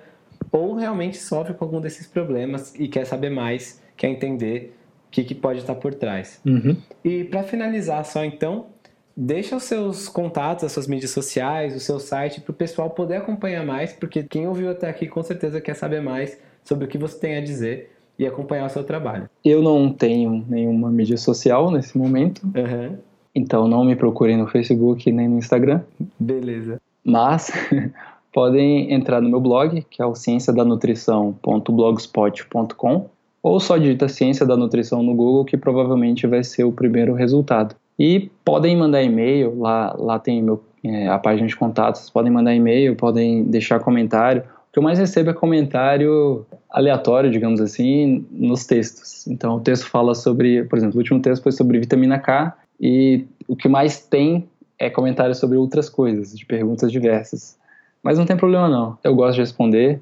[0.52, 4.76] ou realmente sofre com algum desses problemas e quer saber mais, quer entender
[5.08, 6.40] o que, que pode estar por trás.
[6.46, 6.78] Uhum.
[7.04, 8.68] E para finalizar só então,
[9.16, 13.18] deixa os seus contatos, as suas mídias sociais, o seu site para o pessoal poder
[13.18, 16.98] acompanhar mais, porque quem ouviu até aqui com certeza quer saber mais sobre o que
[16.98, 19.30] você tem a dizer e acompanhar o seu trabalho.
[19.44, 22.96] Eu não tenho nenhuma mídia social nesse momento, Uhum.
[23.34, 25.82] então não me procurem no Facebook nem no Instagram,
[26.20, 26.80] Beleza.
[27.04, 27.52] mas
[28.32, 33.10] podem entrar no meu blog, que é o cienciadanutrição.blogspot.com,
[33.44, 37.76] ou só digita Ciência da Nutrição no Google, que provavelmente vai ser o primeiro resultado.
[38.00, 42.54] E podem mandar e-mail, lá, lá tem meu, é, a página de contatos, podem mandar
[42.56, 44.42] e-mail, podem deixar comentário.
[44.42, 49.28] O que eu mais recebo é comentário aleatório, digamos assim, nos textos.
[49.28, 53.26] Então, o texto fala sobre, por exemplo, o último texto foi sobre vitamina K, e
[53.48, 54.48] o que mais tem
[54.80, 57.56] é comentário sobre outras coisas, de perguntas diversas.
[58.02, 60.02] Mas não tem problema não, eu gosto de responder.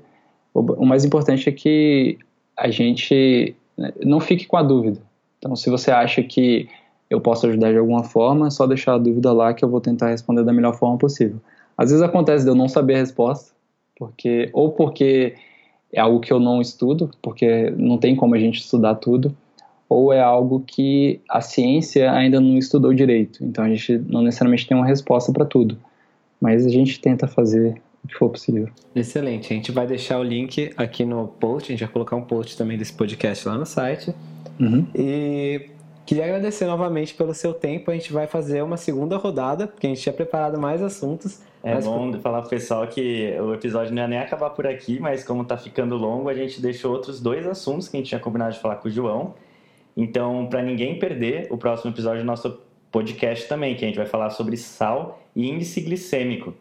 [0.54, 2.18] O, mais importante é que
[2.56, 5.02] a gente né, não fique com a dúvida.
[5.38, 6.70] Então, se você acha que
[7.10, 9.82] eu posso ajudar de alguma forma, é só deixar a dúvida lá que eu vou
[9.82, 11.38] tentar responder da melhor forma possível.
[11.78, 13.52] Às vezes acontece de eu não saber a resposta,
[13.98, 15.36] porque ou porque
[15.92, 19.36] é algo que eu não estudo, porque não tem como a gente estudar tudo,
[19.88, 23.44] ou é algo que a ciência ainda não estudou direito.
[23.44, 25.78] Então a gente não necessariamente tem uma resposta para tudo,
[26.40, 28.70] mas a gente tenta fazer o que for possível.
[28.96, 29.52] Excelente.
[29.52, 32.56] A gente vai deixar o link aqui no post, a gente vai colocar um post
[32.56, 34.14] também desse podcast lá no site.
[34.60, 34.86] Uhum.
[34.94, 35.70] E
[36.10, 37.92] queria agradecer novamente pelo seu tempo.
[37.92, 41.40] A gente vai fazer uma segunda rodada, porque a gente tinha preparado mais assuntos.
[41.64, 45.00] É mas bom falar pro pessoal que o episódio não ia nem acabar por aqui,
[45.00, 48.20] mas como tá ficando longo, a gente deixou outros dois assuntos que a gente tinha
[48.20, 49.36] combinado de falar com o João.
[49.96, 52.60] Então, para ninguém perder o próximo episódio do nosso
[52.92, 56.56] podcast também, que a gente vai falar sobre sal e índice glicêmico.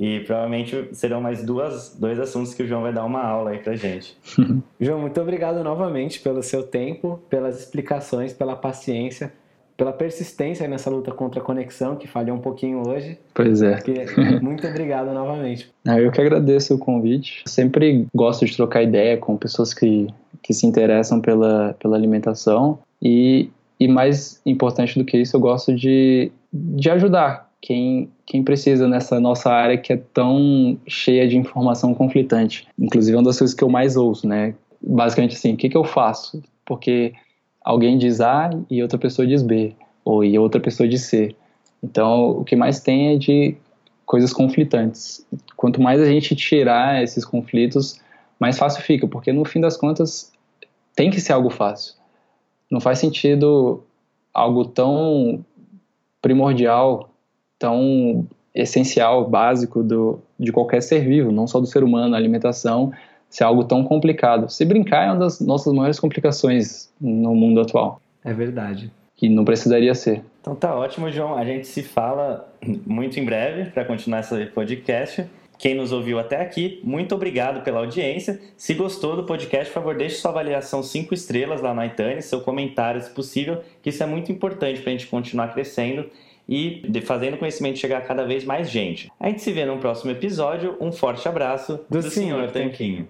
[0.00, 3.58] E provavelmente serão mais duas, dois assuntos que o João vai dar uma aula aí
[3.58, 4.16] pra gente.
[4.80, 9.30] João, muito obrigado novamente pelo seu tempo, pelas explicações, pela paciência,
[9.76, 13.18] pela persistência nessa luta contra a conexão, que falhou um pouquinho hoje.
[13.34, 13.76] Pois é.
[13.80, 14.06] Que-
[14.40, 15.70] Muito obrigado novamente.
[15.86, 17.42] Ah, Eu que agradeço o convite.
[17.46, 20.06] Sempre gosto de trocar ideia com pessoas que,
[20.42, 25.74] que se interessam pela, pela alimentação e, e mais importante do que isso, eu gosto
[25.74, 31.94] de, de ajudar quem, quem precisa nessa nossa área que é tão cheia de informação
[31.94, 32.66] conflitante.
[32.78, 34.54] Inclusive, é uma das coisas que eu mais ouço, né?
[34.80, 36.42] Basicamente assim, o que, que eu faço?
[36.64, 37.12] Porque
[37.62, 39.74] alguém diz A e outra pessoa diz B,
[40.04, 41.34] ou e outra pessoa diz C.
[41.82, 43.56] Então, o que mais tem é de
[44.06, 45.26] coisas conflitantes.
[45.56, 48.00] Quanto mais a gente tirar esses conflitos,
[48.38, 50.32] mais fácil fica, porque no fim das contas
[50.96, 51.94] tem que ser algo fácil.
[52.70, 53.82] Não faz sentido
[54.32, 55.44] algo tão
[56.22, 57.09] primordial,
[57.60, 62.92] tão essencial, básico do, de qualquer ser vivo, não só do ser humano, a alimentação,
[63.28, 64.48] ser algo tão complicado.
[64.48, 68.90] Se brincar é uma das nossas maiores complicações no mundo atual, É verdade.
[69.14, 70.24] que não precisaria ser.
[70.40, 71.36] Então tá ótimo, João.
[71.36, 72.50] A gente se fala
[72.84, 75.24] muito em breve para continuar esse podcast.
[75.58, 78.40] Quem nos ouviu até aqui, muito obrigado pela audiência.
[78.56, 82.40] Se gostou do podcast, por favor, deixe sua avaliação 5 estrelas lá no iTunes, seu
[82.40, 86.06] comentário, se possível, que isso é muito importante para a gente continuar crescendo
[86.50, 89.10] e de- fazendo o conhecimento chegar a cada vez mais gente.
[89.20, 90.76] A gente se vê no próximo episódio.
[90.80, 93.08] Um forte abraço Do do, Senhor Senhor Tanquinho.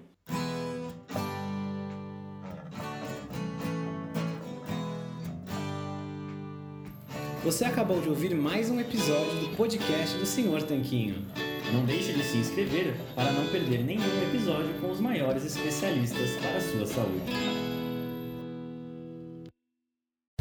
[7.42, 11.24] Você acabou de ouvir mais um episódio do podcast do Senhor Tanquinho.
[11.72, 16.56] Não deixe de se inscrever para não perder nenhum episódio com os maiores especialistas para
[16.56, 17.69] a sua saúde.